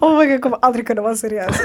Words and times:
Oh 0.00 0.18
my 0.18 0.24
god, 0.24 0.32
jag 0.34 0.42
kommer 0.42 0.58
aldrig 0.62 0.86
kunna 0.86 1.02
vara 1.02 1.16
seriös. 1.16 1.56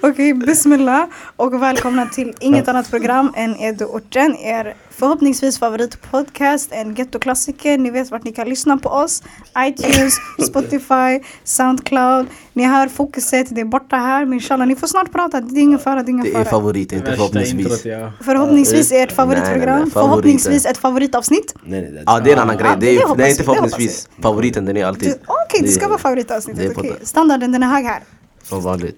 Okej, 0.00 0.34
bismillah 0.34 1.04
och 1.36 1.62
välkomna 1.62 2.06
till 2.06 2.34
inget 2.40 2.68
annat 2.68 2.90
program 2.90 3.32
än 3.36 3.56
Edo-orten. 3.60 4.36
Er 4.36 4.74
förhoppningsvis 4.90 5.58
favoritpodcast, 5.58 6.72
en 6.72 6.94
gettoklassiker. 6.94 7.78
Ni 7.78 7.90
vet 7.90 8.10
vart 8.10 8.24
ni 8.24 8.32
kan 8.32 8.48
lyssna 8.48 8.76
på 8.76 8.88
oss. 8.88 9.22
iTunes, 9.58 10.14
Spotify, 10.48 11.20
Soundcloud. 11.44 12.26
Ni 12.52 12.64
hör 12.64 12.88
fokuset, 12.88 13.46
det 13.54 13.60
är 13.60 13.64
borta 13.64 13.96
här. 13.96 14.24
Men 14.24 14.32
inshallah, 14.34 14.66
ni 14.66 14.76
får 14.76 14.86
snart 14.86 15.12
prata. 15.12 15.40
Det 15.40 15.60
är 15.60 15.62
ingen 15.62 15.78
fara, 15.78 16.02
det 16.02 16.08
är 16.08 16.12
ingen 16.12 16.24
Det 16.24 16.30
är 16.30 16.34
fara. 16.34 16.44
favorit, 16.44 16.92
inte 16.92 17.10
förhoppningsvis. 17.10 17.82
Förhoppningsvis 18.20 18.92
ert 18.92 18.96
Nej, 18.98 19.06
nej, 19.06 19.14
favoritprogram. 19.16 19.80
nej, 19.80 19.90
Förhoppningsvis 19.90 20.66
ett 20.66 20.78
favoritavsnitt. 20.78 21.54
Nej, 21.64 21.80
nej, 21.82 21.90
det 21.90 22.02
Ja 22.06 22.20
det 22.20 22.30
är 22.30 22.36
en 22.36 22.42
annan 22.42 22.56
grej, 22.56 22.66
Ja, 22.70 22.76
det 22.76 22.86
det 22.86 22.92
är, 23.02 23.16
det 23.16 23.24
är 23.24 23.30
inte 23.30 23.44
förhoppningsvis 23.44 24.08
favoriten, 24.22 24.64
den 24.64 24.76
är 24.76 24.84
alltid 24.84 25.14
Okej, 25.26 25.60
det 25.62 25.68
ska 25.68 25.88
vara 25.88 25.98
favoritavsnittet. 25.98 26.72
Okej, 26.76 26.92
det. 27.00 27.06
Standarden 27.22 27.52
den 27.52 27.62
är 27.62 27.66
hög 27.66 27.84
här. 27.84 28.02
som 28.44 28.62
vanligt. 28.62 28.96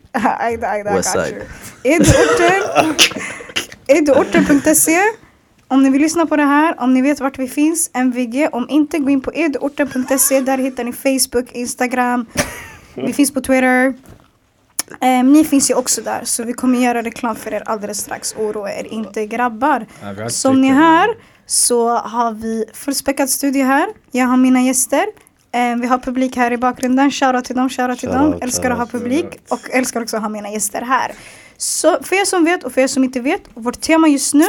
Eduorten. 1.83 2.95
Eduorten.se. 3.87 4.99
Om 5.69 5.83
ni 5.83 5.91
vill 5.91 6.03
lyssna 6.03 6.27
på 6.27 6.37
det 6.37 6.43
här, 6.43 6.81
om 6.81 6.95
ni 6.95 7.03
vet 7.03 7.21
vart 7.21 7.39
vi 7.39 7.49
finns, 7.49 7.91
MVG. 7.93 8.49
Om 8.53 8.67
inte, 8.69 8.99
gå 8.99 9.11
in 9.11 9.21
på 9.21 9.33
eduorten.se. 9.35 10.41
Där 10.41 10.59
hittar 10.59 10.85
ni 10.85 10.93
Facebook, 10.93 11.53
Instagram. 11.53 12.27
Vi 12.95 13.13
finns 13.13 13.35
på 13.35 13.41
Twitter. 13.41 13.95
Ehm, 15.01 15.33
ni 15.33 15.45
finns 15.45 15.71
ju 15.71 15.75
också 15.75 16.03
där, 16.03 16.21
så 16.25 16.43
vi 16.45 16.53
kommer 16.53 16.79
göra 16.79 17.03
reklam 17.03 17.37
för 17.37 17.55
er 17.55 17.63
alldeles 17.67 17.99
strax. 17.99 18.35
Oroa 18.39 18.73
er 18.73 18.93
inte 18.93 19.27
grabbar. 19.27 19.87
Som 20.29 20.61
ni 20.61 20.69
hör 20.71 21.09
så 21.47 21.89
har 21.97 22.33
vi 22.33 22.65
fullspäckad 22.73 23.31
studio 23.31 23.65
här. 23.65 23.89
Jag 24.11 24.27
har 24.27 24.37
mina 24.37 24.61
gäster. 24.63 25.05
Eh, 25.55 25.77
vi 25.77 25.87
har 25.87 25.99
publik 25.99 26.37
här 26.37 26.53
i 26.53 26.57
bakgrunden. 26.57 27.11
Shoutout 27.11 27.45
till 27.45 27.57
dem, 27.57 27.69
shoutout 27.69 27.99
till 27.99 28.09
dem. 28.09 28.39
Älskar 28.41 28.71
att 28.71 28.79
ha 28.79 28.87
publik 28.87 29.27
och 29.49 29.71
älskar 29.71 30.03
också 30.03 30.17
att 30.17 30.23
ha 30.23 30.29
mina 30.29 30.51
gäster 30.51 30.83
här. 30.83 31.13
Så 31.57 31.99
för 32.03 32.17
er 32.17 32.25
som 32.25 32.45
vet 32.45 32.65
och 32.65 32.73
för 32.73 32.81
er 32.81 32.87
som 32.87 33.05
inte 33.05 33.21
vet, 33.21 33.43
vårt 33.55 33.81
tema 33.81 34.09
just 34.09 34.35
nu 34.35 34.47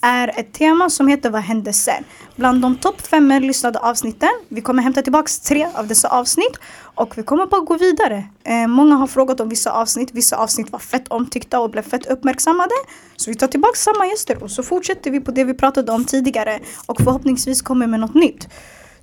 är 0.00 0.38
ett 0.40 0.52
tema 0.52 0.90
som 0.90 1.08
heter 1.08 1.30
Vad 1.30 1.42
hände 1.42 1.72
sen? 1.72 2.04
Bland 2.36 2.62
de 2.62 2.76
topp 2.76 3.00
fem 3.00 3.28
lyssnade 3.28 3.78
avsnitten. 3.78 4.28
Vi 4.48 4.60
kommer 4.60 4.82
hämta 4.82 5.02
tillbaks 5.02 5.40
tre 5.40 5.68
av 5.74 5.86
dessa 5.86 6.08
avsnitt 6.08 6.56
och 6.94 7.18
vi 7.18 7.22
kommer 7.22 7.46
bara 7.46 7.60
gå 7.60 7.76
vidare. 7.76 8.24
Eh, 8.44 8.66
många 8.66 8.94
har 8.94 9.06
frågat 9.06 9.40
om 9.40 9.48
vissa 9.48 9.70
avsnitt. 9.72 10.10
Vissa 10.12 10.36
avsnitt 10.36 10.72
var 10.72 10.78
fett 10.78 11.08
omtyckta 11.08 11.60
och 11.60 11.70
blev 11.70 11.82
fett 11.82 12.06
uppmärksammade. 12.06 12.74
Så 13.16 13.30
vi 13.30 13.36
tar 13.36 13.46
tillbaks 13.46 13.80
samma 13.82 14.06
gäster 14.06 14.42
och 14.42 14.50
så 14.50 14.62
fortsätter 14.62 15.10
vi 15.10 15.20
på 15.20 15.30
det 15.30 15.44
vi 15.44 15.54
pratade 15.54 15.92
om 15.92 16.04
tidigare 16.04 16.60
och 16.86 17.00
förhoppningsvis 17.00 17.62
kommer 17.62 17.86
med 17.86 18.00
något 18.00 18.14
nytt. 18.14 18.48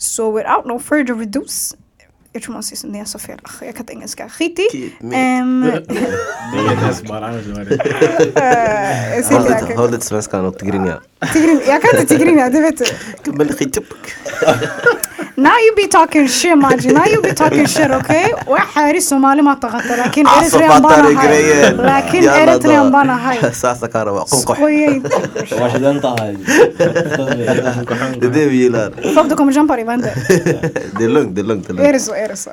So 0.01 0.37
without 0.37 0.65
no 0.65 0.79
further 0.79 1.13
ado, 1.13 1.43
jag 2.33 2.43
tror 2.43 2.53
man 2.53 2.63
säger 2.63 2.77
så, 2.77 2.87
nej 2.87 2.99
jag 2.99 3.07
sa 3.07 3.19
fel, 3.19 3.39
jag 3.61 3.75
kan 3.75 3.83
inte 3.83 3.93
engelska, 3.93 4.29
skit 4.29 4.59
i. 4.59 4.93
Ehm, 5.13 5.63
eh, 5.63 5.73
Håll 9.31 9.41
inte, 9.51 9.73
jag 9.75 9.91
lite- 9.91 10.05
svenskan 10.05 10.45
och 10.45 10.59
tigrinja. 10.59 11.01
Tigrin- 11.33 11.61
Jag 11.67 11.81
kan 11.81 11.99
inte 11.99 12.17
tigrinja, 12.17 12.49
det 12.49 12.61
vet 12.61 12.77
du. 12.77 12.85
Men 15.20 15.26
skit 15.26 15.36
Now 15.36 15.56
you 15.66 15.74
be 15.76 15.86
talking 15.88 16.28
shit 16.28 16.56
Maji, 16.58 16.92
now 16.92 17.04
you 17.12 17.20
be 17.22 17.32
talking 17.34 17.66
shit 17.66 17.90
okay? 17.90 18.26
واحد 18.46 18.98
somali 19.00 19.42
ما 19.42 19.54
تغطى 19.54 19.96
لكن 19.96 20.26
Alltså 20.26 20.58
Eritrean 20.58 20.70
fattar 20.70 20.82
bana 21.02 21.08
du 21.08 21.14
haj. 21.16 21.26
grejen? 21.28 21.76
لكن 21.80 22.22
Jalla 22.22 22.36
Eritrean 22.52 22.84
då. 22.86 22.90
bana 22.92 23.12
haj. 23.14 23.38
Sasa 23.54 23.88
karawa, 23.88 24.24
konkoh. 24.30 24.54
Skoja 24.56 24.90
inte. 24.90 25.08
Vars 25.60 25.74
är 25.74 25.78
den 25.78 26.00
här? 26.02 26.36
Det 28.20 28.26
är 28.26 28.30
det 28.30 28.46
vi 28.46 28.56
gillar. 28.56 28.92
Folk 29.14 29.28
du 29.28 29.34
kommer 29.34 29.52
jumpa 29.52 29.76
dig, 29.76 29.84
vad 29.84 29.92
händer? 29.92 30.12
Det 30.98 31.04
är 31.04 31.08
lugnt, 31.08 31.34
det 31.34 31.40
är 31.40 31.44
lugnt. 31.44 31.66
Det 31.68 31.72
är 31.72 31.76
Är 31.76 31.82
lugnt. 31.82 31.92
det 31.92 32.00
så? 32.00 32.14
Är 32.14 32.28
det 32.28 32.36
så? 32.36 32.50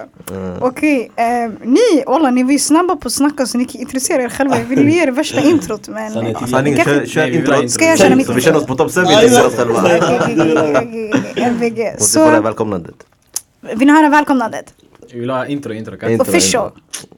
Okej, 0.62 1.12
eh, 1.16 1.26
ni, 1.64 2.04
walla 2.08 2.32
ni 2.32 2.44
var 2.44 2.52
ju 2.52 2.60
snabba 2.60 2.96
på 2.96 3.08
att 3.08 3.14
snacka 3.14 3.46
så 3.46 3.58
ni 3.58 3.66
kan 3.66 3.82
intressera 3.82 4.22
er 4.24 4.30
själva. 4.30 4.58
Jag 4.58 4.66
ville 4.66 4.92
ge 4.92 5.04
er 5.04 5.08
värsta 5.12 5.42
introt 5.42 5.88
men... 5.88 6.12
Sanning. 6.14 6.36
eh, 6.42 6.46
Sanningen, 6.48 6.86
kör, 6.86 7.06
kör 7.06 7.22
Nej, 7.22 7.32
vi 7.32 7.38
vill 7.38 7.52
ha 7.52 7.56
intro. 7.56 7.64
intro. 7.64 7.70
Ska 7.70 7.86
jag 7.86 7.98
köra 8.00 8.16
mitt 8.16 8.26
Så 8.28 8.34
vi 8.34 8.40
intro? 8.40 8.46
känner 8.46 8.60
oss 8.60 8.66
på 8.66 8.76
topp 8.76 8.92
sen, 8.92 9.06
vi 9.08 9.14
introducerar 9.14 9.48
oss 9.48 9.56
själva. 9.56 9.80
okej, 9.84 10.00
okej, 10.22 10.36
okej, 10.58 11.12
okej, 11.14 11.44
MVG. 11.44 11.80
Och 11.98 12.02
så 12.02 12.20
får 12.26 12.32
det 12.32 12.38
Så, 12.38 12.42
välkomnandet. 12.59 13.07
vill 13.61 13.87
ni 13.87 13.93
höra 13.93 14.09
välkomnandet? 14.09 14.75
Vi 15.13 15.21
vill 15.21 15.31
ha 15.31 15.47
intro, 15.47 15.73
intro. 15.73 15.95
Intro. 15.95 16.23
Official. 16.23 16.71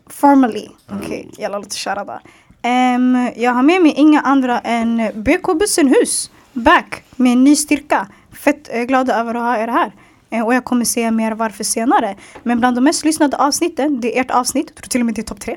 Formally. 0.07 0.69
Okej, 0.89 1.31
jalla 1.39 1.59
låt 1.59 1.67
oss 1.67 1.75
köra 1.75 2.05
då. 2.05 2.21
Ehm, 2.63 3.31
jag 3.37 3.53
har 3.53 3.63
med 3.63 3.83
mig 3.83 3.93
inga 3.97 4.21
andra 4.21 4.61
än 4.61 5.03
BK 5.15 5.59
Bussenhus. 5.59 6.31
Back 6.53 7.03
med 7.17 7.33
en 7.33 7.45
ny 7.45 7.57
styrka. 7.57 8.07
Fett 8.33 8.69
eh, 8.73 8.83
glada 8.83 9.21
över 9.21 9.35
att 9.35 9.43
ha 9.43 9.57
er 9.57 9.69
här. 9.69 9.93
Eh, 10.31 10.47
och 10.47 10.55
jag 10.55 10.65
kommer 10.65 10.85
säga 10.85 11.11
mer 11.11 11.33
varför 11.33 11.65
senare. 11.65 12.17
Men 12.43 12.59
bland 12.59 12.77
de 12.77 12.85
mest 12.85 13.05
lyssnade 13.05 13.37
avsnitten, 13.37 14.01
det 14.01 14.19
är 14.19 14.21
ert 14.21 14.31
avsnitt. 14.31 14.67
Jag 14.69 14.77
tror 14.77 14.89
till 14.89 15.01
och 15.01 15.07
med 15.07 15.15
det 15.15 15.21
är 15.21 15.25
topp 15.25 15.41
tre. 15.41 15.57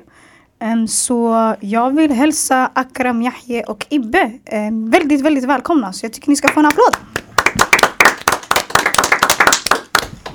Ehm, 0.60 0.88
så 0.88 1.56
jag 1.60 1.96
vill 1.96 2.12
hälsa 2.12 2.72
Akram, 2.76 3.22
Yahye 3.22 3.64
och 3.64 3.86
Ibbe 3.90 4.32
ehm, 4.46 4.90
väldigt, 4.90 5.22
väldigt 5.22 5.44
välkomna. 5.44 5.94
Så 5.94 6.06
jag 6.06 6.14
tycker 6.14 6.30
ni 6.30 6.36
ska 6.36 6.48
få 6.48 6.60
en 6.60 6.66
applåd. 6.66 6.96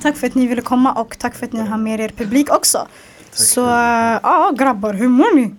Tack 0.09 0.17
för 0.17 0.27
att 0.27 0.35
ni 0.35 0.47
ville 0.47 0.63
komma 0.63 0.93
och 0.93 1.19
tack 1.19 1.35
för 1.35 1.47
att 1.47 1.53
ni 1.53 1.61
har 1.61 1.79
med 1.79 2.01
er 2.01 2.09
publik 2.09 2.51
också. 2.51 2.89
Så 3.33 3.61
äh, 3.61 4.19
ja 4.23 4.55
grabbar, 4.59 4.95
hur 4.95 5.09
mår 5.09 5.35
ni? 5.35 5.55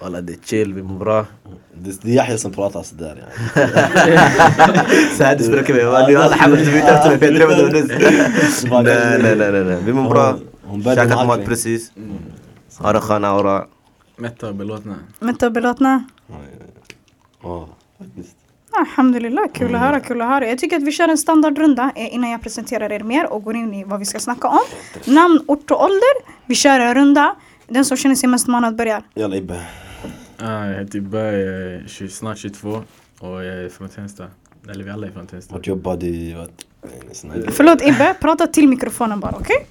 Walla 0.00 0.20
det 0.20 0.32
är 0.32 0.38
chill, 0.44 0.74
vi 0.74 0.82
mår 0.82 0.98
bra. 0.98 1.26
Det 1.74 2.04
är 2.04 2.08
Yahya 2.08 2.38
som 2.38 2.52
pratar 2.52 2.82
sådär 2.82 3.16
yani. 3.16 3.32
Så 5.16 5.24
här 5.24 5.36
det 5.38 5.48
brukar 5.48 5.74
vi 5.74 5.82
vara. 5.82 5.98
Alla 5.98 6.34
efter 6.34 6.48
mig 6.48 7.18
för 7.18 7.26
jag 7.26 7.34
drev 7.34 7.48
det 7.48 7.80
nyss. 7.80 8.64
Nej, 8.70 9.22
nej, 9.22 9.36
nej, 9.52 9.64
nej. 9.64 9.82
Vi 9.84 9.92
mår 9.92 10.10
bra. 10.10 10.38
Käkat 10.84 11.08
med 11.08 11.26
mat 11.26 11.44
precis. 11.44 11.92
Har 12.76 12.94
en 12.94 13.00
skön 13.00 13.24
aura. 13.24 13.64
Mätta 14.16 14.48
och 14.48 14.54
belåtna. 14.54 14.94
Mätta 15.20 15.46
och 15.46 15.52
belåtna? 15.52 16.04
Ja, 17.42 17.68
faktiskt. 17.98 18.41
Alhamdulillah, 18.78 19.44
kul 19.52 19.74
att 19.74 19.80
höra, 19.80 20.00
kul 20.00 20.20
att 20.20 20.28
höra. 20.28 20.46
Jag 20.48 20.58
tycker 20.58 20.76
att 20.76 20.82
vi 20.82 20.92
kör 20.92 21.08
en 21.08 21.18
standardrunda 21.18 21.92
eh, 21.96 22.14
innan 22.14 22.30
jag 22.30 22.42
presenterar 22.42 22.92
er 22.92 23.00
mer 23.00 23.32
och 23.32 23.44
går 23.44 23.56
in 23.56 23.74
i 23.74 23.84
vad 23.84 23.98
vi 23.98 24.04
ska 24.04 24.18
snacka 24.18 24.48
om. 24.48 24.58
Namn, 25.04 25.40
ort 25.46 25.70
och 25.70 25.82
ålder. 25.84 26.12
Vi 26.46 26.54
kör 26.54 26.80
en 26.80 26.94
runda. 26.94 27.36
Den 27.68 27.84
som 27.84 27.96
känner 27.96 28.14
sig 28.14 28.28
mest 28.28 28.46
manad 28.48 28.76
börjar. 28.76 29.02
Jalla 29.14 29.36
Ibbe. 29.36 29.60
Ah, 30.38 30.64
jag 30.66 30.78
heter 30.78 30.98
Ibbe, 30.98 31.18
jag 31.18 31.32
är 31.74 31.84
20, 31.88 32.08
snart 32.08 32.38
22 32.38 32.82
och 33.18 33.44
jag 33.44 33.46
är 33.64 33.68
från 33.68 33.88
Tensta. 33.88 34.26
Eller 34.70 34.84
vi 34.84 34.90
alla 34.90 35.06
är 35.06 35.10
från 35.10 35.26
Tensta. 35.26 35.54
Vart 35.54 35.66
jobbar 35.66 35.96
du? 35.96 36.46
Förlåt 37.52 37.82
Ibbe, 37.82 38.14
prata 38.20 38.46
till 38.46 38.68
mikrofonen 38.68 39.20
bara, 39.20 39.36
okej? 39.40 39.66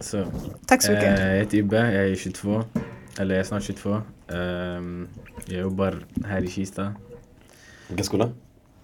Så, 0.00 0.24
Tack 0.66 0.82
så 0.82 0.92
mycket. 0.92 1.18
eh, 1.18 1.26
jag 1.26 1.36
heter 1.38 1.58
Ibbe, 1.58 1.76
jag 1.76 2.10
är 2.10 2.14
22. 2.14 2.62
Eller 3.18 3.34
jag 3.34 3.40
är 3.40 3.44
snart 3.44 3.62
22. 3.62 4.02
Ehm, 4.32 5.08
jag 5.46 5.60
jobbar 5.60 5.96
här 6.26 6.44
i 6.44 6.48
Kista. 6.48 6.92
Vilken 7.88 8.04
skola? 8.04 8.30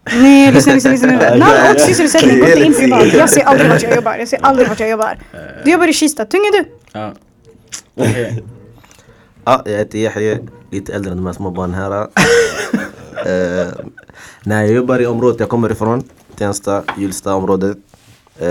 Nej, 0.05 0.53
lyssna, 0.53 0.73
lyssna, 0.75 0.91
lyssna. 0.91 1.09
nu. 1.09 1.17
Namn, 1.39 1.71
ort, 1.71 1.81
sysselsättning, 1.81 2.39
gå 2.41 2.47
inte 2.47 2.65
in 2.65 2.75
privat. 2.75 3.13
Jag 3.13 3.31
ser 3.31 3.43
aldrig 3.43 3.71
vart 3.71 3.83
jag 3.83 3.95
jobbar. 3.97 4.17
Jag 4.17 4.29
ser 4.29 4.39
aldrig 4.43 4.69
vart 4.69 4.81
jag 4.81 4.91
jobbar. 4.91 5.19
Du 5.65 5.71
jobbar 5.71 5.89
i 5.89 5.93
Kista, 5.93 6.25
tung 6.25 6.41
är 6.41 6.53
du? 6.63 6.69
Ja. 6.93 7.13
Ja, 9.45 9.63
jag 9.65 9.79
heter 9.79 9.99
Yahya, 9.99 10.39
lite 10.71 10.95
äldre 10.95 11.11
än 11.11 11.17
de 11.17 11.27
här 11.27 11.33
små 11.33 11.51
barnen 11.51 11.75
här. 11.75 12.09
Eh, 13.27 13.69
nej, 14.45 14.67
jag 14.67 14.77
jobbar 14.77 14.99
i 15.01 15.07
området 15.07 15.41
jag 15.41 15.49
kommer 15.49 15.73
ifrån. 15.73 16.03
Tensta, 16.37 16.85
Hjulsta-området. 16.99 17.77
Eh, 18.39 18.49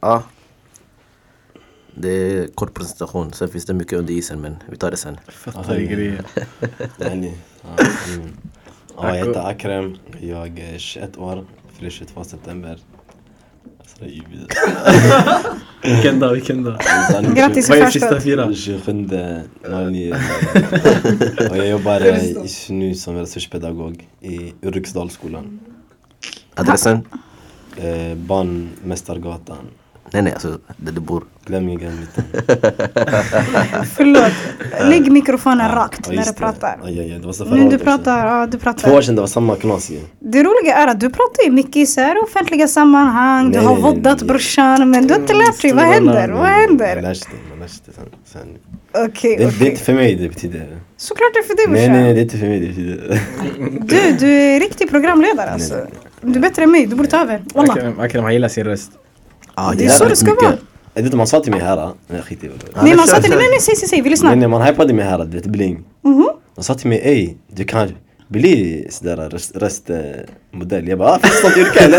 ja. 0.00 0.22
Det 1.94 2.08
är 2.08 2.46
kort 2.46 2.74
presentation, 2.74 3.32
sen 3.32 3.48
finns 3.48 3.66
det 3.66 3.74
mycket 3.74 3.98
under 3.98 4.14
isen 4.14 4.40
men 4.40 4.56
vi 4.70 4.76
tar 4.76 4.90
det 4.90 4.96
sen. 4.96 5.18
Fattar 5.28 5.76
grejer. 5.76 6.24
Ja, 8.96 9.08
ja, 9.08 9.16
jag 9.16 9.26
heter 9.26 9.48
Akram. 9.48 9.96
Jag 10.20 10.58
är 10.58 10.78
21 10.78 11.18
år. 11.18 11.44
Fyller 11.72 11.90
22 11.90 12.24
september. 12.24 12.78
Alltså, 13.78 13.96
det 13.98 14.04
är 14.04 14.08
ju 14.10 14.22
vidare. 14.30 14.48
Vilken 15.94 16.20
dag, 16.20 16.32
vilken 16.32 16.64
dag. 16.64 16.78
Grattis 17.34 17.70
i 17.70 17.72
förskott. 17.72 17.92
sista 17.92 18.20
fyra? 18.20 18.54
27 18.54 18.92
09. 19.90 20.14
Och 21.50 21.56
jag 21.56 21.68
jobbar 21.68 22.00
i 22.00 22.36
nu 22.68 22.94
som 22.94 23.16
resurspedagog 23.16 24.08
i 24.20 24.52
Ulriksdalsskolan. 24.62 25.60
Adressen? 26.54 27.00
Eh, 27.76 28.14
Barnmästargatan. 28.14 29.66
Nej 30.12 30.22
nej, 30.22 30.32
alltså 30.32 30.58
där 30.76 30.92
du 30.92 31.00
bor. 31.00 31.24
Glömningen 31.44 32.00
mitten. 32.00 32.24
Förlåt. 33.96 34.32
Lägg 34.90 35.12
mikrofonen 35.12 35.66
Ja, 35.70 35.76
rakt 35.76 36.00
ja, 36.08 36.12
när 36.14 36.24
du 36.24 36.32
pratar. 36.32 36.78
Aj, 36.84 37.00
aj, 37.00 37.12
aj, 37.12 37.18
det 37.18 37.26
var 37.26 37.32
så 37.32 37.44
förra 37.46 37.68
du 37.68 37.78
pratar, 37.78 38.26
ja 38.26 38.46
du 38.46 38.58
Två 38.58 38.70
år 38.70 38.72
pratar. 38.72 39.02
sedan 39.02 39.14
det 39.14 39.20
var 39.20 39.28
samma 39.28 39.56
knas 39.56 39.90
ju. 39.90 40.00
Det 40.20 40.42
roliga 40.42 40.76
är 40.76 40.86
att 40.86 41.00
du 41.00 41.10
pratar 41.10 41.44
ju 41.44 41.50
mycket 41.50 41.76
i 41.76 41.86
så 41.86 42.00
här 42.00 42.22
offentliga 42.24 42.68
sammanhang. 42.68 43.50
Du 43.52 43.58
har 43.58 43.76
voddat 43.76 44.22
brorsan 44.22 44.90
men 44.90 45.06
du 45.06 45.14
har 45.14 45.20
inte 45.20 45.34
lärt 45.34 45.62
dig. 45.62 45.72
Vad 45.72 45.84
händer? 45.84 46.28
Vad 46.28 46.46
händer? 46.46 47.02
lär 47.02 47.14
sig 47.14 47.28
det, 47.32 47.48
man 47.50 47.58
lär 47.58 47.66
sig 47.66 47.80
det 47.86 47.92
sen. 47.92 48.04
sen. 48.24 49.04
Okej, 49.06 49.36
Det, 49.36 49.58
det 49.58 49.66
är 49.66 49.70
inte 49.70 49.82
för 49.84 49.94
mig 49.94 50.14
det 50.14 50.28
betyder. 50.28 50.78
Såklart 50.96 51.30
det 51.34 51.38
är 51.38 51.42
för 51.42 51.56
dig 51.56 51.66
Nej, 51.68 51.88
nej, 51.88 52.02
nej, 52.02 52.14
brorsan. 52.14 52.14
det 52.14 52.20
är 52.20 52.22
inte 52.22 52.38
för 52.38 52.46
mig 52.46 52.60
det 52.60 52.66
betyder. 52.68 53.20
Du, 53.86 54.26
du 54.26 54.32
är 54.32 54.60
riktig 54.60 54.90
programledare 54.90 55.46
Nej, 55.46 55.54
alltså. 55.54 55.74
nej, 55.74 55.86
Du 56.20 56.38
är 56.38 56.42
bättre 56.42 56.62
än 56.62 56.70
mig, 56.70 56.86
du 56.86 56.96
borde 56.96 57.08
ta 57.08 57.20
över. 57.20 57.42
Akram, 57.54 58.00
Akram 58.00 58.24
han 58.24 58.32
gillar 58.32 58.48
sin 58.48 58.64
röst. 58.64 58.92
Ja, 59.56 59.72
Det 59.76 59.84
är 59.84 59.88
så 59.88 60.04
det 60.04 60.16
ska 60.16 60.26
mycket. 60.30 60.44
vara. 60.44 60.56
Jag 60.94 61.02
vet, 61.02 61.12
man 61.12 61.26
sa 61.26 61.40
till 61.40 61.52
mig 61.52 61.60
här, 61.60 61.90
nej 62.06 62.22
skit 62.22 62.44
i 62.44 62.48
vad. 62.48 62.84
Nej 62.84 62.96
man 62.96 63.06
sa 63.06 63.20
till 63.20 63.30
kör. 63.30 63.38
nej 63.38 63.46
nej 63.50 63.60
säg 63.60 63.76
säg 63.76 63.88
säg, 63.88 64.02
vi 64.02 64.10
lyssnar. 64.10 64.30
Nej, 64.30 64.38
nej, 64.38 64.48
man 64.48 64.62
hypade 64.62 64.94
mig 64.94 65.04
här, 65.04 65.18
du 65.24 65.36
vet 65.36 65.46
bling. 65.46 65.84
Mhm. 66.04 66.28
De 66.54 66.64
sa 66.64 66.74
till 66.74 66.88
mig 66.88 67.00
ey, 67.04 67.34
du 67.52 67.64
kan 67.64 67.88
bli 68.28 68.86
sådär 68.90 69.16
röst- 69.30 69.56
röstmodell. 69.56 70.88
Jag 70.88 70.98
bara, 70.98 71.08
ah, 71.10 71.18
finns 71.18 71.42
det 71.42 71.48
något 71.48 71.56
yrke 71.58 71.80
eller? 71.84 71.98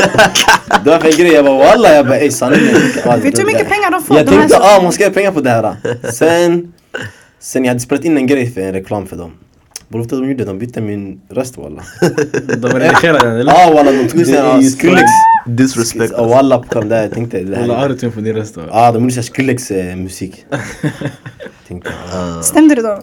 Det 0.83 0.89
var 0.89 0.99
för 0.99 1.07
en 1.09 1.17
grej, 1.17 1.31
jag 1.33 1.45
bara 1.45 1.57
walla, 1.57 1.93
jag 1.95 2.05
bara 2.05 2.17
ey 2.19 2.31
sanningen. 2.31 2.73
Vet 3.05 3.35
du 3.35 3.41
hur 3.41 3.45
mycket 3.45 3.69
pengar 3.69 3.91
de 3.91 4.03
får? 4.03 4.17
Jag 4.17 4.27
tänkte 4.27 4.57
ah 4.61 4.81
man 4.83 4.91
ska 4.91 5.03
göra 5.03 5.13
pengar 5.13 5.31
på 5.31 5.41
det 5.41 5.49
här. 5.49 5.75
Sen, 6.11 6.73
sen 7.39 7.63
jag 7.65 7.69
hade 7.69 7.79
spelat 7.79 8.05
in 8.05 8.17
en 8.17 8.27
grej 8.27 8.51
för 8.53 8.61
en 8.61 8.73
reklam 8.73 9.07
för 9.07 9.15
dem. 9.15 9.31
Vet 9.99 10.09
du 10.09 10.15
vad 10.15 10.23
de 10.25 10.31
gjorde? 10.31 10.45
De 10.45 10.59
bytte 10.59 10.81
min 10.81 11.21
röst 11.29 11.57
walla. 11.57 11.83
De 12.57 12.67
redigerade 12.67 13.39
eller? 13.39 13.51
Ah 13.53 13.73
walla 13.73 13.91
de 13.91 14.07
tog 14.07 14.19
Det 14.19 14.31
är 14.31 14.35
såhär 14.35 14.61
ju 14.61 14.69
Skrillex. 14.69 15.03
Disrespect. 15.47 16.13
Ah, 16.13 16.27
Walla 16.27 16.59
på 16.59 16.79
den 16.79 16.89
där, 16.89 17.01
jag 17.01 17.11
tänkte 17.11 17.43
Walla 17.43 17.77
autotune 17.77 18.11
på 18.11 18.21
din 18.21 18.35
röst. 18.35 18.57
Ah 18.71 18.91
de 18.91 19.01
gjorde 19.03 19.13
såhär 19.13 19.23
Skrillex 19.23 19.71
musik. 19.97 20.45
Ah. 22.13 22.41
Stämde 22.41 22.75
det 22.75 22.81
då? 22.81 23.01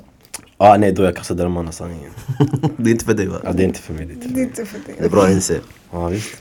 ah 0.57 0.77
nej 0.77 0.93
då 0.93 1.03
jag 1.03 1.17
kastade 1.17 1.49
mannen 1.49 1.73
sanningen. 1.73 2.11
Det 2.77 2.91
är 2.91 2.93
inte 2.93 3.05
för 3.05 3.15
dig 3.15 3.27
va? 3.27 3.37
Ah, 3.45 3.53
det 3.53 3.63
är 3.63 3.67
inte 3.67 3.81
för 3.81 3.95
mig. 3.95 4.07
Det 4.07 4.41
är 4.41 4.45
inte 4.45 4.65
för 4.67 4.79
för 4.79 5.03
Det 5.03 5.09
bra 5.09 5.23
att 5.23 5.31
inse. 5.31 5.61
Ja 5.93 6.07
visst. 6.07 6.37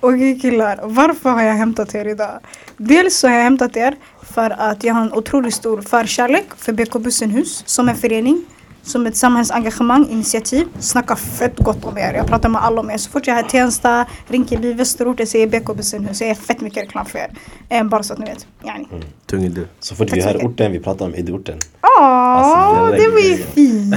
Okej 0.00 0.40
killar, 0.40 0.80
varför 0.82 1.30
har 1.30 1.42
jag 1.42 1.54
hämtat 1.54 1.94
er 1.94 2.04
idag? 2.08 2.40
Dels 2.76 3.16
så 3.16 3.28
har 3.28 3.34
jag 3.34 3.42
hämtat 3.42 3.76
er 3.76 3.94
för 4.22 4.50
att 4.50 4.84
jag 4.84 4.94
har 4.94 5.02
en 5.02 5.12
otroligt 5.12 5.54
stor 5.54 5.80
förkärlek 5.80 6.46
för 6.56 6.72
BK 6.72 6.92
Bussenhus 6.92 7.62
som 7.66 7.88
en 7.88 7.96
förening. 7.96 8.44
Som 8.82 9.06
ett 9.06 9.16
samhällsengagemang, 9.16 10.06
initiativ. 10.10 10.66
Snackar 10.78 11.14
fett 11.16 11.56
gott 11.58 11.84
om 11.84 11.98
er. 11.98 12.12
Jag 12.14 12.26
pratar 12.26 12.48
med 12.48 12.64
alla 12.64 12.80
om 12.80 12.90
er. 12.90 12.96
Så 12.96 13.10
fort 13.10 13.26
jag 13.26 13.38
är 13.38 13.44
i 13.44 13.48
Tensta, 13.48 14.06
Rinkeby, 14.28 14.72
Västerort, 14.74 15.18
jag 15.18 15.28
säger 15.28 15.46
BK 15.46 15.76
Bussenhus. 15.76 16.20
Jag 16.20 16.30
är 16.30 16.34
fett 16.34 16.60
mycket 16.60 16.82
reklam 16.82 17.06
för 17.06 17.18
er. 17.18 17.30
Eh, 17.68 17.84
bara 17.84 18.02
så 18.02 18.12
att 18.12 18.18
ni 18.18 18.26
vet. 18.26 18.46
Yani. 18.64 18.86
Tung 19.26 19.44
idé. 19.44 19.60
Så 19.80 19.94
fort 19.94 20.08
Tack 20.08 20.18
vi 20.18 20.22
hör 20.22 20.34
mycket. 20.34 20.48
orten, 20.48 20.72
vi 20.72 20.78
pratar 20.80 21.06
om 21.06 21.14
Idde-orten. 21.14 21.58
Åh, 21.82 22.04
Alltså, 22.04 22.86
det 22.86 22.96
det 22.96 23.04
är 23.04 23.10
var 23.10 23.20
ju 23.20 23.36
fint. 23.36 23.94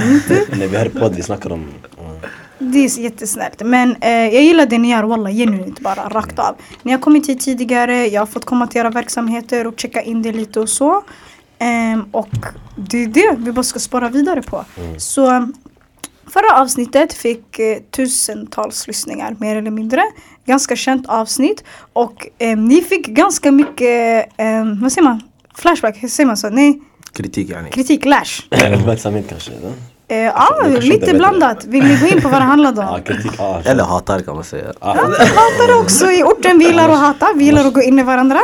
När 0.58 0.66
vi 0.68 0.76
hör 0.76 0.88
podd, 0.88 1.14
vi 1.14 1.22
snackar 1.22 1.52
om... 1.52 1.64
ja. 1.96 2.28
Det 2.58 2.78
är 2.78 2.98
jättesnällt. 3.00 3.62
Men 3.64 3.96
eh, 4.00 4.10
jag 4.10 4.42
gillar 4.42 4.66
det 4.66 4.78
ni 4.78 4.90
gör, 4.90 5.02
walla, 5.02 5.30
genuint 5.30 5.80
bara, 5.80 6.08
rakt 6.08 6.38
av. 6.38 6.54
Ni 6.82 6.92
har 6.92 6.98
kommit 6.98 7.28
hit 7.28 7.40
tidigare, 7.40 8.06
jag 8.06 8.20
har 8.20 8.26
fått 8.26 8.44
komma 8.44 8.66
till 8.66 8.80
era 8.80 8.90
verksamheter 8.90 9.66
och 9.66 9.74
checka 9.80 10.02
in 10.02 10.22
det 10.22 10.32
lite 10.32 10.60
och 10.60 10.68
så. 10.68 11.02
Ehm, 11.58 12.04
och 12.12 12.28
det 12.76 13.02
är 13.04 13.06
det 13.08 13.34
vi 13.38 13.52
bara 13.52 13.62
ska 13.62 13.78
spara 13.78 14.08
vidare 14.08 14.42
på. 14.42 14.64
Så 14.98 15.48
förra 16.32 16.60
avsnittet 16.62 17.12
fick 17.12 17.58
eh, 17.58 17.78
tusentals 17.96 18.86
lyssningar, 18.86 19.36
mer 19.40 19.56
eller 19.56 19.70
mindre. 19.70 20.02
Ganska 20.46 20.76
känt 20.76 21.08
avsnitt. 21.08 21.64
Och 21.92 22.26
eh, 22.38 22.56
ni 22.58 22.80
fick 22.82 23.06
ganska 23.06 23.52
mycket, 23.52 24.26
eh, 24.36 24.64
vad 24.82 24.92
säger 24.92 25.04
man? 25.08 25.20
Flashback, 25.54 25.96
hur 26.02 26.08
säger 26.08 26.26
man 26.26 26.36
så? 26.36 26.48
Nej, 26.50 26.80
Kritik 27.12 27.48
yani. 27.50 27.70
kritik, 27.70 28.04
lash. 28.04 28.42
Uppmärksamhet 28.80 29.24
kanske? 29.28 29.52
Eh, 30.08 30.16
ja, 30.16 30.66
inte 30.66 30.78
är 30.78 30.82
lite 30.82 31.14
blandat. 31.14 31.64
Vill 31.64 31.84
ni 31.84 31.96
gå 31.96 32.06
in 32.06 32.22
på 32.22 32.28
vad 32.28 32.40
det 32.40 32.44
handlade 32.44 32.80
om? 32.80 32.86
Ja, 32.92 33.00
kritik. 33.14 33.40
Ah, 33.40 33.60
Eller 33.64 33.84
hatar 33.84 34.20
kan 34.20 34.34
man 34.34 34.44
säga. 34.44 34.72
ah, 34.80 34.94
hatar 35.18 35.80
också 35.80 36.10
i 36.10 36.22
orten. 36.22 36.58
Vi 36.58 36.64
gillar 36.66 36.88
att 36.88 36.98
hata. 36.98 37.26
Vi 37.36 37.44
gillar 37.44 37.64
att 37.66 37.74
gå 37.74 37.82
in 37.82 37.98
i 37.98 38.02
varandra. 38.02 38.38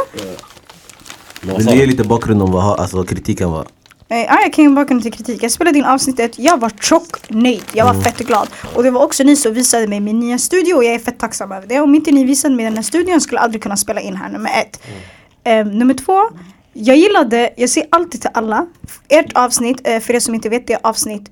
Men 1.41 1.49
vad 1.55 1.57
Vill 1.57 1.67
du 1.67 1.81
ge 1.81 1.87
lite 1.87 2.05
bakgrund 2.05 2.43
om 2.43 2.53
vad 2.53 2.81
alltså, 2.81 3.05
kritiken 3.05 3.51
var? 3.51 3.67
Eh, 4.09 4.19
ja, 4.19 4.41
jag 4.43 4.53
kan 4.53 4.65
ju 4.65 4.71
bakgrund 4.71 5.03
till 5.03 5.13
kritik. 5.13 5.43
Jag 5.43 5.51
spelade 5.51 5.79
in 5.79 5.85
avsnittet. 5.85 6.39
Jag 6.39 6.61
var 6.61 6.71
tjock 6.81 7.31
nöjd. 7.31 7.65
Jag 7.73 7.85
var 7.85 7.95
fett 8.03 8.19
glad. 8.19 8.49
Och 8.75 8.83
det 8.83 8.91
var 8.91 9.03
också 9.05 9.23
ni 9.23 9.37
som 9.37 9.55
visade 9.55 9.87
mig 9.87 10.01
min 10.01 10.21
nya 10.21 10.39
studio 10.39 10.75
och 10.75 10.85
jag 10.85 10.95
är 10.95 10.99
fett 10.99 11.19
tacksam 11.19 11.53
över 11.53 11.67
det. 11.67 11.81
Om 11.81 11.95
inte 11.95 12.11
ni 12.11 12.25
visade 12.25 12.55
mig 12.55 12.65
den 12.65 12.77
här 12.77 12.83
studion 12.83 13.21
skulle 13.21 13.39
jag 13.39 13.45
aldrig 13.45 13.63
kunna 13.63 13.77
spela 13.77 14.01
in 14.01 14.17
här, 14.17 14.29
nummer 14.29 14.51
ett. 14.51 14.83
Eh, 15.45 15.67
nummer 15.67 15.95
två. 15.95 16.21
Jag 16.73 16.97
gillade, 16.97 17.51
jag 17.57 17.71
säger 17.71 17.89
alltid 17.91 18.21
till 18.21 18.31
alla, 18.35 18.67
ert 19.09 19.33
avsnitt, 19.35 19.81
eh, 19.85 20.01
för 20.01 20.15
er 20.15 20.21
som 20.21 20.35
inte 20.35 20.49
vet 20.49 20.67
det, 20.67 20.73
är 20.73 20.81
avsnitt 20.83 21.31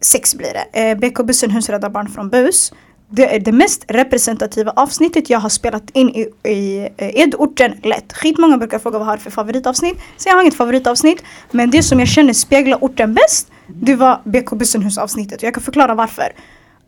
sex 0.00 0.34
blir 0.34 0.52
det. 0.52 0.90
Eh, 0.90 0.98
BK 0.98 1.22
Bussen 1.24 1.50
Hus 1.50 1.68
räddar 1.68 1.90
barn 1.90 2.08
från 2.08 2.30
bus. 2.30 2.72
Det 3.10 3.34
är 3.34 3.40
det 3.40 3.52
mest 3.52 3.84
representativa 3.88 4.72
avsnittet 4.76 5.30
jag 5.30 5.38
har 5.38 5.48
spelat 5.48 5.90
in 5.90 6.08
i, 6.10 6.48
i 6.48 6.88
eh, 6.96 7.20
Edorten 7.20 7.80
lätt. 7.82 8.12
Skitmånga 8.12 8.58
brukar 8.58 8.78
fråga 8.78 8.98
vad 8.98 9.06
jag 9.06 9.12
har 9.12 9.16
för 9.16 9.30
favoritavsnitt. 9.30 9.98
Så 10.16 10.28
jag 10.28 10.34
har 10.34 10.42
inget 10.42 10.54
favoritavsnitt. 10.54 11.22
Men 11.50 11.70
det 11.70 11.82
som 11.82 11.98
jag 11.98 12.08
känner 12.08 12.32
speglar 12.32 12.78
orten 12.80 13.14
bäst, 13.14 13.50
det 13.66 13.94
var 13.94 14.20
BK 14.24 14.50
Bussenhus 14.50 14.98
avsnittet. 14.98 15.38
Och 15.38 15.44
jag 15.44 15.54
kan 15.54 15.62
förklara 15.62 15.94
varför. 15.94 16.32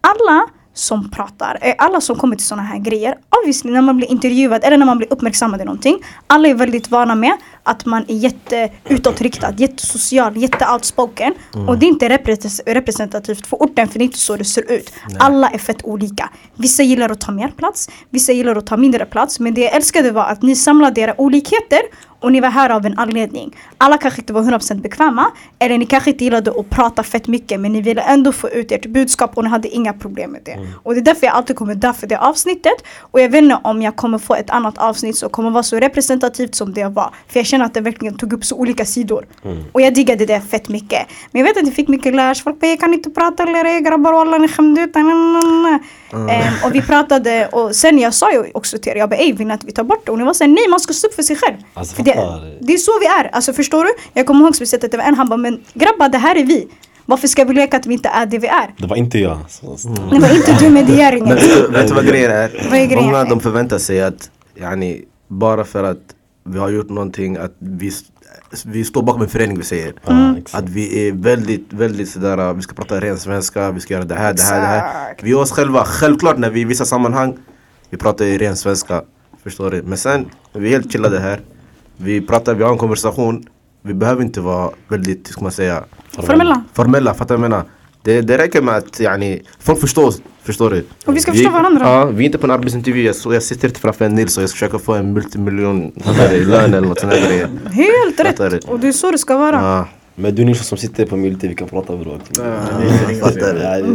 Alla 0.00 0.48
som 0.76 1.10
pratar, 1.10 1.74
alla 1.78 2.00
som 2.00 2.16
kommer 2.16 2.36
till 2.36 2.46
sådana 2.46 2.62
här 2.62 2.78
grejer, 2.78 3.14
obviously 3.40 3.70
när 3.70 3.80
man 3.80 3.96
blir 3.96 4.10
intervjuad 4.10 4.64
eller 4.64 4.76
när 4.76 4.86
man 4.86 4.98
blir 4.98 5.12
uppmärksammad 5.12 5.60
i 5.60 5.64
någonting. 5.64 5.98
Alla 6.26 6.48
är 6.48 6.54
väldigt 6.54 6.90
vana 6.90 7.14
med 7.14 7.32
att 7.62 7.86
man 7.86 8.04
är 8.08 8.14
jätte 8.14 8.70
utåtriktad, 8.88 9.54
jättesocial, 9.56 10.36
jätte 10.36 10.66
outspoken. 10.72 11.34
Och 11.68 11.78
det 11.78 11.86
är 11.86 11.88
inte 11.88 12.08
repre- 12.08 12.60
representativt 12.66 13.46
för 13.46 13.56
orten 13.56 13.88
för 13.88 13.98
det 13.98 14.02
är 14.02 14.06
inte 14.06 14.18
så 14.18 14.36
det 14.36 14.44
ser 14.44 14.72
ut. 14.72 14.92
Alla 15.18 15.48
är 15.50 15.58
fett 15.58 15.84
olika. 15.84 16.30
Vissa 16.54 16.82
gillar 16.82 17.10
att 17.10 17.20
ta 17.20 17.32
mer 17.32 17.48
plats, 17.48 17.90
vissa 18.10 18.32
gillar 18.32 18.56
att 18.56 18.66
ta 18.66 18.76
mindre 18.76 19.06
plats. 19.06 19.40
Men 19.40 19.54
det 19.54 19.60
jag 19.60 19.74
älskade 19.74 20.10
var 20.10 20.24
att 20.24 20.42
ni 20.42 20.56
samlade 20.56 21.00
era 21.00 21.20
olikheter 21.20 21.80
och 22.20 22.32
ni 22.32 22.40
var 22.40 22.48
här 22.50 22.70
av 22.70 22.86
en 22.86 22.98
anledning. 22.98 23.56
Alla 23.78 23.98
kanske 23.98 24.20
inte 24.20 24.32
var 24.32 24.42
100% 24.42 24.80
bekväma 24.80 25.26
eller 25.58 25.78
ni 25.78 25.86
kanske 25.86 26.10
inte 26.10 26.24
gillade 26.24 26.50
att 26.60 26.70
prata 26.70 27.02
fett 27.02 27.28
mycket 27.28 27.60
men 27.60 27.72
ni 27.72 27.80
ville 27.80 28.00
ändå 28.02 28.32
få 28.32 28.48
ut 28.50 28.72
ert 28.72 28.86
budskap 28.86 29.36
och 29.36 29.44
ni 29.44 29.50
hade 29.50 29.68
inga 29.68 29.92
problem 29.92 30.30
med 30.30 30.40
det. 30.44 30.58
Och 30.82 30.94
det 30.94 31.00
är 31.00 31.04
därför 31.04 31.26
jag 31.26 31.34
alltid 31.34 31.56
kommer 31.56 31.74
dö 31.74 31.92
för 31.92 32.06
det 32.06 32.18
avsnittet. 32.18 32.74
Och 33.00 33.20
jag 33.20 33.28
vet 33.28 33.42
inte 33.42 33.58
om 33.64 33.82
jag 33.82 33.96
kommer 33.96 34.18
få 34.18 34.34
ett 34.34 34.50
annat 34.50 34.78
avsnitt 34.78 35.16
som 35.18 35.30
kommer 35.30 35.50
vara 35.50 35.62
så 35.62 35.76
representativt 35.76 36.54
som 36.54 36.72
det 36.74 36.84
var. 36.88 37.10
För 37.28 37.40
jag 37.40 37.46
känner 37.46 37.64
att 37.64 37.74
det 37.74 37.80
verkligen 37.80 38.16
tog 38.16 38.32
upp 38.32 38.44
så 38.44 38.56
olika 38.56 38.84
sidor. 38.84 39.26
Och 39.72 39.80
jag 39.80 39.94
diggade 39.94 40.26
det 40.26 40.40
fett 40.40 40.68
mycket. 40.68 41.06
Men 41.30 41.40
jag 41.40 41.48
vet 41.48 41.56
att 41.56 41.66
jag 41.66 41.74
fick 41.74 41.88
mycket 41.88 42.14
lärs. 42.14 42.42
Folk 42.42 42.60
bara 42.60 42.66
jag 42.66 42.80
kan 42.80 42.94
inte 42.94 43.10
prata 43.10 43.42
eller 43.42 43.64
"Ey, 43.64 43.80
grabbar 43.80 44.12
wallah 44.12 44.40
ni 44.40 44.48
skämde 44.48 44.80
ut. 44.80 44.96
Ehm, 44.96 46.54
och 46.64 46.74
vi 46.74 46.82
pratade 46.82 47.46
och 47.52 47.76
sen 47.76 47.98
jag 47.98 48.14
sa 48.14 48.32
ju 48.32 48.44
också 48.54 48.78
till 48.78 48.92
er, 48.92 48.96
jag 48.96 49.08
bara 49.10 49.16
ey 49.16 49.32
vill 49.32 49.46
ni 49.46 49.54
att 49.54 49.64
vi 49.64 49.72
tar 49.72 49.84
bort 49.84 50.06
det? 50.06 50.12
Och 50.12 50.18
ni 50.18 50.24
var 50.24 50.32
såhär 50.32 50.48
nej 50.48 50.68
man 50.70 50.80
ska 50.80 50.92
stå 50.92 51.08
upp 51.08 51.14
för 51.14 51.22
sig 51.22 51.36
själv. 51.36 51.56
Alltså, 51.74 51.96
för 51.96 52.02
det, 52.02 52.12
fattar. 52.16 52.54
det 52.60 52.72
är 52.72 52.78
så 52.78 52.92
vi 53.00 53.06
är, 53.06 53.34
alltså 53.34 53.52
förstår 53.52 53.84
du? 53.84 53.90
Jag 54.12 54.26
kommer 54.26 54.44
ihåg 54.44 54.56
speciellt 54.56 54.84
att 54.84 54.90
det 54.90 54.96
var 54.96 55.04
en 55.04 55.14
han 55.14 55.28
bara 55.28 55.36
men 55.36 55.60
grabbar 55.74 56.08
det 56.08 56.18
här 56.18 56.36
är 56.36 56.44
vi. 56.44 56.68
Varför 57.08 57.28
ska 57.28 57.44
vi 57.44 57.54
leka 57.54 57.76
att 57.76 57.86
vi 57.86 57.92
inte 57.94 58.08
är 58.08 58.26
det 58.26 58.38
vi 58.38 58.46
är? 58.46 58.74
Det 58.78 58.86
var 58.86 58.96
inte 58.96 59.18
jag. 59.18 59.38
Så. 59.48 59.66
Det 60.10 60.18
var 60.18 60.36
inte 60.36 60.56
du 60.60 60.70
med. 60.70 60.88
Men 60.88 61.28
vet 61.28 61.40
du- 61.40 61.68
vet 61.72 61.88
du 61.88 61.94
vad 61.94 62.06
grejen 62.06 62.30
är? 62.30 62.66
Vad 62.70 62.78
är 62.80 62.86
grejen? 62.86 63.04
Många 63.04 63.24
de 63.24 63.40
förväntar 63.40 63.78
sig 63.78 64.02
att 64.02 64.30
yani, 64.54 65.02
bara 65.28 65.64
för 65.64 65.84
att 65.84 65.98
vi 66.44 66.58
har 66.58 66.68
gjort 66.68 66.88
någonting 66.88 67.36
att 67.36 67.54
vi, 67.58 67.92
vi 68.64 68.84
står 68.84 69.02
bakom 69.02 69.22
en 69.22 69.28
förening 69.28 69.58
vi 69.58 69.64
säger. 69.64 69.88
Exakt. 70.38 70.54
Att 70.64 70.68
vi 70.70 71.08
är 71.08 71.12
väldigt, 71.12 71.66
väldigt 71.72 72.08
sådär, 72.10 72.54
vi 72.54 72.62
ska 72.62 72.74
prata 72.74 73.00
ren 73.00 73.18
svenska, 73.18 73.70
vi 73.70 73.80
ska 73.80 73.94
göra 73.94 74.04
det 74.04 74.14
här, 74.14 74.32
det 74.34 74.42
här, 74.42 74.60
det 74.60 74.66
här. 74.66 75.14
Vi 75.22 75.30
är 75.30 75.38
oss 75.38 75.52
själva, 75.52 75.84
självklart 75.84 76.38
när 76.38 76.50
vi 76.50 76.60
i 76.60 76.64
vissa 76.64 76.84
sammanhang, 76.84 77.36
vi 77.90 77.96
pratar 77.96 78.24
i 78.24 78.38
ren 78.38 78.56
svenska. 78.56 79.02
Förstår 79.42 79.70
du? 79.70 79.82
Men 79.82 79.98
sen, 79.98 80.26
vi 80.52 80.66
är 80.68 80.70
helt 80.72 80.92
chillade 80.92 81.20
här. 81.20 81.40
Vi 81.96 82.20
pratar, 82.20 82.54
vi 82.54 82.64
har 82.64 82.72
en 82.72 82.78
konversation. 82.78 83.46
Vi 83.82 83.94
behöver 83.94 84.22
inte 84.22 84.40
vara 84.40 84.70
väldigt, 84.88 85.26
ska 85.26 85.40
man 85.40 85.52
säga, 85.52 85.84
Formella. 86.12 86.64
formella, 86.72 87.14
fattar 87.14 87.34
du 87.34 87.40
vad 87.40 87.44
jag 87.44 87.50
menar? 87.50 87.64
Det, 88.02 88.20
det 88.20 88.38
räcker 88.38 88.62
med 88.62 88.76
att 88.76 89.00
yani, 89.00 89.42
folk 89.58 89.80
förstår 89.80 90.06
oss, 90.06 90.22
förstår 90.42 90.70
du? 90.70 90.86
Och 91.06 91.16
vi 91.16 91.20
ska 91.20 91.32
förstå 91.32 91.50
varandra. 91.50 91.84
Ja, 91.84 92.04
vi 92.04 92.24
är 92.24 92.26
inte 92.26 92.38
på 92.38 92.46
en 92.46 92.50
arbetsintervju, 92.50 93.02
jag, 93.02 93.14
så 93.16 93.34
jag 93.34 93.42
sitter 93.42 93.68
inte 93.68 93.80
framför 93.80 94.04
en 94.04 94.14
Nils 94.14 94.36
och 94.36 94.42
jag 94.42 94.50
ska 94.50 94.54
försöka 94.54 94.78
få 94.78 94.94
en 94.94 95.12
multimiljon 95.12 95.92
du, 96.30 96.44
lön 96.44 96.74
eller 96.74 96.88
något 96.88 97.00
sånt 97.00 97.12
där. 97.12 97.48
Helt 97.72 98.20
rätt. 98.20 98.64
Och 98.64 98.80
det 98.80 98.88
är 98.88 98.92
så 98.92 99.10
det 99.10 99.18
ska 99.18 99.36
vara. 99.36 99.56
Ja, 99.56 99.88
Men 100.18 100.34
du 100.34 100.44
Nisha 100.44 100.64
som 100.64 100.78
sitter 100.78 101.06
på 101.06 101.16
Milti, 101.16 101.48
vi 101.48 101.54
kan 101.54 101.68
prata 101.68 101.96
bror. 101.96 102.20
Ja, 102.36 102.42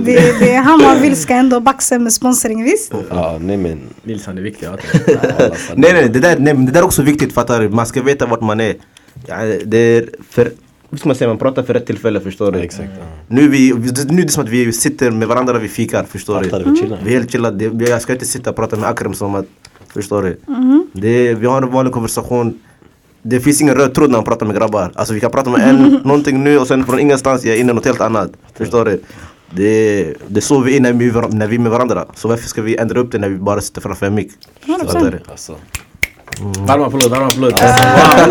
Det, 0.05 0.39
det 0.39 0.51
är 0.53 0.61
han 0.61 0.81
man 0.81 1.01
vill 1.01 1.15
ska 1.15 1.33
ändå 1.33 1.59
baxa 1.59 1.99
med 1.99 2.13
sponsring 2.13 2.63
visst? 2.63 2.93
Ja, 3.09 3.37
nej 3.41 3.57
men. 3.57 3.79
Nils 4.03 4.25
han 4.25 4.37
är 4.37 4.41
viktig. 4.41 4.67
ja. 4.67 4.77
Nej 5.75 5.93
nej, 5.93 6.09
det 6.09 6.19
där, 6.19 6.39
nej, 6.39 6.53
det 6.53 6.71
där 6.71 6.79
är 6.79 6.85
också 6.85 7.01
viktigt 7.01 7.33
fattar 7.33 7.61
du? 7.61 7.69
Man 7.69 7.85
ska 7.85 8.01
veta 8.03 8.25
vart 8.25 8.41
man 8.41 8.59
är. 8.59 8.75
Ja, 9.27 9.37
det 9.65 9.77
är 9.77 10.09
för, 10.29 10.51
hur 10.89 10.97
ska 10.97 11.09
man 11.09 11.15
säga, 11.15 11.27
man 11.27 11.37
pratar 11.37 11.63
för 11.63 11.73
rätt 11.73 11.85
tillfälle 11.85 12.19
förstår 12.21 12.51
du? 12.51 12.57
Ja, 12.59 12.63
exakt. 12.65 12.89
Ja. 12.99 13.05
Nu, 13.27 13.47
vi, 13.47 13.73
nu 14.09 14.21
är 14.21 14.25
det 14.25 14.31
som 14.31 14.43
att 14.43 14.49
vi 14.49 14.71
sitter 14.73 15.11
med 15.11 15.27
varandra, 15.27 15.59
vi 15.59 15.67
fikar, 15.67 16.03
förstår 16.03 16.41
du? 16.41 16.49
du? 16.49 16.95
Vi 17.03 17.09
är 17.09 17.17
helt 17.17 17.31
chillade, 17.31 17.85
jag 17.89 18.01
ska 18.01 18.13
inte 18.13 18.25
sitta 18.25 18.49
och 18.49 18.55
prata 18.55 18.75
med 18.77 18.89
Akram 18.89 19.13
som 19.13 19.35
att, 19.35 19.45
förstår 19.93 20.23
du? 20.23 20.37
Mhm. 20.47 20.87
Det, 20.93 21.33
vi 21.33 21.45
har 21.47 21.61
en 21.61 21.71
vanlig 21.71 21.93
konversation. 21.93 22.59
Det 23.21 23.39
finns 23.39 23.61
ingen 23.61 23.75
röd 23.75 23.93
tråd 23.93 24.09
när 24.09 24.17
man 24.17 24.25
pratar 24.25 24.45
med 24.45 24.55
grabbar. 24.55 24.91
Alltså 24.95 25.13
vi 25.13 25.19
kan 25.19 25.31
prata 25.31 25.49
med 25.49 25.69
en, 25.69 25.77
någonting 26.03 26.43
nu 26.43 26.59
och 26.59 26.67
sen 26.67 26.85
från 26.85 26.99
ingenstans 26.99 27.45
jag 27.45 27.55
är 27.55 27.59
inne 27.59 27.71
i 27.71 27.75
något 27.75 27.85
helt 27.85 28.01
annat. 28.01 28.31
Förstår 28.57 28.85
du? 28.85 29.01
Det, 29.55 30.13
det 30.27 30.41
så 30.41 30.59
vi 30.59 30.77
är 30.77 30.81
när 30.81 30.93
vi, 30.93 31.11
när 31.35 31.47
vi 31.47 31.55
är 31.55 31.59
med 31.59 31.71
varandra. 31.71 32.05
Så 32.15 32.27
varför 32.27 32.47
ska 32.47 32.61
vi 32.61 32.77
ändra 32.77 32.99
upp 32.99 33.11
det 33.11 33.17
när 33.17 33.29
vi 33.29 33.35
bara 33.35 33.61
sitter 33.61 33.81
framför 33.81 34.05
en 34.05 34.15
mick? 34.15 34.31
100%. 34.65 35.55
Fattar 36.41 36.77
du? 36.77 36.83
Alltså. 36.83 37.09
Varm 37.09 37.23
applåd, 37.23 37.59
fattar 37.59 38.21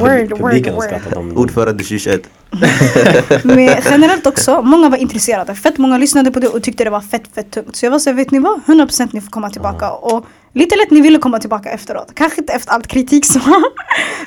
Word, 0.00 0.30
word, 0.30 0.38
Publiken 0.38 0.74
har 0.74 0.80
word. 0.80 0.84
skrattat 0.84 1.12
om 1.16 1.28
det. 1.28 1.34
Ordförande 1.34 1.84
2021. 1.84 2.22
Men 3.44 3.76
generellt 3.90 4.26
också, 4.26 4.62
många 4.62 4.88
var 4.88 4.96
intresserade. 4.96 5.54
Fett 5.54 5.78
många 5.78 5.98
lyssnade 5.98 6.30
på 6.30 6.40
det 6.40 6.48
och 6.48 6.62
tyckte 6.62 6.84
det 6.84 6.90
var 6.90 7.00
fett 7.00 7.22
fett 7.34 7.50
tungt. 7.50 7.76
Så 7.76 7.86
jag 7.86 7.90
var 7.90 7.98
såhär, 7.98 8.16
vet 8.16 8.30
ni 8.30 8.38
vad? 8.38 8.60
100% 8.66 9.08
ni 9.12 9.20
får 9.20 9.30
komma 9.30 9.50
tillbaka. 9.50 9.90
Och 9.90 10.26
lite 10.52 10.76
lätt 10.76 10.90
ni 10.90 11.00
ville 11.00 11.18
komma 11.18 11.38
tillbaka 11.38 11.70
efteråt. 11.70 12.12
Kanske 12.14 12.40
inte 12.40 12.52
efter 12.52 12.72
allt 12.72 12.86
kritik 12.86 13.24
så. 13.24 13.40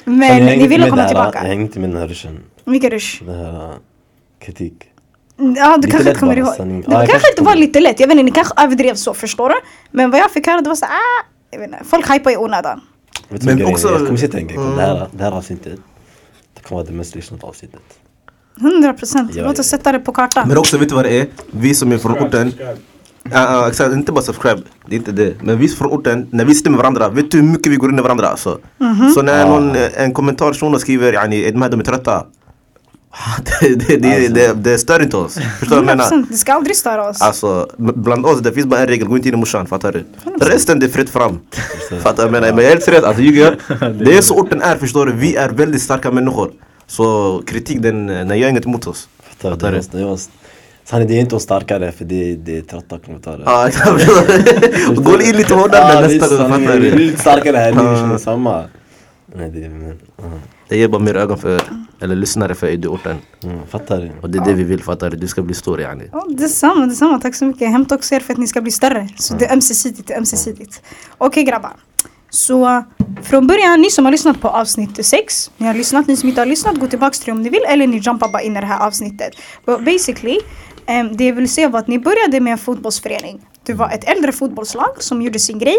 Men 0.03 0.45
ni 0.45 0.67
ville 0.67 0.89
komma 0.89 1.07
tillbaka. 1.07 1.39
Jag 1.41 1.47
hängde 1.47 1.63
inte 1.63 1.79
med 1.79 1.89
den 1.89 1.97
här 1.97 2.07
ruschen. 2.07 2.39
Vilken 2.65 2.89
rush? 2.89 3.23
Den 3.25 3.35
här 3.35 3.69
uh, 3.69 3.73
kritik. 4.45 4.73
Ja 5.37 5.77
du 5.77 5.87
Lite 5.87 5.91
kanske 5.91 6.09
inte 6.09 6.19
kommer 6.19 6.37
ihåg. 6.37 6.53
Det 6.57 6.63
jag 6.63 6.83
kanske 6.83 7.07
kanske 7.11 7.29
inte 7.29 7.43
var 7.43 7.55
lite 7.55 7.79
lätt. 7.79 7.99
Jag 7.99 8.07
vet 8.07 8.13
inte, 8.13 8.23
ni 8.23 8.31
kanske 8.31 8.53
överdrev 8.63 8.95
så 8.95 9.13
förstår 9.13 9.49
du? 9.49 9.55
Men 9.91 10.11
vad 10.11 10.19
jag 10.19 10.31
fick 10.31 10.47
höra 10.47 10.61
det 10.61 10.69
var 10.69 10.75
så 10.75 10.85
ah, 10.85 11.25
inte, 11.51 11.81
folk 11.85 12.09
hypar 12.13 12.31
i 12.31 12.37
onödan. 12.37 12.81
Men 13.29 13.65
också- 13.65 13.87
Jag 13.91 14.05
kommer 14.05 14.17
sitta 14.17 14.37
en. 14.39 14.47
Det 14.47 14.81
här, 14.81 15.07
det 15.11 15.23
här 15.23 15.31
avsnittet. 15.31 15.79
Det 16.53 16.61
kommer 16.63 16.81
vara 16.81 16.91
det 16.91 16.97
mest 16.97 17.15
lyssnade 17.15 17.45
avsnittet. 17.47 17.81
100% 18.59 19.29
Ja, 19.33 19.43
låt 19.45 19.59
oss 19.59 19.67
sätta 19.67 19.91
det 19.91 19.99
på 19.99 20.11
kartan. 20.11 20.47
Men 20.47 20.57
också, 20.57 20.77
vet 20.77 20.89
du 20.89 20.95
vad 20.95 21.05
det 21.05 21.19
är? 21.21 21.27
Vi 21.51 21.75
som 21.75 21.91
är 21.91 21.97
från 21.97 22.17
orten. 22.19 22.53
Ja, 23.23 23.31
ja, 23.31 23.67
exakt, 23.67 23.93
inte 23.93 24.11
bara 24.11 24.21
subscribe, 24.23 24.61
det 24.85 24.95
är 24.95 24.97
inte 24.97 25.11
det. 25.11 25.33
Men 25.43 25.57
vi 25.59 25.67
från 25.67 25.87
orten, 25.91 26.27
när 26.31 26.45
vi 26.45 26.55
sitter 26.55 26.69
med 26.69 26.77
varandra, 26.77 27.09
vet 27.09 27.31
du 27.31 27.37
hur 27.37 27.45
mycket 27.47 27.71
vi 27.71 27.75
går 27.75 27.89
in 27.91 27.99
i 27.99 28.01
varandra 28.01 28.27
alltså? 28.27 28.59
Mhm. 28.77 29.09
Så 29.09 29.21
när 29.21 29.47
någon, 29.47 29.75
en 29.97 30.13
kommentar 30.13 30.53
shunon 30.53 30.79
skriver 30.79 31.13
yani, 31.13 31.51
de 31.51 31.61
här 31.61 31.69
de 31.69 31.79
är 31.79 31.83
trötta? 31.83 32.25
Det, 33.61 33.75
det, 33.75 33.97
det, 33.97 34.15
Alltså. 34.15 34.33
det, 34.33 34.53
det 34.71 34.77
stör 34.77 35.01
inte 35.01 35.17
oss. 35.17 35.33
Förstår 35.59 35.75
du 35.75 35.81
vad 35.81 35.89
jag 35.91 35.97
menar? 35.97 36.03
100% 36.11 36.25
det 36.29 36.37
ska 36.37 36.53
aldrig 36.53 36.75
störa 36.75 37.09
oss. 37.09 37.21
Alltså, 37.21 37.67
bland 37.77 38.25
oss 38.25 38.39
det 38.39 38.51
finns 38.51 38.65
bara 38.67 38.79
en 38.79 38.87
regel, 38.87 39.07
gå 39.07 39.15
inte 39.17 39.27
in 39.27 39.33
i 39.33 39.37
morsan, 39.37 39.67
fattar 39.67 39.91
du? 39.91 40.05
Resten 40.45 40.79
det 40.79 40.85
är 40.85 40.89
fritt 40.89 41.09
fram. 41.09 41.39
Fattar 42.03 42.29
du? 42.29 42.37
jag? 42.37 42.41
Men 42.41 42.55
jag 42.55 42.63
är 42.65 42.69
helt 42.69 42.83
seriös, 42.83 43.03
alltså 43.03 43.21
ljuger 43.23 43.57
jag? 43.79 43.93
Det 44.05 44.17
är 44.17 44.21
så 44.21 44.35
orten 44.35 44.61
är 44.61 44.75
förstår 44.77 45.05
du, 45.05 45.11
vi 45.13 45.35
är 45.35 45.49
väldigt 45.49 45.81
starka 45.81 46.11
människor. 46.11 46.51
Så 46.87 47.41
kritik 47.47 47.81
den, 47.81 48.07
den 48.07 48.39
gör 48.39 48.49
inget 48.49 48.65
emot 48.65 48.87
oss. 48.87 49.09
Fattar 49.23 49.49
Fattar 49.51 49.71
du? 49.71 49.79
du? 49.91 49.97
Det 49.99 50.05
var- 50.05 50.19
Sanning, 50.85 51.07
det 51.07 51.13
är 51.13 51.19
inte 51.19 51.35
oss 51.35 51.43
starkare 51.43 51.91
för 51.91 52.05
det, 52.05 52.35
det 52.35 52.57
är 52.57 52.61
trötta 52.61 52.99
kommentarer. 52.99 53.43
Ja, 53.45 53.69
du? 54.87 54.95
Gå 55.01 55.21
in 55.21 55.37
lite 55.37 55.53
hårdare 55.53 55.93
Ja, 55.93 56.01
nästa 56.07 56.27
gång, 56.37 56.49
fattar 56.49 56.77
Vi 56.77 56.87
är 56.87 56.91
du? 56.91 56.97
lite 56.97 57.21
starkare 57.21 57.57
här, 57.57 57.71
ni 57.71 57.77
känner 57.77 58.17
samma. 58.17 58.63
Nej, 59.35 59.49
det 59.49 59.65
är... 59.65 59.69
Men, 59.69 59.89
uh, 59.91 59.95
Det 60.69 60.77
ger 60.77 60.87
bara 60.87 61.01
mer 61.01 61.15
ögon 61.15 61.37
för, 61.37 61.61
eller 61.99 62.15
lyssnare 62.15 62.55
för 62.55 62.67
idioten. 62.67 63.17
mm, 63.43 63.67
fattar 63.67 64.01
du? 64.01 64.11
Och 64.21 64.29
det 64.29 64.37
är 64.39 64.45
det 64.45 64.53
vi 64.53 64.63
vill, 64.63 64.83
fattar 64.83 65.09
du? 65.09 65.17
Du 65.17 65.27
ska 65.27 65.41
bli 65.41 65.53
stor 65.53 65.81
yani. 65.81 66.09
Ja, 66.11 66.25
detsamma, 66.29 66.85
detsamma. 66.85 67.19
Tack 67.19 67.35
så 67.35 67.45
mycket. 67.45 67.69
Hämta 67.69 67.95
också 67.95 68.15
er 68.15 68.19
för 68.19 68.33
att 68.33 68.39
ni 68.39 68.47
ska 68.47 68.61
bli 68.61 68.71
större. 68.71 69.09
Så 69.17 69.33
det 69.33 69.45
är 69.45 69.53
ömsesidigt, 69.53 70.07
det 70.07 70.13
är 70.13 70.17
ömsesidigt. 70.17 70.81
Okej 71.17 71.43
grabbar. 71.43 71.71
Så 72.29 72.83
från 73.23 73.47
början, 73.47 73.81
ni 73.81 73.89
som 73.89 74.05
har 74.05 74.11
lyssnat 74.11 74.41
på 74.41 74.47
avsnitt 74.47 75.05
6, 75.05 75.51
ni 75.57 75.67
har 75.67 75.73
lyssnat, 75.73 76.07
ni 76.07 76.17
som 76.17 76.29
inte 76.29 76.41
har 76.41 76.45
lyssnat, 76.45 76.77
gå 76.77 76.87
tillbaka 76.87 77.13
till 77.13 77.25
det 77.25 77.31
om 77.31 77.41
ni 77.41 77.49
vill 77.49 77.65
eller 77.67 77.87
ni 77.87 77.97
jumpar 77.97 78.31
bara 78.31 78.41
in 78.41 78.57
i 78.57 78.59
det 78.59 78.65
här 78.65 78.87
avsnittet. 78.87 79.31
But 79.65 79.85
basically, 79.85 80.39
um, 80.87 81.17
det 81.17 81.25
jag 81.25 81.35
vill 81.35 81.49
säga 81.49 81.69
var 81.69 81.79
att 81.79 81.87
ni 81.87 81.99
började 81.99 82.39
med 82.39 82.51
en 82.51 82.57
fotbollsförening. 82.57 83.41
Det 83.63 83.73
var 83.73 83.89
ett 83.89 84.03
äldre 84.03 84.31
fotbollslag 84.31 85.03
som 85.03 85.21
gjorde 85.21 85.39
sin 85.39 85.59
grej. 85.59 85.77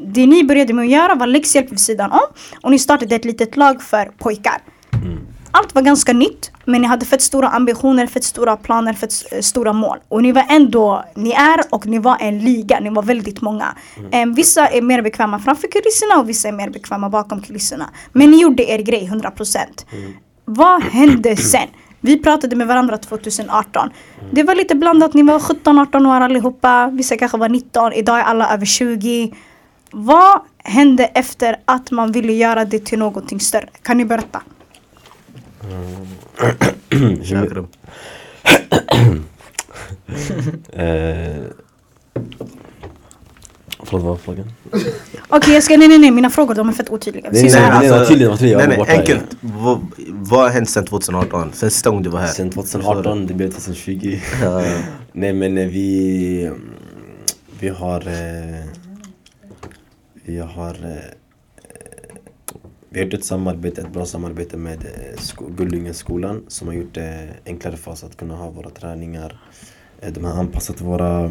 Det 0.00 0.26
ni 0.26 0.44
började 0.44 0.72
med 0.72 0.84
att 0.84 0.90
göra 0.90 1.14
var 1.14 1.26
läxhjälp 1.26 1.72
vid 1.72 1.80
sidan 1.80 2.12
om 2.12 2.26
och 2.62 2.70
ni 2.70 2.78
startade 2.78 3.14
ett 3.14 3.24
litet 3.24 3.56
lag 3.56 3.82
för 3.82 4.04
pojkar. 4.18 4.62
Allt 5.50 5.74
var 5.74 5.82
ganska 5.82 6.12
nytt 6.12 6.50
men 6.64 6.80
ni 6.82 6.86
hade 6.86 7.06
fett 7.06 7.22
stora 7.22 7.48
ambitioner, 7.48 8.06
fett 8.06 8.24
stora 8.24 8.56
planer, 8.56 8.92
fett 8.92 9.12
eh, 9.32 9.40
stora 9.40 9.72
mål. 9.72 9.98
Och 10.08 10.22
ni 10.22 10.32
var 10.32 10.44
ändå, 10.48 11.04
ni 11.14 11.30
är 11.30 11.60
och 11.70 11.86
ni 11.86 11.98
var 11.98 12.16
en 12.20 12.38
liga, 12.38 12.80
ni 12.80 12.90
var 12.90 13.02
väldigt 13.02 13.40
många. 13.40 13.74
Em, 14.10 14.34
vissa 14.34 14.68
är 14.68 14.82
mer 14.82 15.02
bekväma 15.02 15.38
framför 15.38 15.68
kulisserna 15.68 16.20
och 16.20 16.28
vissa 16.28 16.48
är 16.48 16.52
mer 16.52 16.70
bekväma 16.70 17.08
bakom 17.08 17.42
kulisserna. 17.42 17.90
Men 18.12 18.30
ni 18.30 18.42
gjorde 18.42 18.70
er 18.70 18.78
grej 18.78 19.10
100%. 19.12 19.58
Vad 20.44 20.82
hände 20.82 21.36
sen? 21.36 21.68
Vi 22.00 22.18
pratade 22.18 22.56
med 22.56 22.66
varandra 22.66 22.96
2018. 22.96 23.90
Det 24.32 24.42
var 24.42 24.54
lite 24.54 24.74
blandat, 24.74 25.14
ni 25.14 25.22
var 25.22 25.38
17-18 25.38 26.16
år 26.16 26.20
allihopa, 26.20 26.90
vissa 26.92 27.16
kanske 27.16 27.38
var 27.38 27.48
19, 27.48 27.92
idag 27.92 28.18
är 28.18 28.22
alla 28.22 28.54
över 28.54 28.66
20. 28.66 29.32
Vad 29.90 30.40
hände 30.58 31.04
efter 31.04 31.56
att 31.64 31.90
man 31.90 32.12
ville 32.12 32.32
göra 32.32 32.64
det 32.64 32.78
till 32.78 32.98
någonting 32.98 33.40
större? 33.40 33.68
Kan 33.82 33.96
ni 33.96 34.04
berätta? 34.04 34.42
Chakram. 37.24 37.66
Eh, 40.72 41.36
Förlåt, 43.82 44.02
vad 44.02 44.02
var 44.02 44.16
frågan? 44.16 44.52
Okej 45.28 45.54
jag 45.54 45.62
ska, 45.62 45.76
nej 45.76 45.88
nej 45.88 45.98
nej 45.98 46.10
mina 46.10 46.30
frågor 46.30 46.54
de 46.54 46.68
är 46.68 46.72
fett 46.72 46.90
otydliga. 46.90 47.30
Nej, 47.32 47.42
nej, 47.42 47.52
nej. 47.52 47.86
Jag 47.86 48.40
nej, 48.40 48.66
nej, 48.68 48.84
ja. 48.88 48.92
enkelt. 48.98 49.24
Vad, 49.40 49.86
vad 50.08 50.40
har 50.40 50.48
hänt 50.48 50.70
sen 50.70 50.84
2018? 50.84 51.50
Sen 51.52 51.70
sista 51.70 51.90
gången 51.90 52.02
du 52.02 52.10
var 52.10 52.20
här? 52.20 52.26
Sen 52.28 52.50
2018, 52.50 53.26
det 53.26 53.34
blev 53.34 53.50
2020. 53.50 54.18
Ja. 54.42 54.62
Nej 55.12 55.32
men 55.32 55.58
eh, 55.58 55.66
vi... 55.66 56.50
Vi 57.60 57.68
har... 57.68 58.00
eh, 58.00 58.87
Vi 60.28 60.38
har... 60.38 60.74
eh, 60.84 61.12
Vi 62.88 62.98
har 62.98 63.04
gjort 63.04 63.14
ett 63.14 63.24
samarbete, 63.24 63.80
ett 63.80 63.92
bra 63.92 64.06
samarbete 64.06 64.56
med 64.56 64.84
eh, 64.84 65.20
sko- 65.20 65.48
Gullyngeskolan 65.56 66.42
som 66.48 66.68
har 66.68 66.74
gjort 66.74 66.94
det 66.94 67.28
enklare 67.46 67.76
för 67.76 67.90
oss 67.90 68.04
att 68.04 68.16
kunna 68.16 68.36
ha 68.36 68.50
våra 68.50 68.70
träningar. 68.70 69.40
Eh, 70.00 70.12
De 70.12 70.24
har 70.24 70.32
anpassat 70.32 70.80
våra... 70.80 71.24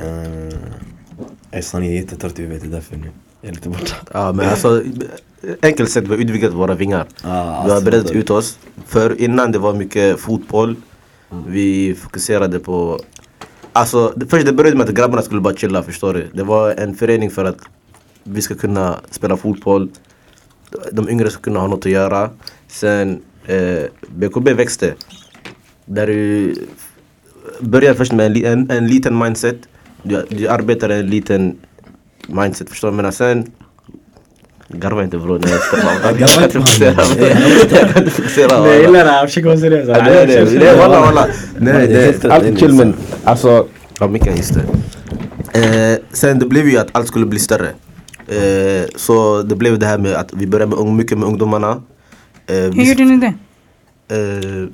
Eh, 0.00 1.60
Sanning 1.60 1.90
är 1.90 1.94
jättetorrt 1.94 2.38
i 2.38 2.42
huvudet, 2.42 2.62
det 2.62 2.68
är 2.68 2.70
därför 2.70 2.96
nu. 2.96 3.10
Jag 3.40 3.50
är 3.50 3.54
lite 3.54 3.68
borta. 3.68 3.94
Ja 4.12 4.32
men 4.32 4.48
alltså 4.48 4.82
enkelt 5.62 5.90
sett 5.90 6.04
vi 6.04 6.08
har 6.08 6.16
utvidgat 6.16 6.52
våra 6.52 6.74
vingar. 6.74 7.06
Ah, 7.22 7.64
vi 7.64 7.70
har 7.70 7.76
alltså, 7.76 7.90
brett 7.90 8.10
ut 8.10 8.30
oss. 8.30 8.58
För 8.86 9.20
innan 9.20 9.52
det 9.52 9.58
var 9.58 9.74
mycket 9.74 10.20
fotboll. 10.20 10.76
Vi 11.46 11.94
fokuserade 11.94 12.58
på 12.58 13.00
Alltså 13.76 14.12
det, 14.16 14.26
först 14.26 14.46
det 14.46 14.52
började 14.52 14.76
med 14.76 14.88
att 14.88 14.94
grabbarna 14.94 15.22
skulle 15.22 15.40
bara 15.40 15.54
chilla 15.54 15.82
förstår 15.82 16.14
du. 16.14 16.28
Det 16.32 16.42
var 16.42 16.70
en 16.70 16.94
förening 16.94 17.30
för 17.30 17.44
att 17.44 17.58
vi 18.24 18.42
ska 18.42 18.54
kunna 18.54 19.00
spela 19.10 19.36
fotboll. 19.36 19.90
De 20.92 21.08
yngre 21.08 21.30
ska 21.30 21.42
kunna 21.42 21.60
ha 21.60 21.66
något 21.66 21.86
att 21.86 21.92
göra. 21.92 22.30
Sen 22.68 23.22
eh, 23.46 23.82
BKB 24.08 24.52
växte. 24.52 24.94
Där 25.84 26.06
du 26.06 26.54
började 27.60 27.94
först 27.94 28.12
med 28.12 28.36
en, 28.36 28.44
en, 28.44 28.70
en 28.70 28.86
liten 28.88 29.18
mindset. 29.18 29.56
Du, 30.02 30.26
du 30.28 30.48
arbetar 30.48 30.88
en 30.88 31.06
liten 31.06 31.56
mindset 32.28 32.68
förstår 32.70 32.90
du? 32.90 32.96
Men 32.96 33.12
sen 33.12 33.52
Garva 34.78 35.04
inte 35.04 35.18
bror. 35.18 35.38
Nej, 35.42 35.52
jag 36.20 36.28
ska 36.30 36.40
jag 36.40 36.48
inte 36.48 36.58
fokusera. 36.58 36.94
Jag 37.70 37.90
kan 37.92 37.98
inte 38.02 38.10
fokusera. 38.10 38.60
Nej, 38.62 38.70
jag 38.72 38.80
gillar 38.80 39.04
det 39.04 39.10
här, 39.10 39.26
försök 39.26 39.44
vara 39.44 39.56
seriös. 39.56 39.88
Är 40.52 40.78
walla 40.78 41.00
walla. 41.00 41.26
Nej, 41.58 41.86
det 41.86 42.24
är 42.24 42.30
allt 42.30 42.44
nice. 42.44 42.68
men 42.68 42.94
alltså. 43.24 43.66
Ja 44.00 44.06
micken 44.06 44.36
just 44.36 44.54
det. 44.54 44.62
Eh, 45.92 45.98
sen 46.12 46.38
det 46.38 46.46
blev 46.46 46.68
ju 46.68 46.78
att 46.78 46.88
allt 46.92 47.08
skulle 47.08 47.26
bli 47.26 47.38
större. 47.38 47.68
Eh, 48.28 48.84
så 48.96 49.42
det 49.42 49.54
blev 49.56 49.78
det 49.78 49.86
här 49.86 49.98
med 49.98 50.14
att 50.14 50.32
vi 50.32 50.46
började 50.46 50.76
med 50.76 50.86
mycket 50.86 51.18
med 51.18 51.28
ungdomarna. 51.28 51.82
Eh, 52.46 52.54
Hur 52.56 52.82
gjorde 52.82 53.04
ni 53.04 53.16
det? 53.16 53.34
Eh. 54.08 54.68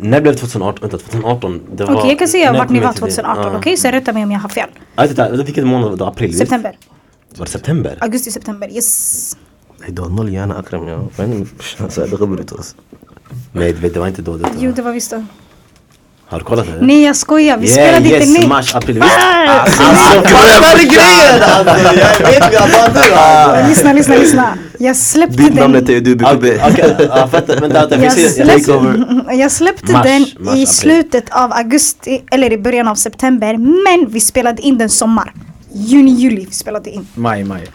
När 0.00 0.20
blev 0.20 0.34
det 0.34 0.38
2018? 0.40 0.78
Vänta, 0.80 0.98
2018? 0.98 1.60
Det 1.76 1.84
var... 1.84 1.94
Okej 1.94 2.08
jag 2.08 2.18
kan 2.18 2.28
säga 2.28 2.52
när 2.52 2.58
vart 2.58 2.70
ni 2.70 2.78
var 2.78 2.86
jag 2.86 2.94
till 2.94 3.04
det? 3.04 3.10
2018, 3.10 3.52
Ja. 3.52 3.58
okej? 3.58 3.76
Så 3.76 3.88
rätta 3.88 4.12
mig 4.12 4.24
om 4.24 4.30
jag 4.30 4.38
har 4.40 4.48
fel. 4.48 4.68
Ah, 4.94 5.06
vilken 5.44 5.66
månad 5.66 5.90
var 5.90 5.96
det? 5.96 6.06
April? 6.06 6.38
September. 6.38 6.76
Var 7.36 7.44
det 7.46 7.50
september? 7.52 7.98
Augusti, 8.00 8.30
september. 8.30 8.68
Yes. 8.72 9.36
Nej, 9.80 9.90
du 9.92 10.02
har 10.02 10.08
noll 10.08 10.32
hjärna 10.32 10.54
Akram. 10.58 10.88
Ja. 10.88 11.08
Men 11.16 11.48
det 12.10 12.16
går 12.16 12.40
inte 12.40 12.54
oss. 12.54 12.74
Nej, 13.52 13.72
det 13.72 13.88
det 13.88 14.00
var 14.00 14.06
inte 14.06 14.22
då. 14.22 14.36
Det 14.36 14.48
Jo 14.58 14.72
det 14.72 14.82
var 14.82 14.92
visst 14.92 15.10
då. 15.10 15.24
Har 16.26 16.38
du 16.38 16.44
kollat 16.44 16.66
det? 16.66 16.86
Nej 16.86 17.02
jag 17.04 17.16
skojar, 17.16 17.56
vi 17.58 17.66
Yeah, 17.66 17.74
spelade 17.74 18.08
yes, 18.08 18.28
inte 18.28 18.40
nej. 18.40 18.48
mars, 18.48 18.74
april, 18.74 18.94
visst? 18.94 19.18
Alltså 19.48 19.82
vad 19.82 20.80
är 20.80 20.84
grejen? 20.84 21.42
Alltså 21.42 22.22
jag 22.22 22.26
vet 22.26 22.52
grabbar 22.52 23.68
Lyssna, 23.68 23.92
lyssna, 23.92 24.14
lyssna. 24.16 24.58
Jag 24.78 24.96
släppte 24.96 25.36
Byt 25.36 25.54
namnet 25.54 25.86
den. 25.86 26.04
till 26.04 26.18
du. 26.18 26.24
Okej, 26.24 26.60
okej, 26.70 26.96
ja, 27.08 27.28
vänta, 27.32 27.60
vänta, 27.60 27.96
Jag 27.96 28.02
jag 29.36 29.50
släppte, 29.50 29.92
jag 29.92 30.02
den 30.04 30.26
mars, 30.38 30.56
i 30.56 30.66
slutet 30.66 31.24
av 31.30 31.52
augusti 31.52 32.22
eller 32.30 32.52
i 32.52 32.58
början 32.58 32.88
av 32.88 32.94
september. 32.94 33.56
Men 33.56 34.10
vi 34.12 34.20
spelade 34.20 34.62
in 34.62 34.78
den 34.78 34.88
sommar. 34.88 35.32
Juni, 35.74 36.10
juli 36.10 36.46
spelade 36.50 36.90
in. 36.90 37.06
Maj, 37.14 37.44
maj. 37.44 37.66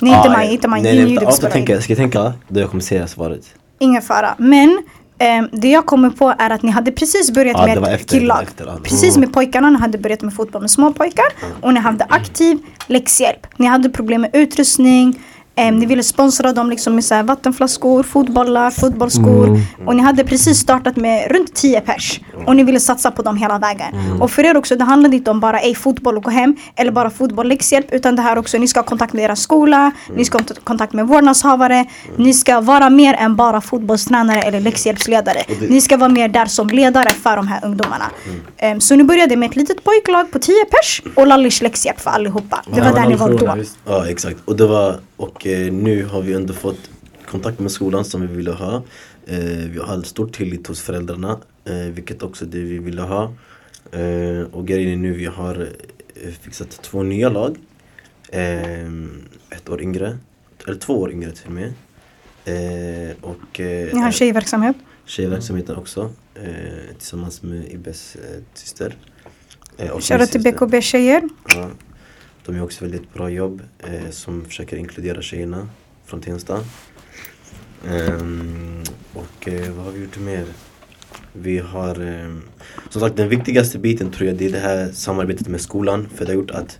Nej 0.00 0.12
inte 0.16 0.28
Ah, 0.28 0.32
maj, 0.32 0.52
inte 0.52 0.68
maj. 0.68 0.82
Nej, 0.82 0.92
Juni, 0.92 1.04
nej, 1.04 1.12
juli 1.14 1.26
vi 1.26 1.32
spelade 1.32 1.52
tänka, 1.52 1.74
in. 1.76 1.82
ska 1.82 1.90
jag 1.92 1.98
tänka 1.98 2.32
då 2.48 2.60
jag 2.60 2.70
kommer 2.70 2.82
säga 2.82 3.06
svaret. 3.06 3.46
Ingen 3.78 4.02
fara. 4.02 4.34
Men 4.38 4.78
ehm, 5.18 5.48
det 5.52 5.68
jag 5.70 5.86
kommer 5.86 6.10
på 6.10 6.34
är 6.38 6.50
att 6.50 6.62
ni 6.62 6.70
hade 6.70 6.92
precis 6.92 7.30
börjat 7.30 7.56
Ja, 7.58 7.66
med 7.66 7.78
ett 7.78 8.00
efter, 8.00 8.18
killag. 8.18 8.42
efter, 8.42 8.66
ja. 8.66 8.78
Precis 8.84 9.16
med 9.16 9.32
pojkarna, 9.32 9.70
ni 9.70 9.78
hade 9.78 9.98
börjat 9.98 10.22
med 10.22 10.34
fotboll 10.34 10.60
med 10.60 10.70
små 10.70 10.92
pojkar. 10.92 11.26
Och 11.60 11.74
ni 11.74 11.80
hade 11.80 12.04
aktiv 12.08 12.58
läxhjälp. 12.86 13.46
Ni 13.56 13.66
hade 13.66 13.88
problem 13.88 14.20
med 14.20 14.30
utrustning. 14.32 15.20
Em, 15.56 15.78
ni 15.78 15.86
ville 15.86 16.02
sponsra 16.02 16.52
dem 16.52 16.70
liksom 16.70 16.94
med 16.94 17.04
så 17.04 17.22
vattenflaskor, 17.22 18.02
fotbollar, 18.02 18.70
fotbollsskor. 18.70 19.60
Och 19.86 19.96
ni 19.96 20.02
hade 20.02 20.24
precis 20.24 20.58
startat 20.58 20.96
med 20.96 21.30
runt 21.30 21.54
10 21.54 21.80
pers. 21.80 22.20
Och 22.46 22.56
ni 22.56 22.62
ville 22.62 22.80
satsa 22.80 23.10
på 23.10 23.22
dem 23.22 23.36
hela 23.36 23.58
vägen. 23.58 23.86
Och 24.20 24.30
för 24.30 24.44
er 24.44 24.56
också, 24.56 24.76
det 24.76 24.84
handlade 24.84 25.16
inte 25.16 25.30
om 25.30 25.40
bara 25.40 25.60
ej 25.60 25.74
fotboll 25.74 26.16
och 26.16 26.22
gå 26.22 26.30
hem. 26.30 26.56
Eller 26.76 26.92
bara 26.92 27.10
fotboll, 27.10 27.48
läxhjälp. 27.48 27.86
Utan 27.92 28.16
det 28.16 28.22
här 28.22 28.38
också, 28.38 28.58
ni 28.58 28.68
ska 28.68 28.80
ha 28.80 28.84
kontakt 28.84 29.12
med 29.12 29.24
era 29.24 29.36
skola. 29.36 29.90
Ni 30.16 30.24
ska 30.24 30.38
ha 30.38 30.44
kont- 30.44 30.64
kontakt 30.64 30.92
med 30.92 31.06
vårdnadshavare. 31.08 31.84
Ni 32.16 32.34
ska 32.34 32.60
vara 32.60 32.90
mer 32.90 33.14
än 33.14 33.36
bara 33.36 33.60
fotbollstränare 33.60 34.42
eller 34.42 34.60
läxhjälpsledare. 34.60 35.42
det- 35.48 35.70
Ni 35.70 35.80
ska 35.80 35.96
vara 35.96 36.08
mer 36.08 36.28
där 36.28 36.46
som 36.46 36.68
ledare 36.68 37.10
för 37.10 37.36
de 37.36 37.48
här 37.48 37.64
ungdomarna. 37.64 38.04
Em, 38.56 38.80
så 38.80 38.96
ni 38.96 39.04
började 39.04 39.36
med 39.36 39.50
ett 39.50 39.56
litet 39.56 39.84
pojklag 39.84 40.30
på 40.30 40.38
10 40.38 40.64
pers 40.70 41.02
och 41.14 41.26
Lallish 41.26 41.62
läxhjälp 41.62 42.00
för 42.00 42.10
allihopa. 42.10 42.62
Det 42.74 42.80
var 42.80 42.92
där 42.94 43.08
ni 43.08 43.14
var 43.16 43.28
då. 43.38 43.46
Ja 43.86 44.08
exakt. 44.08 44.36
Och, 44.44 44.56
det 44.56 44.66
var, 44.66 44.96
och 45.16 45.43
eh, 45.46 45.72
nu 45.72 46.04
har 46.04 46.22
vi 46.22 46.32
ändå 46.32 46.52
fått 46.54 46.90
kontakt 47.26 47.58
med 47.60 47.72
skolan 47.72 48.04
som 48.04 48.20
vi 48.20 48.26
ville 48.26 48.50
ha. 48.52 48.82
Eh, 49.26 49.38
vi 49.70 49.78
har 49.78 50.02
stor 50.02 50.28
tillit 50.28 50.66
hos 50.66 50.80
föräldrarna. 50.80 51.40
Eh, 51.64 51.74
vilket 51.74 52.22
också 52.22 52.44
är 52.44 52.48
det 52.48 52.58
vi 52.60 52.78
ville 52.78 53.02
ha. 53.02 53.32
Och 54.52 54.66
grejen 54.66 54.92
är 54.92 54.96
nu 54.96 55.12
vi 55.12 55.24
har 55.24 55.68
fixat 56.40 56.70
två 56.82 57.02
nya 57.02 57.28
lag. 57.28 57.56
Ett 59.50 59.68
år 59.68 59.82
yngre. 59.82 60.18
Eller 60.66 60.78
två 60.78 61.00
år 61.00 61.12
yngre 61.12 61.30
till 61.30 61.46
och 61.46 61.52
med. 61.52 61.72
Och 63.20 63.60
Ni 63.60 64.00
har 64.00 64.12
tjejverksamhet. 64.12 64.76
tjejverksamheten 65.04 65.76
också. 65.76 66.10
Tillsammans 66.98 67.42
med 67.42 67.72
Ibbes 67.72 68.16
eh, 68.16 68.42
syster. 68.54 68.96
Shoutout 70.00 70.30
till. 70.30 70.42
BKB 70.42 70.82
tjejer. 70.82 71.28
Ja, 71.48 71.70
de 72.46 72.56
gör 72.56 72.64
också 72.64 72.84
väldigt 72.84 73.14
bra 73.14 73.30
jobb 73.30 73.62
eh, 73.78 74.10
som 74.10 74.44
försöker 74.44 74.76
inkludera 74.76 75.22
tjejerna 75.22 75.68
från 76.04 76.20
Tensta. 76.20 76.64
Ehm, 77.88 78.82
och 79.12 79.48
eh, 79.48 79.72
vad 79.72 79.84
har 79.84 79.92
vi 79.92 80.00
gjort 80.00 80.18
mer? 80.18 80.44
Vi 81.32 81.58
har 81.58 82.00
eh, 82.00 82.36
som 82.90 83.00
sagt 83.00 83.16
den 83.16 83.28
viktigaste 83.28 83.78
biten 83.78 84.10
tror 84.10 84.28
jag 84.28 84.36
det 84.36 84.46
är 84.46 84.52
det 84.52 84.58
här 84.58 84.92
samarbetet 84.92 85.48
med 85.48 85.60
skolan 85.60 86.08
för 86.14 86.24
det 86.24 86.30
har 86.32 86.36
gjort 86.36 86.50
att 86.50 86.78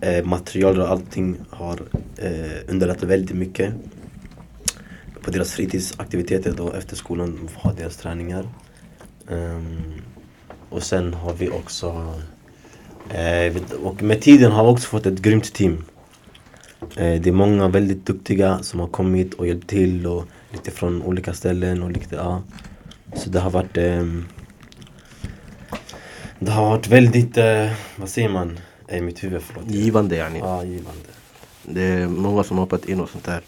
eh, 0.00 0.24
material 0.24 0.80
och 0.80 0.88
allting 0.88 1.36
har 1.50 1.82
eh, 2.16 2.70
underlättat 2.70 3.02
väldigt 3.02 3.36
mycket 3.36 3.74
på 5.22 5.30
deras 5.30 5.52
fritidsaktiviteter 5.52 6.54
då 6.56 6.72
efter 6.72 6.96
skolan 6.96 7.48
har 7.54 7.72
deras 7.72 7.96
träningar. 7.96 8.48
Ehm, 9.28 9.92
och 10.68 10.82
sen 10.82 11.14
har 11.14 11.34
vi 11.34 11.48
också 11.48 12.14
och 13.84 14.02
med 14.02 14.22
tiden 14.22 14.52
har 14.52 14.64
vi 14.64 14.70
också 14.70 14.88
fått 14.88 15.06
ett 15.06 15.18
grymt 15.18 15.52
team. 15.52 15.84
Eh, 16.96 17.20
det 17.20 17.26
är 17.26 17.32
många 17.32 17.68
väldigt 17.68 18.06
duktiga 18.06 18.62
som 18.62 18.80
har 18.80 18.86
kommit 18.86 19.34
och 19.34 19.46
hjälpt 19.46 19.68
till 19.68 20.06
och 20.06 20.24
lite 20.52 20.70
från 20.70 21.02
olika 21.02 21.32
ställen 21.34 21.82
och 21.82 21.90
lite, 21.90 22.14
ja. 22.14 22.42
Så 23.16 23.30
det 23.30 23.40
har 23.40 23.50
varit 23.50 23.76
ehm, 23.76 24.24
Det 26.38 26.50
har 26.50 26.70
varit 26.70 26.88
väldigt, 26.88 27.36
eh, 27.36 27.70
vad 27.96 28.08
säger 28.08 28.28
man? 28.28 28.58
Eh, 28.88 28.98
I 28.98 29.00
mitt 29.00 29.24
huvud, 29.24 29.42
förlåt. 29.42 29.70
Givande 29.70 30.16
yani. 30.16 30.38
Ja, 30.38 30.64
givande. 30.64 31.08
Det 31.62 31.82
är 31.82 32.08
många 32.08 32.44
som 32.44 32.56
har 32.56 32.64
hoppat 32.64 32.84
in 32.88 33.00
och 33.00 33.10
sånt 33.10 33.24
där. 33.24 33.40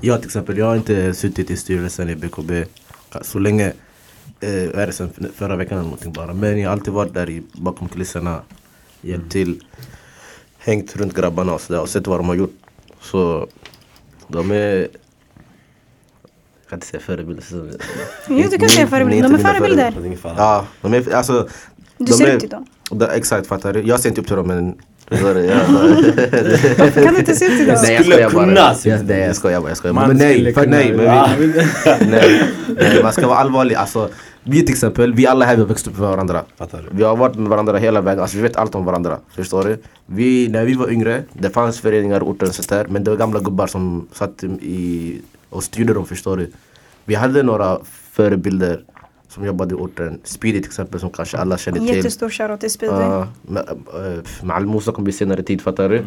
Jag 0.00 0.18
till 0.18 0.28
exempel, 0.28 0.58
jag 0.58 0.66
har 0.66 0.76
inte 0.76 1.14
suttit 1.14 1.50
i 1.50 1.56
styrelsen 1.56 2.08
i 2.08 2.16
BKB 2.16 2.64
så 3.22 3.38
länge. 3.38 3.72
Eh, 4.40 4.80
är 4.80 4.86
det 4.86 4.92
sen 4.92 5.10
förra 5.34 5.56
veckan 5.56 5.78
eller 5.78 5.84
någonting 5.84 6.12
bara. 6.12 6.34
Men 6.34 6.60
jag 6.60 6.68
har 6.68 6.72
alltid 6.72 6.92
varit 6.92 7.14
där 7.14 7.30
i, 7.30 7.42
bakom 7.52 7.88
kulisserna. 7.88 8.40
Hjälpt 9.00 9.32
till. 9.32 9.60
Hängt 10.58 10.96
runt 10.96 11.14
grabbarna 11.16 11.54
och 11.54 11.60
sådär 11.60 11.80
och 11.80 11.88
sett 11.88 12.06
vad 12.06 12.18
de 12.18 12.28
har 12.28 12.34
gjort. 12.34 12.54
Så 13.00 13.48
de 14.28 14.50
är... 14.50 14.76
Jag 14.76 14.88
kan 16.68 16.76
inte 16.76 16.86
säga 16.86 17.00
förebilder. 17.00 17.44
Jo, 18.28 18.48
du 18.50 18.58
kan 18.58 18.68
säga 18.68 18.86
förebilder. 18.86 19.28
De 19.28 19.34
är 19.34 19.38
förebilder. 19.38 19.94
Ja, 20.22 20.66
de 20.80 20.94
är, 20.94 21.14
alltså, 21.14 21.48
Du 21.98 22.12
ser 22.12 22.26
är, 22.26 22.34
upp 22.34 22.40
till 22.40 22.48
dem. 22.48 22.66
Da, 22.90 23.12
exakt, 23.12 23.46
fattar 23.46 23.72
du? 23.72 23.82
Jag 23.82 24.00
ser 24.00 24.08
inte 24.08 24.20
upp 24.20 24.26
till 24.26 24.36
dem 24.36 24.46
men... 24.46 24.74
Varför 25.10 27.02
kan 27.04 27.14
du 27.14 27.20
inte 27.20 27.36
se 27.36 27.46
upp 27.46 27.56
till 27.56 27.66
dem? 27.66 27.76
nej 27.82 27.94
jag 27.94 28.04
skojar 28.04 28.30
bara. 28.30 28.74
Jag, 28.84 29.06
nej 29.06 29.20
jag 29.20 29.36
skojar 29.36 29.60
bara. 29.60 29.68
Jag 29.68 29.76
skojar 29.76 29.94
bara. 29.94 30.06
Men 30.06 30.16
nej, 30.16 30.54
för, 30.54 30.66
nej, 30.66 30.92
men 30.92 31.00
vi, 31.38 31.46
nej, 32.10 32.42
nej, 32.68 33.02
man 33.02 33.12
ska 33.12 33.26
vara 33.26 33.38
allvarlig. 33.38 33.74
Alltså, 33.74 34.10
vi 34.50 34.62
till 34.62 34.74
exempel, 34.74 35.14
vi 35.14 35.26
alla 35.26 35.44
här 35.44 35.56
vi 35.56 35.60
har 35.62 35.68
växt 35.68 35.86
upp 35.86 35.98
med 35.98 36.08
varandra. 36.08 36.44
Vi 36.90 37.02
har 37.02 37.16
varit 37.16 37.36
med 37.36 37.48
varandra 37.48 37.78
hela 37.78 38.00
vägen, 38.00 38.22
alltså 38.22 38.36
vi 38.36 38.42
vet 38.42 38.56
allt 38.56 38.74
om 38.74 38.84
varandra. 38.84 39.18
Förstår 39.28 39.64
du? 39.64 39.78
Vi, 40.06 40.48
när 40.48 40.64
vi 40.64 40.74
var 40.74 40.90
yngre, 40.90 41.22
det 41.32 41.50
fanns 41.50 41.80
föreningar 41.80 42.20
orten 42.20 42.48
och 42.48 42.64
där. 42.68 42.86
Men 42.88 43.04
det 43.04 43.10
var 43.10 43.18
gamla 43.18 43.40
gubbar 43.40 43.66
som 43.66 44.08
satt 44.12 44.44
i, 44.60 45.20
och 45.50 45.64
styrde 45.64 45.94
dem, 45.94 46.06
förstår 46.06 46.36
du? 46.36 46.50
Vi 47.04 47.14
hade 47.14 47.42
några 47.42 47.78
förebilder 48.10 48.80
som 49.28 49.44
jobbade 49.44 49.74
i 49.74 49.78
orten. 49.78 50.20
Speedy 50.24 50.58
till 50.58 50.68
exempel, 50.68 51.00
som 51.00 51.10
kanske 51.10 51.38
alla 51.38 51.58
känner 51.58 51.78
till. 51.78 51.96
jättestor 51.96 52.30
shoutout 52.30 52.60
till 52.60 52.70
Speedy. 52.70 53.02
Äh, 53.02 53.26
med 54.42 54.56
Al-Musa 54.56 54.92
kommer 54.92 55.04
bli 55.04 55.12
senare 55.12 55.42
tid, 55.42 55.62
fattar 55.62 55.88
du? 55.88 56.04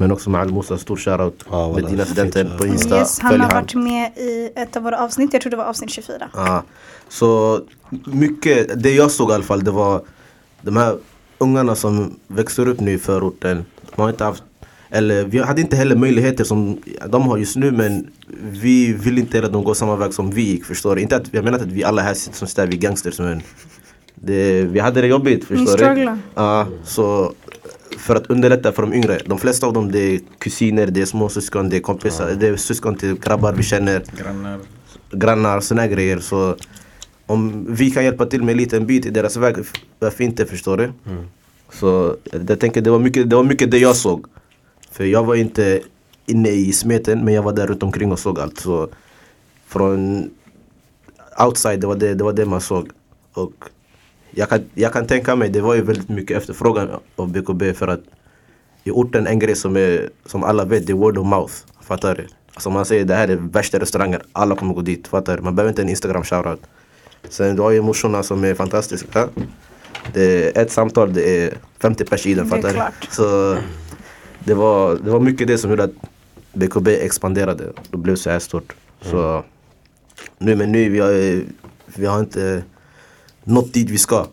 Men 0.00 0.12
också 0.12 0.30
med 0.30 0.40
Al-Musa, 0.40 0.78
stor 0.78 0.96
shoutout. 0.96 1.44
Ja, 1.50 1.66
med 1.66 1.74
wallah, 1.74 1.90
dina 1.90 2.04
studenter 2.04 2.56
på. 2.58 2.66
Insta. 2.66 2.98
Yes, 2.98 3.18
han 3.20 3.40
har 3.40 3.48
han. 3.48 3.62
varit 3.62 3.74
med 3.74 4.12
i 4.16 4.50
ett 4.54 4.76
av 4.76 4.82
våra 4.82 4.98
avsnitt. 5.04 5.32
Jag 5.32 5.42
tror 5.42 5.50
det 5.50 5.56
var 5.56 5.64
avsnitt 5.64 5.90
24. 5.90 6.30
Ja. 6.34 6.62
Så 7.08 7.60
mycket, 8.04 8.82
det 8.82 8.94
jag 8.94 9.10
såg 9.10 9.30
i 9.30 9.34
alla 9.34 9.44
fall, 9.44 9.64
det 9.64 9.70
var 9.70 10.02
de 10.62 10.76
här 10.76 10.98
ungarna 11.38 11.74
som 11.74 12.18
växer 12.26 12.68
upp 12.68 12.80
nu 12.80 12.92
i 12.92 12.98
förorten. 12.98 13.64
De 13.96 14.02
har 14.02 14.10
inte 14.10 14.24
haft, 14.24 14.42
eller 14.90 15.24
vi 15.24 15.38
hade 15.38 15.60
inte 15.60 15.76
heller 15.76 15.96
möjligheter 15.96 16.44
som 16.44 16.78
de 17.08 17.22
har 17.22 17.36
just 17.38 17.56
nu 17.56 17.70
men 17.70 18.10
vi 18.40 18.92
vill 18.92 19.18
inte 19.18 19.44
att 19.44 19.52
de 19.52 19.64
går 19.64 19.74
samma 19.74 19.96
väg 19.96 20.14
som 20.14 20.30
vi 20.30 20.42
gick, 20.42 20.64
förstår 20.64 20.96
du? 20.96 21.02
Inte 21.02 21.16
att, 21.16 21.34
jag 21.34 21.44
menar 21.44 21.58
inte 21.58 21.68
att 21.68 21.76
vi 21.76 21.84
alla 21.84 22.02
här 22.02 22.14
sitter 22.14 22.36
som 22.36 22.48
sitter 22.48 22.66
vi 22.66 22.76
är 22.76 22.80
gangsters 22.80 23.18
men 23.18 23.42
det, 24.14 24.62
vi 24.62 24.80
hade 24.80 25.00
det 25.00 25.06
jobbigt, 25.06 25.44
förstår 25.44 25.94
du? 25.94 26.18
Ja, 26.34 26.66
så 26.84 27.32
för 27.98 28.16
att 28.16 28.26
underlätta 28.30 28.72
för 28.72 28.82
de 28.82 28.94
yngre. 28.94 29.18
De 29.26 29.38
flesta 29.38 29.66
av 29.66 29.72
dem 29.72 29.92
det 29.92 29.98
är 29.98 30.20
kusiner, 30.38 30.86
det 30.86 31.00
är 31.00 31.06
småsyskon, 31.06 31.68
det 31.68 31.76
är 31.76 31.80
kompisar, 31.80 32.30
det 32.40 32.48
är 32.48 32.56
syskon 32.56 32.94
till 32.94 33.14
grabbar 33.20 33.52
vi 33.52 33.62
känner 33.62 34.02
Grannar. 34.18 34.60
grannar, 35.12 35.60
såna 35.60 35.86
grejer. 35.86 36.18
Så 36.18 36.56
om 37.26 37.66
vi 37.68 37.90
kan 37.90 38.04
hjälpa 38.04 38.26
till 38.26 38.42
med 38.42 38.52
en 38.52 38.58
liten 38.58 38.86
bit 38.86 39.06
i 39.06 39.10
deras 39.10 39.36
väg, 39.36 39.56
varför 39.98 40.24
inte 40.24 40.46
förstår 40.46 40.76
du? 40.76 40.92
Så 41.72 42.16
jag 42.48 42.60
tänker 42.60 42.80
det 42.80 42.90
var, 42.90 42.98
mycket, 42.98 43.30
det 43.30 43.36
var 43.36 43.44
mycket 43.44 43.70
det 43.70 43.78
jag 43.78 43.96
såg. 43.96 44.26
För 44.90 45.04
jag 45.04 45.24
var 45.24 45.34
inte 45.34 45.80
inne 46.26 46.48
i 46.48 46.72
smeten 46.72 47.24
men 47.24 47.34
jag 47.34 47.42
var 47.42 47.52
där 47.52 47.66
runt 47.66 47.82
omkring 47.82 48.12
och 48.12 48.18
såg 48.18 48.40
allt. 48.40 48.60
Så 48.60 48.88
från 49.66 50.30
outside, 51.44 51.80
det 51.80 51.86
var 51.86 51.96
det, 51.96 52.14
det, 52.14 52.24
var 52.24 52.32
det 52.32 52.46
man 52.46 52.60
såg. 52.60 52.90
Och 53.32 53.52
jag 54.38 54.48
kan, 54.48 54.64
jag 54.74 54.92
kan 54.92 55.06
tänka 55.06 55.36
mig, 55.36 55.48
det 55.48 55.60
var 55.60 55.74
ju 55.74 55.82
väldigt 55.82 56.08
mycket 56.08 56.36
efterfrågan 56.36 56.88
av 57.16 57.32
BKB 57.32 57.74
för 57.74 57.88
att 57.88 58.00
i 58.84 58.90
orten 58.90 59.26
en 59.26 59.38
grej 59.38 59.56
som, 59.56 59.76
är, 59.76 60.10
som 60.26 60.44
alla 60.44 60.64
vet, 60.64 60.86
det 60.86 60.92
är 60.92 60.94
word 60.94 61.18
of 61.18 61.26
mouth. 61.26 61.54
Fattar 61.80 62.14
du? 62.14 62.26
Alltså 62.54 62.70
man 62.70 62.84
säger 62.84 63.04
det 63.04 63.14
här 63.14 63.28
är 63.28 63.36
värsta 63.36 63.78
restauranger, 63.78 64.22
alla 64.32 64.56
kommer 64.56 64.74
gå 64.74 64.80
dit. 64.80 65.08
Fattar 65.08 65.36
du? 65.36 65.42
Man 65.42 65.54
behöver 65.54 65.68
inte 65.68 65.82
en 65.82 65.88
instagram 65.88 66.24
shoutout. 66.24 66.60
Sen 67.28 67.56
du 67.56 67.62
har 67.62 67.70
ju 67.70 67.82
morsorna 67.82 68.22
som 68.22 68.44
är 68.44 68.54
fantastiska. 68.54 69.28
Det 70.12 70.56
är 70.56 70.62
ett 70.62 70.72
samtal, 70.72 71.12
det 71.12 71.42
är 71.42 71.54
50 71.78 72.04
pers 72.04 72.26
i 72.26 72.34
den. 72.34 72.48
Fattar 72.48 72.72
du? 72.72 73.06
Så 73.10 73.56
det 74.44 74.54
var, 74.54 74.96
det 74.96 75.10
var 75.10 75.20
mycket 75.20 75.46
det 75.46 75.58
som 75.58 75.70
gjorde 75.70 75.84
att 75.84 75.94
BKB 76.52 76.88
expanderade 76.88 77.64
och 77.90 77.98
blev 77.98 78.16
så 78.16 78.30
här 78.30 78.38
stort. 78.38 78.74
Så 79.00 79.44
nu 80.38 80.56
men 80.56 80.72
nu, 80.72 80.88
vi 80.88 81.00
har, 81.00 81.42
vi 81.86 82.06
har 82.06 82.20
inte 82.20 82.62
nått 83.48 83.72
dit 83.72 83.90
vi 83.90 83.98
ska. 83.98 84.26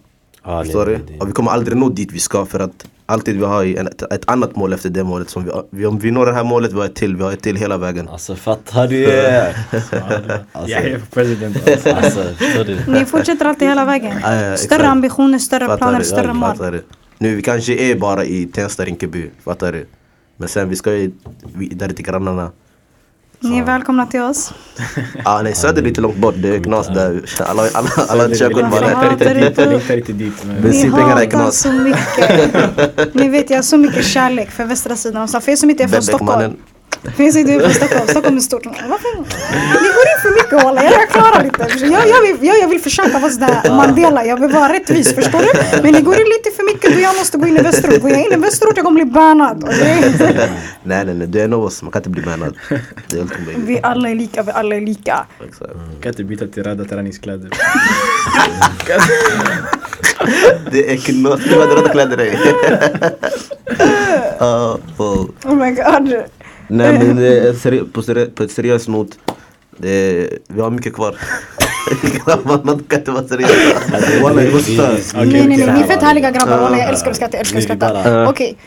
Ja, 0.43 0.63
Förstår 0.63 0.85
nej, 0.85 0.99
du? 1.07 1.17
Och 1.19 1.27
vi 1.27 1.31
kommer 1.31 1.51
aldrig 1.51 1.77
nå 1.77 1.89
dit 1.89 2.11
vi 2.11 2.19
ska 2.19 2.45
för 2.45 2.59
att 2.59 2.85
alltid 3.05 3.37
vi 3.37 3.45
har 3.45 3.65
en, 3.65 3.87
ett, 3.87 4.01
ett 4.01 4.29
annat 4.29 4.55
mål 4.55 4.73
efter 4.73 4.89
det 4.89 5.03
målet. 5.03 5.29
Som 5.29 5.43
vi, 5.45 5.51
vi, 5.69 5.85
om 5.85 5.99
vi 5.99 6.11
når 6.11 6.25
det 6.25 6.33
här 6.33 6.43
målet, 6.43 6.73
vi 6.73 6.77
har 6.77 6.85
ett 6.85 6.95
till. 6.95 7.15
Vi 7.15 7.23
har 7.23 7.31
ett 7.31 7.41
till 7.41 7.55
hela 7.55 7.77
vägen. 7.77 8.07
Alltså 8.09 8.35
fattar 8.35 8.87
du? 8.87 9.05
alltså, 10.51 10.71
Jag 10.71 10.83
är 10.85 11.01
president 11.13 11.69
alltså. 11.69 11.89
alltså? 11.89 12.23
Ni 12.87 13.05
fortsätter 13.05 13.45
alltid 13.45 13.67
hela 13.67 13.85
vägen. 13.85 14.57
Större 14.57 14.87
ambitioner, 14.87 15.39
större 15.39 15.65
Fattar 15.65 15.77
planer, 15.77 15.99
du? 15.99 16.05
större 16.05 16.33
mål. 16.33 16.49
fattar 16.49 16.71
du? 16.71 16.83
Nu 17.17 17.35
vi 17.35 17.41
kanske 17.41 17.73
är 17.73 17.95
bara 17.95 18.23
i 18.25 18.45
Tensta, 18.45 18.85
Rinkeby. 18.85 19.29
Fattar 19.43 19.71
du? 19.71 19.85
Men 20.37 20.49
sen 20.49 20.69
vi 20.69 20.75
ska 20.75 20.93
ju 20.93 21.11
vidare 21.55 21.93
till 21.93 22.05
grannarna. 22.05 22.51
Ni 23.39 23.57
är 23.57 23.63
välkomna 23.63 24.05
till 24.05 24.21
oss. 24.21 24.53
Ah, 25.25 25.41
nej, 25.41 25.55
söder 25.55 25.81
är 25.81 25.85
lite 25.85 26.01
långt 26.01 26.17
bort. 26.17 26.35
Det 26.37 26.55
är 26.55 26.59
knas 26.63 26.87
där. 26.87 27.21
Alla, 27.39 27.63
alla, 27.73 27.89
alla 28.07 28.35
körkort 28.35 28.71
bara 28.71 28.81
där. 28.81 29.35
du 29.35 29.39
Jag 29.41 29.55
på- 29.55 29.61
längtar 29.61 29.97
inte 29.97 30.13
dit. 30.13 30.33
Men 30.45 30.55
Ni 30.55 30.61
Bensinpengarna 30.61 31.11
är 31.11 31.15
hatar 31.15 31.25
knas. 31.29 31.59
så 31.59 31.71
mycket. 31.71 33.13
Ni 33.13 33.29
vet 33.29 33.49
jag 33.49 33.57
har 33.57 33.63
så 33.63 33.77
mycket 33.77 34.05
kärlek 34.05 34.51
för 34.51 34.65
västra 34.65 34.95
sidan 34.95 35.21
av 35.21 35.27
stan. 35.27 35.41
För 35.41 35.51
er 35.51 35.55
som 35.55 35.69
inte 35.69 35.83
är 35.83 35.87
från 35.87 36.03
Stockholm. 36.03 36.53
Jag 37.17 37.33
sitter 37.33 37.59
på 37.59 37.69
Stockholm, 37.73 38.07
Stockholm 38.07 38.37
är 38.37 38.41
stort. 38.41 38.65
Varför? 38.65 39.15
Ni 39.83 39.87
går 39.97 40.05
in 40.13 40.19
för 40.21 40.29
mycket 40.43 40.63
walla, 40.63 40.83
jag 40.83 41.09
klarar 41.09 41.43
inte. 41.45 41.67
Jag, 41.85 42.07
jag, 42.07 42.21
vill, 42.21 42.37
jag, 42.47 42.59
jag 42.59 42.67
vill 42.67 42.81
försöka 42.81 43.19
vara 43.19 43.31
sådär 43.31 43.61
Mandela, 43.69 44.25
jag 44.25 44.39
vill 44.41 44.51
vara 44.51 44.73
rättvis, 44.73 45.13
förstår 45.15 45.39
du? 45.39 45.81
Men 45.83 45.93
ni 45.93 46.01
går 46.01 46.15
in 46.15 46.25
lite 46.37 46.55
för 46.55 46.73
mycket, 46.73 46.93
då 46.95 46.99
jag 47.01 47.15
måste 47.15 47.37
gå 47.37 47.47
in 47.47 47.57
i 47.57 47.61
Västerort. 47.61 48.01
Går 48.01 48.11
jag 48.11 48.19
in 48.25 48.31
i 48.33 48.35
Västerort, 48.35 48.73
jag 48.75 48.85
kommer 48.85 49.03
bli 49.03 49.11
bannad. 49.13 49.63
Och 49.63 49.69
det 49.69 49.89
är- 49.89 50.49
Nej 50.83 51.05
nej 51.05 51.15
nej, 51.15 51.27
du 51.27 51.39
är 51.39 51.43
en 51.43 51.53
av 51.53 51.63
oss, 51.63 51.81
man 51.81 51.91
kan 51.91 51.99
inte 51.99 52.09
bli 52.09 52.21
bannad. 52.21 52.55
Det 52.69 52.75
är 53.15 53.19
helt 53.19 53.33
omöjligt. 53.39 53.63
Vi 53.67 53.79
alla 53.83 54.09
är 54.09 54.15
lika, 54.15 54.43
vi 54.43 54.51
alla 54.51 54.75
är 54.75 54.81
lika. 54.81 55.25
Exakt. 55.49 55.71
Kan 56.01 56.09
inte 56.09 56.23
byta 56.23 56.47
till 56.47 56.63
röda 56.63 56.85
träningskläder. 56.85 57.49
Det 60.71 60.91
är 60.93 60.97
knott, 60.97 61.39
du 61.43 61.59
hade 61.59 61.75
röda 61.75 61.89
kläder 61.89 62.37
på- 64.97 65.27
Oh 65.49 65.55
my 65.55 65.71
god. 65.71 66.23
Nej 66.67 66.99
men 66.99 67.17
på, 67.93 68.01
seri- 68.01 68.29
på 68.35 68.43
ett 68.43 68.51
seriöst 68.51 68.87
not, 68.87 69.07
det, 69.77 70.29
vi 70.47 70.61
har 70.61 70.69
mycket 70.69 70.93
kvar. 70.93 71.15
man, 72.43 72.61
man 72.63 72.83
kan 72.87 72.99
inte 72.99 73.11
vara 73.11 73.27
seriös. 73.27 73.51
Walla 74.21 74.59
stört. 74.59 75.15
Okej, 75.15 75.25
nej, 75.25 75.47
nej, 75.47 75.57
nej, 75.57 75.73
ni 75.73 75.81
är 75.81 75.87
fett 75.87 76.01
härliga 76.01 76.31
grabbar. 76.31 76.57
Walla, 76.57 76.77
jag 76.77 76.89
älskar 76.89 77.11
att 77.11 77.15
skratta, 77.15 77.37
jag 77.37 77.41
älskar 77.41 77.57
att 77.57 77.63
skratta. 77.63 78.29
Okej. 78.29 78.57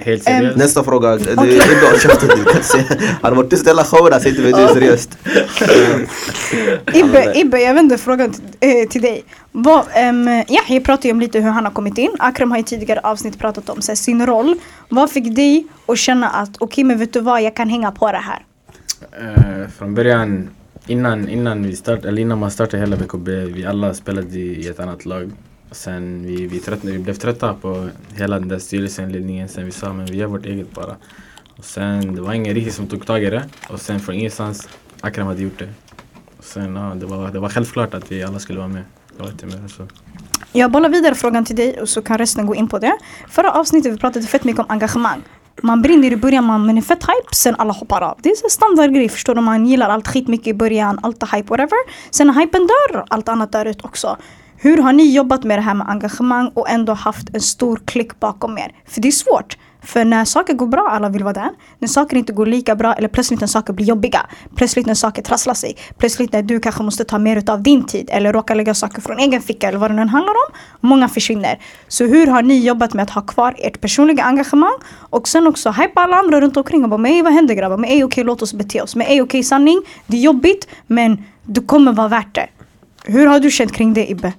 Nästa 0.56 0.84
fråga, 0.84 1.16
det 1.16 1.30
är 1.30 1.74
inte 1.74 1.92
av 1.94 1.98
käften 1.98 2.28
du 2.36 2.44
kan 2.44 2.62
säga. 2.62 2.84
Har 3.22 3.30
du 3.30 3.36
varit 3.36 3.50
tyst 3.50 3.68
hela 3.68 3.84
showen? 3.84 4.20
Säg 4.20 4.34
till 4.34 4.42
mig, 4.42 4.52
det 4.52 4.62
är 4.62 4.68
seriöst. 4.68 5.18
Ibbe, 6.94 7.32
Ibbe, 7.34 7.60
jag 7.60 7.74
vänder 7.74 7.96
frågan 7.96 8.32
till, 8.32 8.44
eh, 8.60 8.88
till 8.88 9.02
dig. 9.02 9.24
Vad, 9.52 9.78
um, 9.78 10.28
Yahya 10.28 10.80
pratade 10.80 11.08
ju 11.08 11.12
om 11.12 11.20
lite 11.20 11.40
hur 11.40 11.50
han 11.50 11.64
har 11.64 11.72
kommit 11.72 11.98
in. 11.98 12.10
Akram 12.18 12.50
har 12.50 12.58
i 12.58 12.62
tidigare 12.62 13.00
avsnitt 13.00 13.38
pratat 13.38 13.68
om 13.68 13.82
så 13.82 13.96
sin 13.96 14.26
roll. 14.26 14.54
Vad 14.88 15.10
fick 15.10 15.36
dig 15.36 15.66
att 15.86 15.98
känna 15.98 16.30
att 16.30 16.50
okej 16.58 16.84
men 16.84 16.98
vet 16.98 17.12
du 17.12 17.20
vad, 17.20 17.42
jag 17.42 17.56
kan 17.56 17.68
hänga 17.68 17.92
på 17.92 18.12
det 18.12 18.18
här? 18.18 18.44
Eh, 19.12 19.68
från 19.78 19.94
början, 19.94 20.48
innan, 20.88 21.28
innan, 21.28 21.62
vi 21.62 21.76
start, 21.76 22.04
eller 22.04 22.22
innan 22.22 22.38
man 22.38 22.50
startade 22.50 22.78
hela 22.78 22.96
BKB, 22.96 23.44
vi 23.44 23.66
alla 23.66 23.94
spelade 23.94 24.38
i, 24.38 24.68
ett 24.68 24.80
annat 24.80 25.04
lag. 25.04 25.30
Sen 25.70 26.26
vi, 26.26 26.46
vi, 26.46 26.58
trött, 26.58 26.84
vi 26.84 26.98
blev 26.98 27.14
trötta 27.14 27.54
på 27.54 27.88
hela 28.16 28.38
den 28.38 28.48
där 28.48 28.58
styrelsen, 28.58 29.12
ledningen. 29.12 29.48
Sen 29.48 29.64
vi 29.64 29.70
sa 29.70 29.92
men 29.92 30.06
vi 30.06 30.16
gör 30.16 30.26
vårt 30.26 30.46
eget 30.46 30.74
bara. 30.74 30.96
Och 31.56 31.64
sen 31.64 32.14
det 32.14 32.20
var 32.20 32.34
ingen 32.34 32.54
riktigt 32.54 32.74
som 32.74 32.86
tog 32.86 33.06
tag 33.06 33.24
i 33.24 33.30
det. 33.30 33.48
Och 33.68 33.80
sen 33.80 34.00
från 34.00 34.14
ingenstans, 34.14 34.68
Akram 35.00 35.26
hade 35.26 35.42
gjort 35.42 35.58
det. 35.58 35.68
Och 36.38 36.44
sen 36.44 36.76
ja, 36.76 36.94
det 36.94 37.06
var, 37.06 37.30
det 37.30 37.38
var 37.38 37.48
självklart 37.48 37.94
att 37.94 38.12
vi 38.12 38.22
alla 38.22 38.38
skulle 38.38 38.58
vara 38.58 38.68
med. 38.68 38.82
Det 39.16 39.22
var 39.22 39.30
inte 39.30 39.46
mer 39.46 39.68
så. 39.68 39.86
Jag 40.52 40.70
bollar 40.70 40.88
vidare 40.88 41.14
frågan 41.14 41.44
till 41.44 41.56
dig 41.56 41.80
och 41.80 41.88
så 41.88 42.02
kan 42.02 42.18
resten 42.18 42.46
gå 42.46 42.54
in 42.54 42.68
på 42.68 42.78
det. 42.78 42.98
Förra 43.28 43.52
avsnittet 43.52 43.92
vi 43.92 43.98
pratade 43.98 44.26
fett 44.26 44.44
mycket 44.44 44.60
om 44.60 44.66
engagemang. 44.68 45.22
Man 45.62 45.82
brinner 45.82 46.12
i 46.12 46.16
början, 46.16 46.44
man, 46.44 46.66
men 46.66 46.78
är 46.78 46.82
fett 46.82 47.02
hype, 47.02 47.34
sen 47.34 47.54
alla 47.58 47.72
hoppar 47.72 48.00
av. 48.00 48.18
Det 48.22 48.28
är 48.28 48.44
en 48.44 48.50
standardgrej, 48.50 49.08
förstår 49.08 49.34
du? 49.34 49.40
Man 49.40 49.66
gillar 49.66 49.88
allt 49.88 50.08
skitmycket 50.08 50.46
i 50.46 50.54
början, 50.54 50.98
allt 51.02 51.22
är 51.22 51.26
hype, 51.36 51.48
whatever. 51.48 51.78
Sen 52.10 52.26
när 52.26 52.34
hypen 52.34 52.66
dör, 52.66 53.04
allt 53.08 53.28
annat 53.28 53.52
dör 53.52 53.66
ut 53.66 53.84
också. 53.84 54.16
Hur 54.56 54.78
har 54.78 54.92
ni 54.92 55.14
jobbat 55.14 55.44
med 55.44 55.58
det 55.58 55.62
här 55.62 55.74
med 55.74 55.90
engagemang 55.90 56.50
och 56.54 56.70
ändå 56.70 56.92
haft 56.92 57.34
en 57.34 57.40
stor 57.40 57.80
klick 57.84 58.20
bakom 58.20 58.58
er? 58.58 58.72
För 58.86 59.00
det 59.00 59.08
är 59.08 59.12
svårt. 59.12 59.56
För 59.82 60.04
när 60.04 60.24
saker 60.24 60.54
går 60.54 60.66
bra, 60.66 60.88
alla 60.90 61.08
vill 61.08 61.24
vara 61.24 61.32
där. 61.32 61.50
När 61.78 61.88
saker 61.88 62.16
inte 62.16 62.32
går 62.32 62.46
lika 62.46 62.74
bra 62.74 62.94
eller 62.94 63.08
plötsligt 63.08 63.40
när 63.40 63.46
saker 63.46 63.72
blir 63.72 63.86
jobbiga. 63.86 64.26
Plötsligt 64.54 64.86
när 64.86 64.94
saker 64.94 65.22
trasslar 65.22 65.54
sig. 65.54 65.76
Plötsligt 65.98 66.32
när 66.32 66.42
du 66.42 66.60
kanske 66.60 66.82
måste 66.82 67.04
ta 67.04 67.18
mer 67.18 67.50
av 67.50 67.62
din 67.62 67.84
tid 67.84 68.10
eller 68.12 68.32
råka 68.32 68.54
lägga 68.54 68.74
saker 68.74 69.00
från 69.00 69.18
egen 69.18 69.42
ficka 69.42 69.68
eller 69.68 69.78
vad 69.78 69.90
det 69.90 69.94
nu 69.94 70.02
än 70.02 70.08
handlar 70.08 70.32
om. 70.32 70.54
Många 70.80 71.08
försvinner. 71.08 71.58
Så 71.88 72.04
hur 72.04 72.26
har 72.26 72.42
ni 72.42 72.66
jobbat 72.66 72.94
med 72.94 73.02
att 73.02 73.10
ha 73.10 73.22
kvar 73.22 73.54
ert 73.58 73.80
personliga 73.80 74.24
engagemang 74.24 74.78
och 75.10 75.28
sen 75.28 75.46
också 75.46 75.70
hypa 75.70 76.00
alla 76.00 76.16
andra 76.16 76.40
runt 76.40 76.56
omkring 76.56 76.84
och 76.84 76.90
bara 76.90 76.98
men 76.98 77.12
ey, 77.12 77.22
vad 77.22 77.32
händer 77.32 77.54
grabbar? 77.54 77.76
Men 77.76 77.90
ey 77.90 78.04
okej 78.04 78.24
låt 78.24 78.42
oss 78.42 78.52
bete 78.54 78.82
oss. 78.82 78.96
Men 78.96 79.06
ey 79.06 79.20
okej 79.20 79.42
sanning, 79.42 79.82
det 80.06 80.16
är 80.16 80.20
jobbigt 80.20 80.68
men 80.86 81.24
det 81.42 81.60
kommer 81.60 81.92
vara 81.92 82.08
värt 82.08 82.34
det. 82.34 82.48
Hur 83.04 83.26
har 83.26 83.40
du 83.40 83.50
känt 83.50 83.72
kring 83.72 83.94
det 83.94 84.10
Ibbe? 84.10 84.32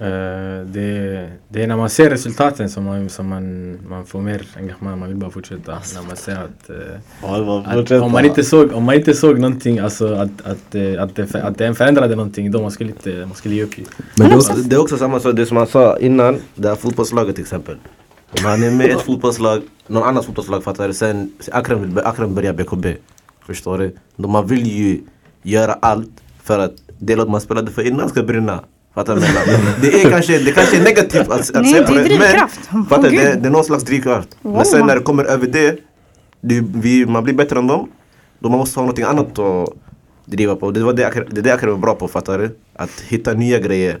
Eh, 0.00 0.66
det, 0.66 1.30
det 1.48 1.62
är 1.62 1.66
när 1.66 1.76
man 1.76 1.90
ser 1.90 2.10
resultaten 2.10 2.70
som 2.70 2.84
man, 2.84 3.08
som 3.08 3.28
man, 3.28 3.78
man 3.88 4.06
får 4.06 4.20
mer 4.20 4.46
engagemang, 4.56 4.98
man 4.98 5.08
vill 5.08 5.16
bara 5.16 5.30
fortsätta. 5.30 5.78
När 5.94 6.02
man 6.06 6.16
ser 6.16 6.36
att, 6.36 6.70
eh, 6.70 7.78
att 7.78 7.90
om, 7.90 8.12
man 8.12 8.24
inte 8.24 8.44
såg, 8.44 8.72
om 8.72 8.84
man 8.84 8.94
inte 8.94 9.14
såg 9.14 9.38
någonting, 9.38 9.78
alltså 9.78 10.14
att, 10.14 10.46
att, 10.46 10.74
eh, 10.74 11.02
att, 11.02 11.16
det, 11.16 11.34
att 11.34 11.58
det 11.58 11.74
förändrade 11.74 12.16
någonting, 12.16 12.50
då 12.50 12.62
man 12.62 12.70
skulle, 12.70 12.90
inte, 12.90 13.26
man 13.26 13.34
skulle 13.34 13.54
ge 13.54 13.62
upp. 13.62 13.74
Men 14.16 14.28
det 14.28 14.34
är, 14.34 14.36
också, 14.36 14.52
det 14.52 14.76
är 14.76 14.80
också 14.80 14.96
samma 14.96 15.20
sak, 15.20 15.36
det 15.36 15.46
som 15.46 15.56
han 15.56 15.66
sa 15.66 15.98
innan, 15.98 16.38
det 16.54 16.68
här 16.68 16.76
fotbollslaget 16.76 17.34
till 17.34 17.44
exempel. 17.44 17.76
Om 18.30 18.44
han 18.44 18.62
är 18.62 18.70
med 18.70 18.86
i 18.86 18.90
ett 18.90 19.00
fotbollslag, 19.00 19.62
någon 19.86 20.02
annat 20.02 20.24
fotbollslag 20.24 20.64
fattar 20.64 20.88
du, 20.88 20.94
sen 20.94 21.32
Akram, 21.52 22.00
Akram 22.04 22.34
börjar 22.34 22.52
BKB. 22.52 22.96
Förstår 23.46 23.78
du? 23.78 23.96
Då 24.16 24.28
man 24.28 24.46
vill 24.46 24.66
ju 24.66 25.00
göra 25.42 25.72
allt 25.72 26.10
för 26.42 26.58
att 26.58 26.74
det 26.98 27.16
lag 27.16 27.28
man 27.28 27.40
spelade 27.40 27.70
för 27.70 27.86
innan 27.86 28.08
ska 28.08 28.22
brinna. 28.22 28.60
Fattar 28.98 29.14
du 29.14 29.20
vad 29.20 29.30
jag 29.30 29.46
menar? 29.46 29.72
Det 29.80 30.02
är 30.02 30.10
kanske, 30.10 30.38
det 30.38 30.52
kanske 30.52 30.76
är 30.76 30.82
negativt 30.82 31.28
att, 31.28 31.40
att 31.40 31.62
Nej, 31.62 31.72
det 31.72 31.86
på 31.86 31.94
det, 31.94 32.18
men 32.72 32.84
fattar, 32.84 33.10
det, 33.10 33.34
det 33.34 33.48
är 33.48 33.50
någon 33.50 33.64
slags 33.64 33.84
drivkraft. 33.84 34.28
Wow. 34.42 34.54
Men 34.56 34.64
sen 34.64 34.86
när 34.86 34.94
det 34.96 35.02
kommer 35.02 35.24
över 35.24 35.46
det, 35.46 35.78
det 36.40 36.64
vi, 36.74 37.06
man 37.06 37.24
blir 37.24 37.34
bättre 37.34 37.58
än 37.58 37.66
dem, 37.66 37.88
då 38.38 38.48
man 38.48 38.58
måste 38.58 38.80
ha 38.80 38.86
något 38.86 38.98
annat 38.98 39.38
att 39.38 39.68
driva 40.24 40.56
på. 40.56 40.70
Det 40.70 40.80
var 40.80 40.92
det 40.92 41.26
det 41.30 41.38
är 41.38 41.42
det 41.42 41.50
Akram 41.50 41.74
är 41.74 41.76
bra 41.76 41.94
på, 41.94 42.08
fattar 42.08 42.38
du? 42.38 42.56
Att 42.76 43.00
hitta 43.00 43.32
nya 43.32 43.58
grejer. 43.58 43.98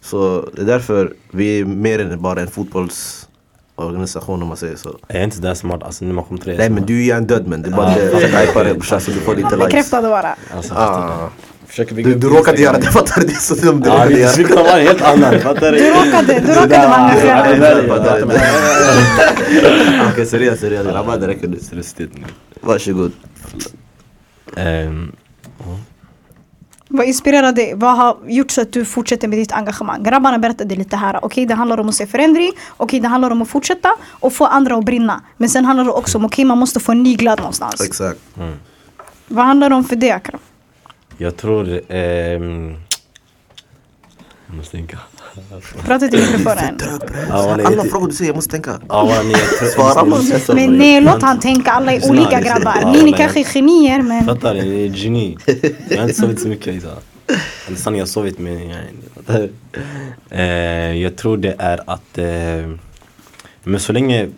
Så 0.00 0.48
det 0.56 0.62
är 0.62 0.66
därför 0.66 1.14
vi 1.30 1.60
är 1.60 1.64
mer 1.64 1.98
än 1.98 2.22
bara 2.22 2.40
en 2.40 2.48
fotbollsorganisation 2.50 4.42
om 4.42 4.48
man 4.48 4.56
säger 4.56 4.76
så. 4.76 4.98
Jag 5.08 5.18
är 5.20 5.24
inte 5.24 5.40
där 5.40 5.54
smart 5.54 5.82
alltså 5.82 6.04
när 6.04 6.14
man 6.14 6.24
kommer 6.24 6.40
till 6.40 6.50
det. 6.52 6.58
Nej 6.58 6.70
men 6.70 6.86
du 6.86 7.06
är 7.06 7.16
en 7.16 7.26
död 7.26 7.46
men 7.46 7.62
det 7.62 7.68
är 7.68 7.72
bara 7.72 7.94
det, 7.94 8.30
jag 8.30 8.40
hypar 8.46 8.64
dig 8.64 8.74
brorsan 8.74 9.00
så 9.00 9.10
du 9.10 9.20
får 9.20 9.34
lite 9.36 9.56
likes. 9.56 9.64
Bekräftade 9.66 10.08
bara. 10.08 10.36
Alltså, 10.56 10.74
Ah. 10.74 11.28
Försöker 11.66 11.94
bygga 11.94 12.08
Du, 12.10 12.14
du 12.18 12.28
råkade 12.28 12.62
göra 12.62 12.78
det, 12.78 12.86
fattar 12.92 13.20
du? 13.20 13.26
Det 13.26 13.32
är 13.32 13.36
så 13.36 13.54
dumt 13.54 13.80
du 13.80 13.90
råkade 13.90 14.18
göra. 14.18 14.30
skulle 14.30 14.48
kunna 14.48 14.62
vara 14.62 14.80
en 14.80 14.86
helt 14.86 15.02
annan, 15.02 15.40
fattar 15.48 15.72
du? 15.72 15.78
Du 15.78 15.90
råkade, 15.90 16.40
du 16.40 16.52
råkade 16.52 16.86
vara 16.88 16.96
engagerad. 16.96 18.30
Okej 20.12 20.26
seriöst, 20.26 20.60
seriöst 20.60 20.90
grabbar 20.90 21.16
det 21.18 21.26
räcker 21.26 21.48
nu. 21.48 21.58
Varsågod. 22.60 23.12
Ehm, 24.56 25.12
Vad 26.88 27.06
inspirerar 27.06 27.52
dig? 27.52 27.72
Vad 27.76 27.96
har 27.96 28.16
gjort 28.26 28.50
så 28.50 28.60
att 28.62 28.72
du 28.72 28.84
fortsätter 28.84 29.28
med 29.28 29.38
ditt 29.38 29.52
engagemang? 29.52 30.02
Grabbarna 30.02 30.38
berättade 30.38 30.74
lite 30.74 30.96
här. 30.96 31.18
Okej, 31.24 31.46
det 31.46 31.54
handlar 31.54 31.80
om 31.80 31.88
att 31.88 31.94
se 31.94 32.06
förändring. 32.06 32.52
Okej, 32.76 33.00
det 33.00 33.08
handlar 33.08 33.30
om 33.30 33.42
att 33.42 33.48
fortsätta 33.48 33.90
och 34.10 34.32
få 34.32 34.46
andra 34.46 34.76
att 34.76 34.84
brinna. 34.84 35.20
Men 35.36 35.48
sen 35.48 35.64
handlar 35.64 35.84
det 35.84 35.90
också 35.90 36.18
om 36.18 36.24
okej, 36.24 36.44
man 36.44 36.58
måste 36.58 36.80
få 36.80 36.92
en 36.92 37.02
ny 37.02 37.14
glöd 37.14 37.38
någonstans. 37.38 37.80
Exakt. 37.80 38.20
Vad 39.28 39.44
handlar 39.44 39.68
det 39.68 39.74
om 39.76 39.84
för 39.84 39.96
dig 39.96 40.10
Akram? 40.10 40.40
Jag 41.18 41.36
tror... 41.36 41.80
ehm, 41.88 42.74
jag 44.46 44.56
måste 44.56 44.76
tänka. 44.76 44.98
Prata 45.84 46.08
till 46.08 46.20
mikrofonen. 46.20 47.66
Alla 47.66 47.84
frågor 47.84 48.08
du 48.08 48.14
säger, 48.14 48.28
jag 48.28 48.36
måste 48.36 48.50
tänka. 48.50 48.80
Ni 49.24 49.34
Svara. 49.74 50.04
Men 50.54 50.78
nej, 50.78 51.00
låt 51.00 51.22
han 51.22 51.40
tänka. 51.40 51.70
Alla 51.70 51.92
är 51.92 52.10
olika 52.10 52.40
grabbar. 52.40 52.92
Ni, 52.92 53.02
ni 53.02 53.12
kanske 53.12 53.40
är 53.40 53.44
genier 53.44 54.02
men... 54.02 54.24
Fattar 54.24 54.54
du? 54.54 54.62
Ni 54.62 54.86
är 54.86 54.90
geni. 54.90 55.38
Jag 55.88 55.96
har 55.96 56.02
inte 56.02 56.20
sovit 56.20 56.40
så 56.40 56.48
mycket 56.48 56.74
idag. 56.74 56.98
Eller 57.66 57.76
sanningen, 57.76 57.98
jag 57.98 58.06
har 58.06 58.06
sovit 58.06 58.38
men 58.38 58.68
jag, 58.68 59.48
eh, 60.30 60.96
jag 61.02 61.16
tror 61.16 61.36
det 61.36 61.54
är 61.58 61.80
att 61.86 62.18
eh, 62.18 62.70
Men 63.62 63.80
så 63.80 63.92
länge 63.92 64.28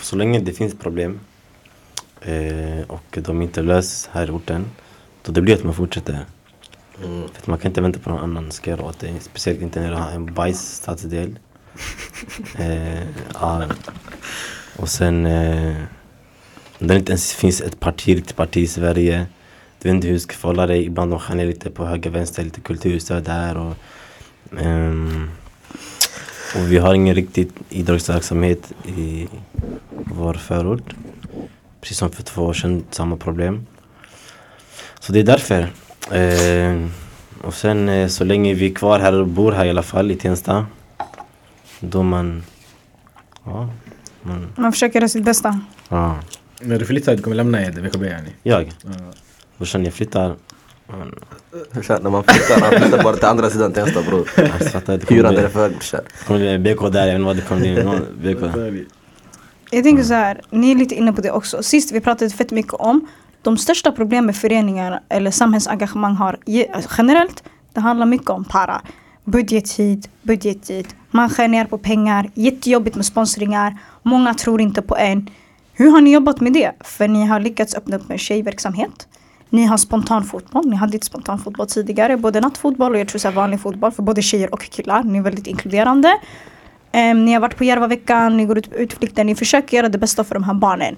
Så 0.00 0.16
länge 0.16 0.40
det 0.40 0.52
finns 0.52 0.74
problem 0.74 1.20
eh, 2.20 2.80
Och 2.88 3.18
de 3.22 3.42
inte 3.42 3.62
löses 3.62 4.08
här 4.12 4.26
i 4.26 4.30
orten 4.30 4.64
Då 5.28 5.32
det 5.32 5.40
blir 5.40 5.54
att 5.54 5.64
man 5.64 5.74
fortsätter. 5.74 6.24
För 7.00 7.24
att 7.38 7.46
man 7.46 7.58
kan 7.58 7.70
inte 7.70 7.80
vänta 7.80 7.98
på 7.98 8.10
någon 8.10 8.18
annan 8.18 8.50
ska 8.50 8.70
göra 8.70 8.82
åt 8.82 8.98
det 8.98 9.20
Speciellt 9.20 9.62
inte 9.62 9.80
när 9.80 9.90
du 9.90 9.96
har 9.96 10.10
en 10.10 10.34
bajsstadsdel 10.34 11.38
eh, 12.58 13.02
ja. 13.34 13.64
Och 14.76 14.88
sen 14.88 15.26
eh, 15.26 15.76
Om 16.78 16.86
det 16.86 16.96
inte 16.96 17.12
ens 17.12 17.34
finns 17.34 17.60
ett 17.60 17.80
parti, 17.80 18.16
riktigt 18.16 18.36
parti 18.36 18.56
i 18.56 18.66
Sverige. 18.66 19.26
Du 19.78 19.88
vet 19.88 19.94
inte 19.94 20.06
hur 20.06 20.14
du 20.14 20.20
ska 20.20 20.34
förhålla 20.34 20.66
dig. 20.66 20.84
Ibland 20.84 21.12
de 21.12 21.20
skär 21.20 21.34
ner 21.34 21.46
lite 21.46 21.70
på 21.70 21.86
höger 21.86 22.10
vänster, 22.10 22.44
lite 22.44 22.60
kulturstöd 22.60 23.28
här 23.28 23.56
och 23.56 23.74
ehm, 24.60 25.30
Och 26.56 26.72
vi 26.72 26.78
har 26.78 26.94
ingen 26.94 27.14
riktig 27.14 27.50
idrottsverksamhet 27.68 28.72
i 28.86 29.28
vår 29.92 30.34
förort. 30.34 30.94
Precis 31.80 31.98
som 31.98 32.10
för 32.10 32.22
två 32.22 32.42
år 32.42 32.52
sedan, 32.52 32.84
samma 32.90 33.16
problem 33.16 33.66
Så 35.08 35.14
det 35.14 35.20
är 35.20 35.24
därför 35.24 35.68
Ehm, 36.12 36.90
Och 37.44 37.54
sen 37.54 37.88
eh, 37.88 38.08
så 38.08 38.24
länge 38.24 38.54
vi 38.54 38.70
är 38.70 38.74
kvar 38.74 38.98
här 38.98 39.12
och 39.12 39.26
bor 39.26 39.52
här 39.52 39.64
i 39.64 39.70
alla 39.70 39.82
fall 39.82 40.10
i 40.10 40.16
Tensta 40.16 40.66
Då 41.80 42.02
man 42.02 42.42
Ja, 43.44 43.68
man, 44.22 44.52
Man 44.56 44.72
försöker 44.72 45.00
göra 45.00 45.08
sitt 45.08 45.24
bästa. 45.24 45.60
ja 45.88 46.18
När 46.60 46.78
du 46.78 46.84
flyttar, 46.84 47.16
du 47.16 47.22
kommer 47.22 47.36
lämna 47.36 47.58
VKB 47.58 48.06
yani. 48.06 48.28
Jag? 48.42 48.72
Ja. 48.84 48.90
Brorsan 49.56 49.84
jag 49.84 49.94
flyttar 49.94 50.34
Man, 50.86 51.14
Brorsan, 51.72 52.02
När 52.02 52.10
man 52.10 52.24
flyttar, 52.24 52.60
han 52.60 52.80
flyttar 52.80 53.02
bara 53.02 53.16
till 53.16 53.24
andra 53.24 53.50
sidan 53.50 53.72
Tensta 53.72 54.02
bror. 54.02 54.28
Hyran 55.10 55.34
där 55.34 55.44
är 55.44 55.48
för 55.48 55.60
hög 55.60 55.72
brorsan. 55.72 56.00
kommer 56.26 56.58
bli 56.58 56.74
BK 56.74 56.92
där, 56.92 57.06
jag 57.06 57.06
vet 57.06 57.14
inte 57.14 57.24
vad 57.26 57.36
det 57.36 57.42
kommer 57.42 58.00
bli 58.20 58.34
BK 58.34 58.40
Jag 59.70 59.84
tänker 59.84 60.02
så 60.02 60.14
här, 60.14 60.40
ni 60.50 60.70
är 60.70 60.74
lite 60.74 60.94
inne 60.94 61.12
på 61.12 61.20
det 61.20 61.30
också. 61.30 61.62
Sist 61.62 61.92
vi 61.92 62.00
pratade 62.00 62.30
fett 62.30 62.50
mycket 62.50 62.72
om 62.74 63.06
de 63.42 63.58
största 63.58 63.92
problemen 63.92 64.34
föreningar 64.34 65.00
eller 65.08 65.30
samhällsengagemang 65.30 66.14
har 66.14 66.36
generellt, 66.98 67.44
det 67.72 67.80
handlar 67.80 68.06
mycket 68.06 68.30
om 68.30 68.44
para. 68.44 68.80
Budget 69.24 69.72
hit, 69.72 70.10
budget 70.22 70.66
dit. 70.66 70.96
Man 71.10 71.30
skär 71.30 71.48
ner 71.48 71.64
på 71.64 71.78
pengar, 71.78 72.30
jättejobbigt 72.34 72.96
med 72.96 73.06
sponsringar. 73.06 73.78
Många 74.02 74.34
tror 74.34 74.60
inte 74.60 74.82
på 74.82 74.96
en. 74.96 75.30
Hur 75.72 75.90
har 75.90 76.00
ni 76.00 76.12
jobbat 76.12 76.40
med 76.40 76.52
det? 76.52 76.72
För 76.80 77.08
ni 77.08 77.26
har 77.26 77.40
lyckats 77.40 77.74
öppna 77.74 77.96
upp 77.96 78.10
en 78.10 78.18
tjejverksamhet. 78.18 79.08
Ni 79.50 79.64
har 79.64 79.76
spontanfotboll. 79.76 80.68
Ni 80.68 80.76
hade 80.76 80.94
inte 80.94 81.06
spontanfotboll 81.06 81.66
tidigare. 81.66 82.16
Både 82.16 82.40
nattfotboll 82.40 82.92
och 82.92 83.00
jag 83.00 83.08
tror 83.08 83.18
så 83.18 83.30
vanlig 83.30 83.60
fotboll 83.60 83.92
för 83.92 84.02
både 84.02 84.22
tjejer 84.22 84.54
och 84.54 84.60
killar. 84.60 85.02
Ni 85.02 85.18
är 85.18 85.22
väldigt 85.22 85.46
inkluderande. 85.46 86.08
Um, 86.92 87.24
ni 87.24 87.32
har 87.32 87.40
varit 87.40 87.56
på 87.56 87.64
Järvaveckan, 87.64 88.36
ni 88.36 88.44
går 88.44 88.58
ut 88.58 88.70
på 88.70 88.76
utflykter. 88.76 89.24
Ni 89.24 89.34
försöker 89.34 89.76
göra 89.76 89.88
det 89.88 89.98
bästa 89.98 90.24
för 90.24 90.34
de 90.34 90.44
här 90.44 90.54
barnen. 90.54 90.96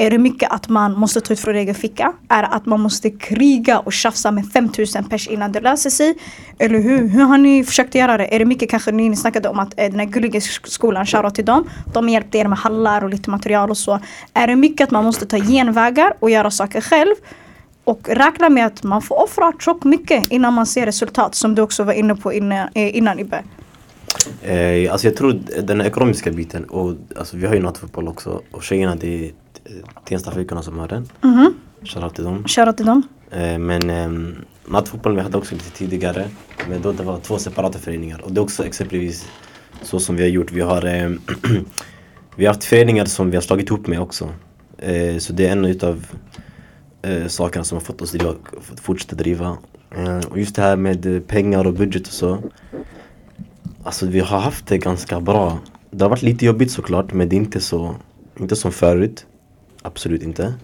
Är 0.00 0.10
det 0.10 0.18
mycket 0.18 0.52
att 0.52 0.68
man 0.68 0.98
måste 0.98 1.20
ta 1.20 1.32
ut 1.32 1.40
från 1.40 1.56
egen 1.56 1.74
ficka? 1.74 2.12
Är 2.28 2.42
det 2.42 2.48
att 2.48 2.66
man 2.66 2.80
måste 2.80 3.10
kriga 3.10 3.78
och 3.78 3.92
tjafsa 3.92 4.30
med 4.30 4.52
5000 4.52 5.04
pers 5.04 5.28
innan 5.28 5.52
det 5.52 5.60
löser 5.60 5.90
sig? 5.90 6.14
Eller 6.58 6.78
hur? 6.78 7.08
Hur 7.08 7.24
har 7.24 7.38
ni 7.38 7.64
försökt 7.64 7.94
göra 7.94 8.16
det? 8.16 8.34
Är 8.34 8.38
det 8.38 8.44
mycket 8.44 8.70
kanske 8.70 8.92
ni 8.92 9.16
snackade 9.16 9.48
om 9.48 9.58
att 9.58 9.80
eh, 9.80 9.90
den 9.90 10.00
här 10.00 10.06
gulliga 10.06 10.40
skolan, 10.64 11.06
shoutout 11.06 11.34
till 11.34 11.44
dem. 11.44 11.68
De 11.92 12.08
hjälpte 12.08 12.38
er 12.38 12.48
med 12.48 12.58
hallar 12.58 13.04
och 13.04 13.10
lite 13.10 13.30
material 13.30 13.70
och 13.70 13.78
så. 13.78 13.98
Är 14.34 14.46
det 14.46 14.56
mycket 14.56 14.84
att 14.84 14.90
man 14.90 15.04
måste 15.04 15.26
ta 15.26 15.36
genvägar 15.36 16.12
och 16.18 16.30
göra 16.30 16.50
saker 16.50 16.80
själv? 16.80 17.14
Och 17.84 18.08
räkna 18.08 18.48
med 18.48 18.66
att 18.66 18.82
man 18.82 19.02
får 19.02 19.22
offra 19.22 19.52
tjockt 19.60 19.84
mycket 19.84 20.32
innan 20.32 20.54
man 20.54 20.66
ser 20.66 20.86
resultat 20.86 21.34
som 21.34 21.54
du 21.54 21.62
också 21.62 21.84
var 21.84 21.92
inne 21.92 22.14
på 22.14 22.32
innan, 22.32 22.68
eh, 22.74 22.96
innan 22.96 23.18
Ibbe. 23.18 23.42
Eh, 24.42 24.92
alltså 24.92 25.06
jag 25.06 25.16
tror 25.16 25.40
den 25.62 25.80
ekonomiska 25.80 26.30
biten 26.30 26.64
och 26.64 26.94
alltså 27.16 27.36
vi 27.36 27.46
har 27.46 27.54
ju 27.54 27.60
nattfotboll 27.60 28.08
också 28.08 28.42
och 28.50 28.62
tjejerna 28.62 28.96
det 28.96 29.24
är 29.24 29.24
eh, 29.64 29.72
Tenstaflickorna 30.04 30.62
som 30.62 30.78
har 30.78 30.88
den. 30.88 31.08
Mhm. 31.20 31.54
Shoutout 31.84 32.14
till 32.14 32.24
dem. 32.24 32.44
Shoutout 32.46 32.76
till 32.76 32.86
dem. 32.86 33.02
Eh, 33.30 33.58
men 33.58 33.90
eh, 33.90 34.34
nattfotbollen 34.66 35.16
vi 35.16 35.22
hade 35.22 35.38
också 35.38 35.54
lite 35.54 35.70
tidigare. 35.70 36.28
Men 36.68 36.82
då 36.82 36.92
det 36.92 37.02
var 37.02 37.18
två 37.18 37.38
separata 37.38 37.78
föreningar. 37.78 38.20
Och 38.24 38.32
det 38.32 38.40
är 38.40 38.42
också 38.42 38.66
exempelvis 38.66 39.28
så 39.82 40.00
som 40.00 40.16
vi 40.16 40.22
har 40.22 40.28
gjort. 40.28 40.52
Vi 40.52 40.60
har, 40.60 40.84
eh, 40.86 41.10
vi 42.36 42.46
har 42.46 42.54
haft 42.54 42.64
föreningar 42.64 43.04
som 43.04 43.30
vi 43.30 43.36
har 43.36 43.42
slagit 43.42 43.68
ihop 43.68 43.86
med 43.86 44.00
också. 44.00 44.28
Eh, 44.78 45.18
så 45.18 45.32
det 45.32 45.46
är 45.46 45.52
en 45.52 45.64
utav 45.64 46.06
eh, 47.02 47.26
sakerna 47.26 47.64
som 47.64 47.76
har 47.76 47.84
fått 47.84 48.02
oss 48.02 48.12
driva, 48.12 48.34
fått 48.60 48.80
fortsätta 48.80 49.16
driva. 49.16 49.56
Eh, 49.96 50.18
och 50.18 50.38
just 50.38 50.56
det 50.56 50.62
här 50.62 50.76
med 50.76 51.26
pengar 51.26 51.66
och 51.66 51.74
budget 51.74 52.06
och 52.06 52.12
så. 52.12 52.38
Alltså 53.82 54.06
vi 54.06 54.20
har 54.20 54.40
haft 54.40 54.66
det 54.66 54.78
ganska 54.78 55.20
bra. 55.20 55.58
Det 55.90 56.04
har 56.04 56.10
varit 56.10 56.22
lite 56.22 56.46
jobbigt 56.46 56.70
såklart 56.70 57.12
men 57.12 57.28
det 57.28 57.36
är 57.36 57.38
inte 57.38 57.60
så, 57.60 57.94
inte 58.40 58.56
som 58.56 58.72
förut. 58.72 59.26
Absolut 59.82 60.22
inte. 60.22 60.54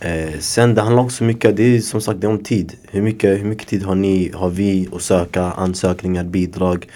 Eh, 0.00 0.38
sen 0.38 0.74
det 0.74 0.82
handlar 0.82 1.02
också 1.02 1.24
mycket, 1.24 1.56
det 1.56 1.62
är 1.62 1.80
som 1.80 2.00
sagt 2.00 2.20
det 2.20 2.26
är 2.26 2.30
om 2.30 2.44
tid. 2.44 2.74
Hur 2.90 3.02
mycket, 3.02 3.40
hur 3.40 3.44
mycket 3.44 3.68
tid 3.68 3.82
har 3.82 3.94
ni, 3.94 4.32
har 4.34 4.50
vi 4.50 4.88
att 4.92 5.02
söka 5.02 5.42
ansökningar, 5.42 6.24
bidrag? 6.24 6.88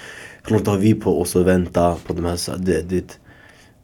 Hur 0.43 0.53
långt 0.53 0.67
har 0.67 0.77
vi 0.77 0.95
på 0.95 1.21
oss 1.21 1.37
att 1.37 1.47
vänta 1.47 1.97
på 2.07 2.13
de 2.13 2.25
här, 2.25 2.57
det, 2.59 2.83
det, 2.83 3.19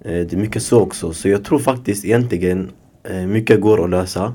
eh, 0.00 0.26
det 0.26 0.32
är 0.32 0.36
mycket 0.36 0.62
så 0.62 0.80
också. 0.80 1.12
Så 1.12 1.28
jag 1.28 1.44
tror 1.44 1.58
faktiskt 1.58 2.04
egentligen 2.04 2.70
eh, 3.02 3.26
mycket 3.26 3.60
går 3.60 3.84
att 3.84 3.90
lösa. 3.90 4.34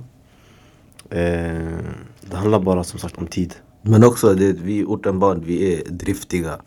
Eh, 1.09 1.77
det 2.21 2.35
handlar 2.35 2.59
bara 2.59 2.83
som 2.83 2.99
sagt 2.99 3.17
om 3.17 3.27
tid. 3.27 3.55
Men 3.87 4.03
också, 4.03 4.33
det, 4.33 4.51
vi 4.53 4.83
ortenbarn, 4.83 5.43
vi 5.45 5.73
är 5.73 5.83
driftiga. 5.89 6.57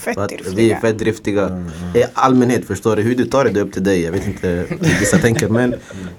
Fett 0.00 0.14
För 0.14 0.24
att 0.24 0.32
Vi 0.32 0.36
driftiga. 0.36 0.76
är 0.76 0.80
fett 0.80 0.98
driftiga. 0.98 1.64
I 1.94 2.02
allmänhet, 2.14 2.66
förstår 2.66 2.96
du? 2.96 3.02
Hur 3.02 3.14
du 3.14 3.24
tar 3.24 3.44
det, 3.44 3.50
det 3.50 3.60
är 3.60 3.64
upp 3.64 3.72
till 3.72 3.84
dig. 3.84 4.00
Jag 4.02 4.12
vet 4.12 4.26
inte 4.26 4.48
hur 4.48 4.78
vissa 5.00 5.18
tänker. 5.18 5.48
Men 5.48 5.72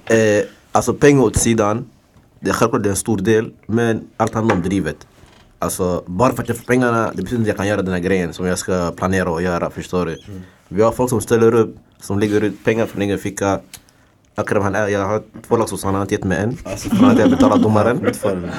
eh, 0.05 0.43
alltså 0.71 0.93
pengar 0.93 1.23
åt 1.23 1.35
sidan. 1.37 1.85
Det 2.39 2.49
är 2.49 2.53
självklart 2.53 2.83
det 2.83 2.89
är 2.89 2.91
en 2.91 2.95
stor 2.95 3.17
del. 3.17 3.51
Men 3.65 4.01
allt 4.17 4.33
handlar 4.33 4.55
om 4.55 4.61
drivet. 4.61 5.07
Alltså 5.59 6.03
bara 6.05 6.33
för 6.33 6.41
att 6.43 6.47
jag 6.49 6.57
får 6.57 6.65
pengarna, 6.65 7.11
det 7.15 7.21
betyder 7.21 7.37
inte 7.37 7.41
att 7.41 7.47
jag 7.47 7.57
kan 7.57 7.67
göra 7.67 7.81
den 7.81 7.93
här 7.93 7.99
grejen 7.99 8.33
som 8.33 8.45
jag 8.45 8.57
ska 8.59 8.91
planera 8.91 9.29
och 9.31 9.41
göra. 9.41 9.69
Förstår 9.69 10.05
du? 10.05 10.17
Vi 10.67 10.81
har 10.81 10.91
folk 10.91 11.09
som 11.09 11.21
ställer 11.21 11.55
upp, 11.55 11.75
som 12.01 12.19
lägger 12.19 12.41
ut 12.43 12.63
pengar 12.63 12.85
från 12.85 13.01
egen 13.01 13.17
ficka. 13.19 13.59
Akram 14.39 14.63
han 14.63 14.75
är, 14.75 14.87
jag 14.87 15.05
har 15.07 15.23
två 15.47 15.57
lax 15.57 15.71
hos 15.71 15.83
honom, 15.83 15.95
han 15.95 15.99
har 15.99 16.05
inte 16.05 16.15
gett 16.15 16.23
mig 16.23 16.37
en. 16.37 16.57
För 16.77 17.05
att 17.05 17.19
jag 17.19 17.29
betalar 17.29 17.57
domaren. 17.57 17.97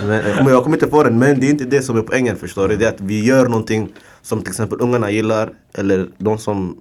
Men, 0.04 0.46
jag, 0.48 0.62
kommer, 0.62 0.76
inte 0.76 0.88
få 0.88 1.02
den, 1.02 1.18
men 1.18 1.40
det 1.40 1.46
är 1.46 1.50
inte 1.50 1.64
det 1.64 1.82
som 1.82 1.98
är 1.98 2.02
poängen 2.02 2.36
förstår 2.36 2.68
du. 2.68 2.76
Det 2.76 2.84
är 2.84 2.88
att 2.88 3.00
vi 3.00 3.24
gör 3.24 3.48
någonting 3.48 3.88
som 4.22 4.42
till 4.42 4.50
exempel 4.50 4.80
ungarna 4.80 5.10
gillar. 5.10 5.52
Eller 5.74 6.08
de 6.18 6.38
som 6.38 6.76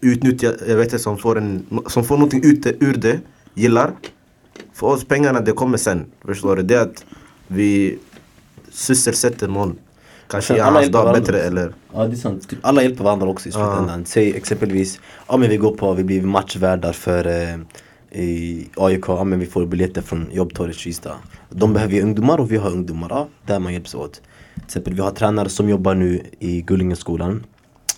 utnyttjar, 0.00 0.54
jag 0.68 0.76
vet 0.76 0.86
inte, 0.86 0.98
som 0.98 1.18
får, 1.18 1.38
en, 1.38 1.66
som 1.86 2.04
får 2.04 2.16
någonting 2.16 2.44
ut 2.44 2.66
ur 2.66 2.94
det, 2.94 3.20
gillar. 3.54 3.92
För 4.72 4.86
oss 4.86 5.04
pengarna, 5.04 5.40
det 5.40 5.52
kommer 5.52 5.78
sen. 5.78 6.06
Förstår 6.24 6.56
du? 6.56 6.62
Det 6.62 6.74
är 6.74 6.82
att 6.82 7.04
vi 7.46 7.98
sysselsätter 8.70 9.48
någon. 9.48 9.78
Kanske 10.26 10.56
gör 10.56 10.64
hans 10.64 10.88
dag 10.88 11.14
bättre 11.14 11.40
eller... 11.42 11.74
Ja 11.92 12.06
det 12.06 12.14
är 12.14 12.16
sant. 12.16 12.48
Typ 12.48 12.58
alla 12.62 12.82
hjälper 12.82 13.04
varandra 13.04 13.26
också 13.26 13.48
i 13.48 13.52
slutändan. 13.52 14.04
Säg 14.06 14.36
exempelvis, 14.36 15.00
ja 15.28 15.36
men 15.36 15.50
vi 15.50 15.56
går 15.56 15.76
på, 15.76 15.92
vi 15.92 16.04
blir 16.04 16.22
matchvärdar 16.22 16.92
för 16.92 17.26
eh, 17.26 17.58
i 18.14 18.68
AIK, 18.76 19.08
men 19.24 19.38
vi 19.38 19.46
får 19.46 19.66
biljetter 19.66 20.02
från 20.02 20.28
Jobbtorget 20.32 20.76
Kista. 20.76 21.16
De 21.50 21.72
behöver 21.72 21.94
ju 21.94 22.02
ungdomar 22.02 22.38
och 22.38 22.52
vi 22.52 22.56
har 22.56 22.70
ungdomar, 22.70 23.08
ja 23.10 23.28
där 23.46 23.58
man 23.58 23.72
hjälps 23.72 23.94
åt. 23.94 24.12
Till 24.54 24.64
exempel 24.64 24.94
vi 24.94 25.00
har 25.00 25.10
tränare 25.10 25.48
som 25.48 25.68
jobbar 25.68 25.94
nu 25.94 26.22
i 26.38 26.62
Gullingeskolan. 26.62 27.44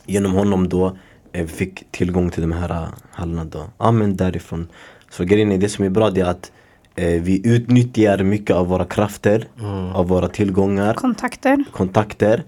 Genom 0.07 0.33
honom 0.33 0.69
då 0.69 0.87
eh, 1.33 1.43
vi 1.43 1.47
fick 1.47 1.91
tillgång 1.91 2.31
till 2.31 2.43
de 2.43 2.53
här 2.53 2.71
eh, 2.71 2.89
hallarna 3.11 3.45
då. 3.45 3.65
Ja 3.79 3.91
men 3.91 4.17
därifrån. 4.17 4.69
Så 5.11 5.25
grejen 5.25 5.53
är, 5.53 5.59
det 5.59 5.69
som 5.69 5.85
är 5.85 5.91
bra 5.91 6.11
det 6.11 6.21
är 6.21 6.25
att 6.25 6.53
eh, 6.95 7.23
vi 7.23 7.49
utnyttjar 7.49 8.23
mycket 8.23 8.57
av 8.57 8.67
våra 8.67 8.85
krafter, 8.85 9.49
av 9.95 10.09
våra 10.09 10.29
tillgångar 10.29 10.95
Kontakter. 10.95 11.65
kontakter. 11.73 12.45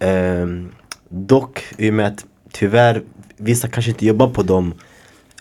Ehm, 0.00 0.72
dock 1.08 1.64
i 1.78 1.90
och 1.90 1.94
med 1.94 2.06
att 2.06 2.26
tyvärr 2.52 3.02
vissa 3.36 3.68
kanske 3.68 3.90
inte 3.90 4.06
jobbar 4.06 4.28
på 4.28 4.42
dem. 4.42 4.74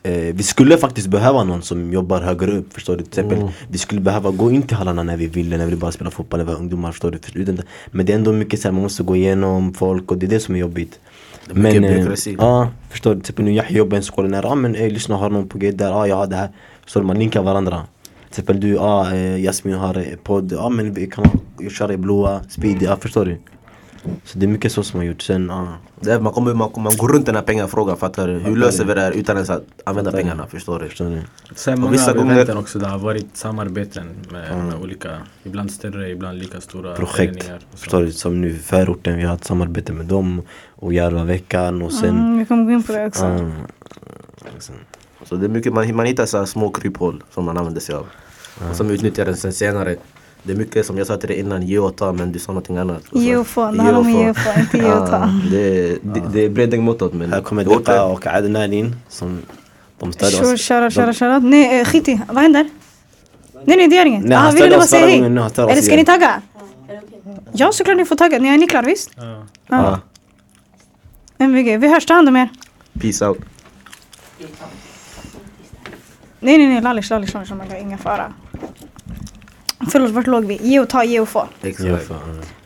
Eh, 0.05 0.33
vi 0.35 0.43
skulle 0.43 0.77
faktiskt 0.77 1.07
behöva 1.07 1.43
någon 1.43 1.61
som 1.61 1.93
jobbar 1.93 2.21
högre 2.21 2.51
upp 2.51 2.73
förstår 2.73 2.97
du. 2.97 3.03
Till 3.03 3.19
exempel, 3.19 3.49
Vi 3.69 3.77
skulle 3.77 4.01
behöva 4.01 4.31
gå 4.31 4.51
in 4.51 4.61
till 4.61 4.77
hallarna 4.77 5.03
när 5.03 5.17
vi 5.17 5.27
ville, 5.27 5.57
när 5.57 5.65
vi 5.65 5.75
bara 5.75 5.91
spela 5.91 6.11
fotboll, 6.11 6.37
när 6.37 6.45
vi 6.45 6.51
var 6.51 6.59
ungdomar 6.59 6.91
förstår 6.91 7.11
du. 7.11 7.17
Förstår? 7.17 7.63
Men 7.91 8.05
det 8.05 8.13
är 8.13 8.15
ändå 8.15 8.33
mycket 8.33 8.61
så 8.61 8.67
här, 8.67 8.73
man 8.73 8.83
måste 8.83 9.03
gå 9.03 9.15
igenom 9.15 9.73
folk 9.73 10.11
och 10.11 10.17
det 10.17 10.25
är 10.25 10.29
det 10.29 10.39
som 10.39 10.55
är 10.55 10.59
jobbigt. 10.59 10.99
är 11.49 11.55
mycket 11.55 12.27
eh. 12.27 12.33
Ja, 12.39 12.69
förstår 12.89 13.15
du. 13.15 13.21
Till 13.21 13.21
exempel 13.21 13.45
nu 13.45 13.51
jag 13.51 13.71
jobbar 13.71 13.95
i 13.95 13.97
en 13.97 14.03
skola 14.03 14.27
när, 14.27 14.43
ja 14.43 14.55
men 14.55 14.75
ey, 14.75 14.89
lyssna 14.89 15.15
har 15.15 15.29
någon 15.29 15.49
på 15.49 15.57
G 15.57 15.71
där, 15.71 15.89
ja 15.89 16.07
jag 16.07 16.15
har 16.15 16.27
det 16.27 16.35
här. 16.35 16.49
Förstår 16.83 17.01
du, 17.01 17.07
man 17.07 17.19
linkar 17.19 17.43
varandra. 17.43 17.81
Till 18.03 18.29
exempel 18.29 18.59
du, 18.59 18.73
ja 18.73 19.13
eh, 19.13 19.43
Jasmin 19.43 19.75
har 19.75 19.97
eh, 19.97 20.03
podd, 20.23 20.51
ja 20.51 20.69
men 20.69 20.93
vi 20.93 21.07
kan 21.07 21.25
köra 21.71 21.93
i 21.93 21.97
blåa, 21.97 22.41
speedy, 22.49 22.85
ja 22.85 22.97
förstår 23.01 23.25
du. 23.25 23.37
Så 24.23 24.37
det 24.39 24.45
är 24.45 24.47
mycket 24.47 24.71
så 24.71 24.83
som 24.83 24.99
har 24.99 25.05
gjort. 25.07 25.21
Sen, 25.21 25.47
ja. 25.49 25.67
Det 25.99 26.11
är, 26.11 26.19
man, 26.19 26.33
kommer, 26.33 26.53
man, 26.53 26.71
man 26.77 26.93
går 26.97 27.07
runt 27.07 27.25
den 27.25 27.35
här 27.35 27.41
pengafrågan, 27.41 27.97
fattar 27.97 28.27
du? 28.27 28.33
Hur 28.33 28.55
löser 28.55 28.85
vi 28.85 28.93
det 28.93 29.01
här 29.01 29.11
utan 29.11 29.35
ens 29.35 29.49
att 29.49 29.63
använda 29.83 30.11
pengarna? 30.11 30.47
Förstår 30.47 30.79
du? 30.79 30.87
Förstår 30.89 31.05
du? 31.09 31.21
Sen 31.55 31.79
många 31.79 31.91
vissa 31.91 32.13
gånger- 32.13 32.31
eventen 32.33 32.57
också, 32.57 32.79
det 32.79 32.87
har 32.87 32.97
varit 32.99 33.27
samarbeten 33.37 34.05
med, 34.31 34.57
med 34.57 34.75
olika, 34.81 35.17
ibland 35.43 35.71
större, 35.71 36.09
ibland 36.09 36.39
lika 36.39 36.61
stora 36.61 36.95
Projekt. 36.95 37.51
Förstår 37.75 38.01
du? 38.01 38.11
Som 38.11 38.41
nu 38.41 38.53
förorten, 38.55 39.17
vi 39.17 39.23
har 39.23 39.35
ett 39.35 39.45
samarbete 39.45 39.93
med 39.93 40.05
dem 40.05 40.41
och 40.75 40.93
Järvaveckan 40.93 41.81
och 41.81 41.93
sen... 41.93 42.09
Mm, 42.09 42.37
vi 42.39 42.45
kommer 42.45 42.63
gå 42.65 42.71
in 42.71 42.83
på 42.83 42.91
det 42.93 43.05
också. 43.05 43.25
ja, 43.25 44.47
liksom. 44.53 44.75
Så 45.23 45.35
det 45.35 45.45
är 45.45 45.49
mycket, 45.49 45.73
man, 45.73 45.95
man 45.95 46.05
hittar 46.05 46.25
så 46.25 46.37
här 46.37 46.45
små 46.45 46.69
kryphål 46.69 47.23
som 47.33 47.45
man 47.45 47.57
använder 47.57 47.81
sig 47.81 47.95
av. 47.95 48.05
Och 48.69 48.75
som 48.75 48.89
utnyttjar 48.89 49.25
den 49.25 49.37
sen 49.37 49.53
senare. 49.53 49.95
Det 50.45 50.51
är 50.53 50.57
mycket 50.57 50.85
som 50.85 50.97
jag 50.97 51.07
sa 51.07 51.17
till 51.17 51.29
dig 51.29 51.39
innan, 51.39 51.61
ge 51.61 51.79
och 51.79 51.95
ta 51.95 52.13
men 52.13 52.31
du 52.31 52.39
sa 52.39 52.51
någonting 52.51 52.77
annat. 52.77 53.01
Ge 53.11 53.35
och 53.35 53.47
få, 53.47 53.61
det 53.71 53.81
handlar 53.81 53.99
om 53.99 54.09
ge 54.09 54.29
och 54.29 54.37
få, 54.37 54.59
inte 54.59 54.77
ge 54.77 54.91
och 54.93 55.09
ta. 55.09 55.29
Det, 55.51 55.89
är- 55.91 55.97
det, 56.01 56.23
det 56.33 56.39
är 56.45 56.49
Bredäng 56.49 56.83
mottot 56.83 57.13
men... 57.13 57.33
Här 57.33 57.41
kommer 57.41 57.63
Deka 57.63 58.03
och 58.03 58.27
Adnan 58.27 58.73
in 58.73 58.95
som 59.09 59.41
de 59.99 60.13
stödde 60.13 60.53
oss. 60.53 60.61
shara, 60.61 60.91
shara, 60.91 61.13
shara. 61.13 61.39
Nej, 61.39 61.79
eh, 61.79 61.85
skit 61.85 62.07
i. 62.07 62.21
Vad 62.27 62.37
händer? 62.43 62.69
Nej, 63.65 63.77
nej, 63.77 63.87
det 63.87 63.95
gör 63.95 64.05
inget. 64.05 64.23
Nej, 64.25 64.37
Ah, 64.37 64.41
han 64.41 64.51
stödde 64.51 64.77
oss 64.77 64.89
förra 64.89 65.11
gången, 65.11 65.35
nu 65.35 65.41
han 65.41 65.69
Eller 65.69 65.81
ska 65.81 65.95
ni 65.95 66.05
tagga? 66.05 66.41
Ja, 67.51 67.71
såklart 67.71 67.97
ni 67.97 68.05
får 68.05 68.15
tagga. 68.15 68.39
Ni 68.39 68.49
är 68.49 68.57
ni 68.57 68.67
klara 68.67 68.85
visst? 68.85 69.11
Ja. 69.67 69.99
MVG, 71.37 71.77
vi 71.77 71.87
hörs. 71.87 72.05
Ta 72.05 72.13
hand 72.13 72.29
om 72.29 72.35
er. 72.35 72.49
peace 73.01 73.25
out. 73.27 73.37
Nej, 76.39 76.57
nej, 76.57 76.67
nej. 76.67 76.81
Lallish, 76.81 77.09
lallish, 77.11 77.33
lallish. 77.33 77.53
oh 77.53 77.81
Ingen 77.81 77.97
fara. 77.97 78.33
Förlåt, 79.91 80.11
vart 80.11 80.27
låg 80.27 80.45
vi? 80.45 80.59
Ge 80.61 80.79
och 80.79 80.89
ta, 80.89 81.03
ge 81.03 81.19
och 81.19 81.29
få. 81.29 81.47
Exakt. 81.61 82.11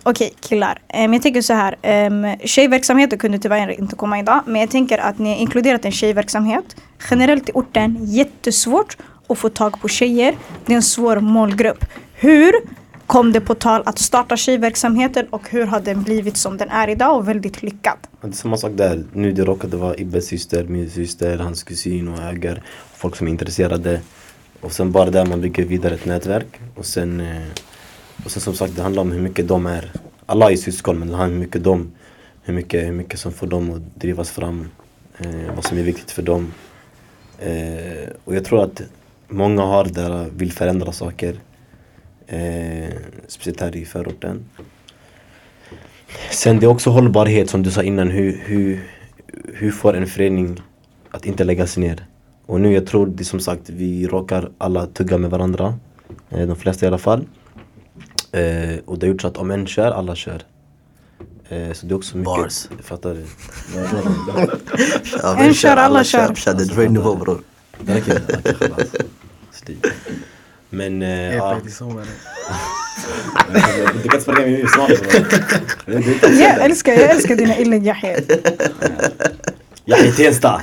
Okej 0.03 0.33
killar, 0.41 0.81
um, 1.05 1.13
jag 1.13 1.21
tänker 1.21 1.41
så 1.41 1.53
här. 1.53 2.05
Um, 2.07 2.37
tjejverksamheten 2.43 3.19
kunde 3.19 3.39
tyvärr 3.39 3.79
inte 3.79 3.95
komma 3.95 4.19
idag. 4.19 4.41
Men 4.45 4.61
jag 4.61 4.69
tänker 4.69 4.97
att 4.97 5.19
ni 5.19 5.29
har 5.29 5.35
inkluderat 5.35 5.85
en 5.85 5.91
tjejverksamhet. 5.91 6.75
Generellt 7.09 7.49
i 7.49 7.51
orten, 7.55 7.97
jättesvårt 8.01 8.97
att 9.27 9.37
få 9.37 9.49
tag 9.49 9.81
på 9.81 9.87
tjejer. 9.87 10.35
Det 10.65 10.73
är 10.73 10.75
en 10.75 10.83
svår 10.83 11.19
målgrupp. 11.19 11.85
Hur 12.13 12.53
kom 13.07 13.31
det 13.31 13.41
på 13.41 13.55
tal 13.55 13.83
att 13.85 13.99
starta 13.99 14.37
tjejverksamheten 14.37 15.27
och 15.29 15.49
hur 15.49 15.65
har 15.65 15.79
den 15.79 16.03
blivit 16.03 16.37
som 16.37 16.57
den 16.57 16.69
är 16.69 16.87
idag 16.89 17.17
och 17.17 17.27
väldigt 17.27 17.63
lyckad? 17.63 17.97
Det 18.21 18.27
är 18.27 18.31
samma 18.31 18.57
sak 18.57 18.71
där. 18.75 19.03
Nu 19.13 19.31
det 19.31 19.43
råkade 19.43 19.77
vara 19.77 19.97
Ibbes 19.97 20.27
syster, 20.27 20.63
min 20.63 20.89
syster, 20.89 21.37
hans 21.37 21.63
kusin 21.63 22.07
och 22.07 22.23
ägar. 22.23 22.63
Folk 22.95 23.15
som 23.15 23.27
är 23.27 23.31
intresserade. 23.31 24.01
Och 24.61 24.71
sen 24.71 24.91
bara 24.91 25.09
där 25.09 25.25
man 25.25 25.41
bygger 25.41 25.65
vidare 25.65 25.93
ett 25.93 26.05
nätverk. 26.05 26.59
Och 26.75 26.85
sen, 26.85 27.19
eh, 27.19 27.47
och 28.25 28.31
sen 28.31 28.41
som 28.41 28.53
sagt 28.53 28.75
det 28.75 28.81
handlar 28.81 29.01
om 29.01 29.11
hur 29.11 29.21
mycket 29.21 29.47
de 29.47 29.65
är. 29.65 29.91
Alla 30.25 30.51
är 30.51 30.55
syskon 30.55 30.99
men 30.99 31.07
det 31.07 31.15
handlar 31.15 31.35
om 31.35 31.39
hur 31.39 31.45
mycket 31.45 31.63
de, 31.63 31.91
hur 32.43 32.53
mycket, 32.53 32.87
hur 32.87 32.91
mycket 32.91 33.19
som 33.19 33.31
får 33.31 33.47
dem 33.47 33.71
att 33.73 34.01
drivas 34.01 34.29
fram. 34.29 34.69
Eh, 35.17 35.55
vad 35.55 35.65
som 35.65 35.77
är 35.77 35.83
viktigt 35.83 36.11
för 36.11 36.21
dem. 36.21 36.53
Eh, 37.39 38.09
och 38.23 38.35
jag 38.35 38.45
tror 38.45 38.63
att 38.63 38.81
många 39.27 39.61
har 39.61 39.83
det 39.83 39.91
där, 39.91 40.29
vill 40.35 40.51
förändra 40.51 40.91
saker. 40.91 41.39
Eh, 42.27 42.89
speciellt 43.27 43.61
här 43.61 43.75
i 43.75 43.85
förorten. 43.85 44.45
Sen 46.31 46.59
det 46.59 46.65
är 46.65 46.69
också 46.69 46.89
hållbarhet 46.89 47.49
som 47.49 47.63
du 47.63 47.71
sa 47.71 47.83
innan. 47.83 48.11
Hur, 48.11 48.41
hur, 48.45 48.83
hur 49.53 49.71
får 49.71 49.93
en 49.97 50.07
förening 50.07 50.61
att 51.11 51.25
inte 51.25 51.43
läggas 51.43 51.77
ner? 51.77 52.05
Och 52.49 52.61
nu 52.61 52.73
jag 52.73 52.85
tror 52.85 53.07
det 53.07 53.25
som 53.25 53.39
sagt 53.39 53.69
vi 53.69 54.07
råkar 54.07 54.51
alla 54.57 54.85
tugga 54.85 55.17
med 55.17 55.29
varandra. 55.29 55.79
Eh, 56.29 56.47
de 56.47 56.55
flesta 56.55 56.85
i 56.85 56.87
alla 56.87 56.97
fall. 56.97 57.27
Eh, 58.31 58.79
och 58.85 58.99
det 58.99 59.05
har 59.05 59.11
gjort 59.11 59.21
så 59.21 59.27
att 59.27 59.37
om 59.37 59.51
en 59.51 59.67
kör, 59.67 59.91
alla 59.91 60.15
kör. 60.15 60.43
Eh, 61.49 61.71
så 61.73 61.85
det 61.85 61.93
är 61.93 61.95
också 61.95 62.17
mycket... 62.17 62.35
Bars. 62.35 62.67
Fattar 62.83 63.13
du? 63.13 63.25
en 65.45 65.53
kör, 65.53 65.77
alla 65.77 66.03
kör. 66.03 66.35
kör. 66.35 66.53
Det 66.53 66.83
är 66.83 66.89
nivå 66.89 67.15
bror. 67.15 67.41
Men... 70.69 71.01
Eh, 71.01 71.35
ja. 71.35 71.57
Du 74.03 74.09
kan 74.09 74.21
springa 74.21 74.39
med 74.39 74.51
mig 74.51 74.67
snart. 74.67 74.91
Jag 76.85 77.11
älskar 77.11 77.35
dina 77.35 77.57
inlägg 77.57 77.85
Yahya. 77.85 78.19
Jag 79.89 79.99
är 79.99 80.11
Tensta. 80.11 80.61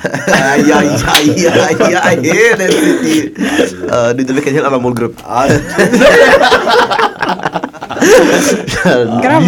Tiden. 0.56 1.52
Ja, 3.90 4.12
Det 4.12 4.22
är 4.30 4.32
väcker 4.32 4.48
en 4.48 4.54
helt 4.54 4.66
annan 4.66 4.82
målgrupp. 4.82 5.16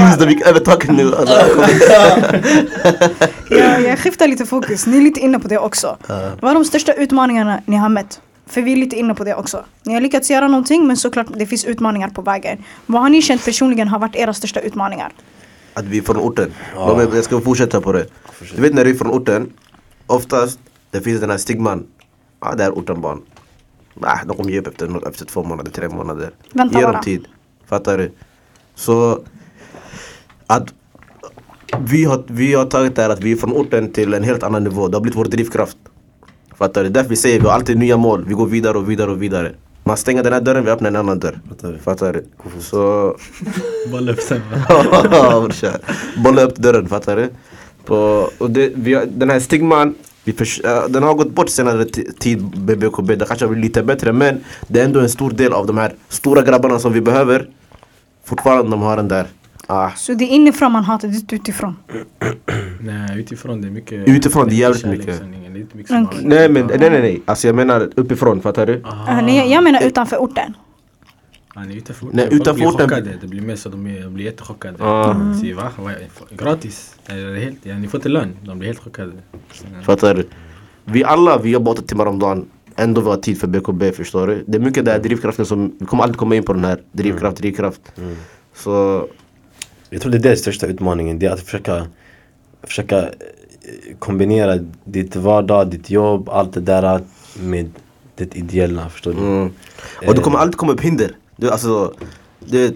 Use 0.09 0.17
dem 0.21 0.29
gick 0.31 0.47
över 0.47 0.61
taket 0.61 0.91
nu. 0.91 1.15
Alltså, 1.15 1.35
Jag, 3.51 3.83
jag 3.83 3.99
skiftar 3.99 4.29
lite 4.29 4.47
fokus, 4.47 4.87
ni 4.87 4.97
är 4.97 5.01
lite 5.03 5.21
inne 5.21 5.39
på 5.39 5.49
det 5.49 5.59
också. 5.59 5.97
Vad 6.41 6.51
är 6.51 6.55
de 6.55 6.65
största 6.65 6.93
utmaningarna 6.93 7.61
ni 7.67 7.77
har 7.77 7.89
mött? 7.89 8.21
För 8.47 8.63
vi 8.63 8.73
är 8.73 8.77
lite 8.77 8.97
inne 8.97 9.15
på 9.15 9.25
det 9.25 9.35
också. 9.35 9.65
Ni 9.83 9.95
har 9.95 10.01
lyckats 10.01 10.31
göra 10.31 10.49
någonting 10.49 10.87
men 10.87 10.97
såklart 10.97 11.27
det 11.37 11.47
finns 11.47 11.65
utmaningar 11.65 12.09
på 12.09 12.23
vägen. 12.23 12.59
Vad 12.87 13.03
har 13.03 13.09
ni 13.09 13.23
känt 13.23 13.45
personligen 13.45 13.89
har 13.89 13.99
varit 13.99 14.17
era 14.17 14.35
största 14.35 14.61
utmaningar? 14.61 15.13
Att 15.75 15.85
vi 15.85 15.99
är 15.99 16.03
från 16.03 16.17
orten. 16.17 16.53
Är- 16.77 17.15
Jag 17.15 17.25
ska 17.25 17.41
fortsätta 17.41 17.81
på 17.81 17.93
det. 17.93 18.07
Du 18.57 18.63
vet 18.63 18.75
när 18.75 18.85
du 18.85 18.91
är 18.91 18.95
från 18.95 19.11
orten, 19.11 19.51
oftast 20.09 20.59
det 20.91 21.01
finns 21.01 21.21
den 21.21 21.31
här 21.31 21.39
stigman. 21.39 21.87
Ja, 22.41 22.55
det 22.55 22.65
är 22.65 22.71
ortenbarn. 22.71 23.21
Ah, 24.01 24.19
de 24.27 24.37
kommer 24.37 24.51
ge 24.51 24.61
upp 24.61 24.67
efter, 24.67 25.09
efter 25.09 25.25
två 25.25 25.43
månader, 25.45 25.71
tre 25.71 25.89
månader. 25.89 26.31
Vänta 26.53 26.79
Ge 26.79 26.83
dem 26.85 26.93
bara. 26.93 27.03
tid. 27.03 27.25
Fattar 27.67 27.99
du? 27.99 28.13
Så 28.75 29.21
att 30.47 30.75
vi 31.79 32.05
har, 32.05 32.23
vi 32.27 32.55
har 32.55 32.65
tagit 32.65 32.97
det 32.97 33.03
här 33.03 33.11
att 33.11 33.21
vi 33.21 33.33
är 33.33 33.37
från 33.37 33.53
orten 33.53 33.93
till 33.93 34.15
en 34.15 34.23
helt 34.23 34.43
annan 34.43 34.65
nivå. 34.65 34.89
Det 34.89 34.97
har 34.97 35.01
blivit 35.03 35.19
vår 35.19 35.25
drivkraft. 35.25 35.77
Fattar 36.57 36.85
du? 36.85 36.89
Därför 36.91 37.11
vi 37.11 37.17
säger 37.17 37.41
vi 37.41 37.47
har 37.47 37.53
alltid 37.55 37.79
nya 37.79 37.97
mål. 37.97 38.25
Vi 38.29 38.35
går 38.35 38.47
vidare 38.47 38.79
och 38.79 38.91
vidare 38.91 39.11
och 39.11 39.23
vidare. 39.23 39.55
Man 39.85 39.97
stänger 39.97 40.23
den 40.23 40.33
här 40.33 40.41
dörren, 40.41 40.65
vi 40.65 40.71
öppnar 40.71 40.89
en 40.91 40.97
annan 40.97 41.19
dörr. 41.19 41.41
Fattar 41.49 41.73
du? 41.73 41.79
Fattar 41.79 42.13
du? 42.13 42.25
Så 42.61 43.17
Bolla 43.91 44.13
upp 44.13 44.21
sen 44.21 44.41
va? 44.69 45.49
Bolla 46.25 46.43
upp 46.43 46.57
dörren, 46.57 46.89
fattar 46.89 47.17
du? 47.17 47.31
På, 47.89 48.31
och 48.39 48.51
det, 48.51 48.73
vi 48.75 48.95
har, 48.95 49.07
den 49.07 49.31
här 49.31 49.41
stigman, 49.41 49.95
den 50.89 51.03
har 51.03 51.15
gått 51.15 51.31
bort 51.35 51.49
senare 51.49 51.85
ti- 51.85 52.19
tid 52.19 52.59
med 52.67 52.79
BKB. 52.79 53.15
Det 53.17 53.25
kanske 53.27 53.45
har 53.47 53.53
blivit 53.53 53.65
lite 53.65 53.83
bättre 53.83 54.13
men 54.13 54.41
det 54.69 54.81
är 54.81 54.85
ändå 54.85 55.01
en 55.01 55.09
stor 55.09 55.31
del 55.31 55.53
av 55.53 55.67
de 55.67 55.79
här 55.79 55.95
stora 56.09 56.43
grabbarna 56.43 56.79
som 56.79 56.93
vi 56.93 57.01
behöver. 57.01 57.49
Fortfarande 58.25 58.71
de 58.71 58.81
har 58.83 58.97
den 58.97 59.09
där. 59.09 59.27
Ah. 59.67 59.91
Så 59.97 60.13
det 60.15 60.25
är 60.25 60.29
inifrån 60.29 60.73
man 60.73 60.85
hatar, 60.85 61.09
det 61.09 61.15
är 61.15 61.19
inte 61.21 61.35
utifrån. 61.35 61.77
Nej, 62.81 63.19
utifrån 63.21 63.61
det 63.61 63.69
är 63.69 63.71
mycket... 63.71 64.09
Utifrån, 64.09 64.49
det 64.49 64.55
är 64.55 64.57
jävligt 64.57 64.85
mycket. 64.87 65.23
mycket 65.75 65.91
har- 65.91 66.09
Nej 66.23 66.49
men 66.49 66.67
nej 66.67 66.79
nej 66.91 66.91
nej. 67.01 67.23
Alltså 67.25 67.47
jag 67.47 67.57
menar 67.57 67.89
uppifrån, 67.97 68.41
fattar 68.43 68.67
du? 68.67 68.73
Uh, 68.75 69.23
nej, 69.23 69.53
jag 69.53 69.65
menar 69.65 69.83
utanför 69.83 70.17
orten. 70.17 70.55
Ja, 71.59 71.65
nej, 71.67 71.77
utanför 71.77 72.07
Nej, 72.13 72.25
Folk 72.29 72.41
utanför 72.41 72.55
blir 72.55 72.67
orten- 72.67 72.89
chockade. 72.89 73.15
Det 73.21 73.27
blir 73.27 73.41
mer 73.43 73.57
så 73.57 73.69
de 73.69 73.85
blir, 73.85 74.03
de 74.03 74.15
blir 74.15 74.25
jättechockade. 74.25 74.85
Ah. 74.85 75.11
Mm. 75.15 75.35
Säger 75.41 75.55
va? 75.55 75.71
Är- 75.79 76.37
Gratis? 76.37 76.95
Är 77.07 77.35
helt, 77.35 77.59
ja, 77.63 77.79
ni 77.79 77.89
får 77.89 77.99
inte 77.99 78.09
lön. 78.09 78.37
De 78.45 78.59
blir 78.59 78.69
helt 78.69 78.79
chockade. 78.81 79.13
Fattar 79.83 80.15
du? 80.15 80.29
Vi 80.85 81.05
alla, 81.05 81.39
vi 81.39 81.51
jobbar 81.51 81.73
åtta 81.73 81.83
timmar 81.83 82.07
om 82.07 82.19
dagen. 82.19 82.49
Ändå 82.77 83.01
vi 83.01 83.09
har 83.09 83.17
tid 83.17 83.41
för 83.41 83.47
BKB, 83.47 83.93
förstår 83.93 84.27
du? 84.27 84.45
Det 84.47 84.57
är 84.59 84.61
mycket 84.61 84.85
den 84.85 84.93
här 84.95 85.01
drivkraften 85.01 85.47
som, 85.47 85.77
vi 85.81 85.87
kommer 85.87 86.03
aldrig 86.03 86.19
komma 86.19 86.37
in 86.37 86.43
på 86.43 86.53
den 86.53 86.65
här 86.65 86.81
drivkraft, 86.93 87.37
drivkraft. 87.37 87.81
Så 88.55 89.07
Jag 89.91 90.01
tror 90.03 90.13
det 90.13 90.19
är 90.19 90.23
det 90.23 90.37
största 90.37 90.67
utmaningen. 90.67 91.19
Det 91.19 91.27
är 91.27 91.31
att 91.31 91.41
försöka, 91.41 91.87
försöka 92.63 93.09
kombinera 93.99 94.59
ditt 94.85 95.17
vardag, 95.17 95.71
ditt 95.71 95.91
jobb, 95.91 96.29
allt 96.29 96.53
det 96.53 96.61
där 96.61 97.01
med 97.43 97.71
det 98.17 98.37
ideella. 98.37 98.89
Förstår 98.89 99.13
du? 99.13 99.19
Mm. 99.19 99.51
Och 100.07 100.15
det 100.15 100.21
kommer 100.21 100.39
alltid 100.39 100.57
komma 100.57 100.73
upp 100.73 100.81
hinder. 100.81 101.11
Du, 101.41 101.51
alltså, 101.51 101.95
det, 102.39 102.75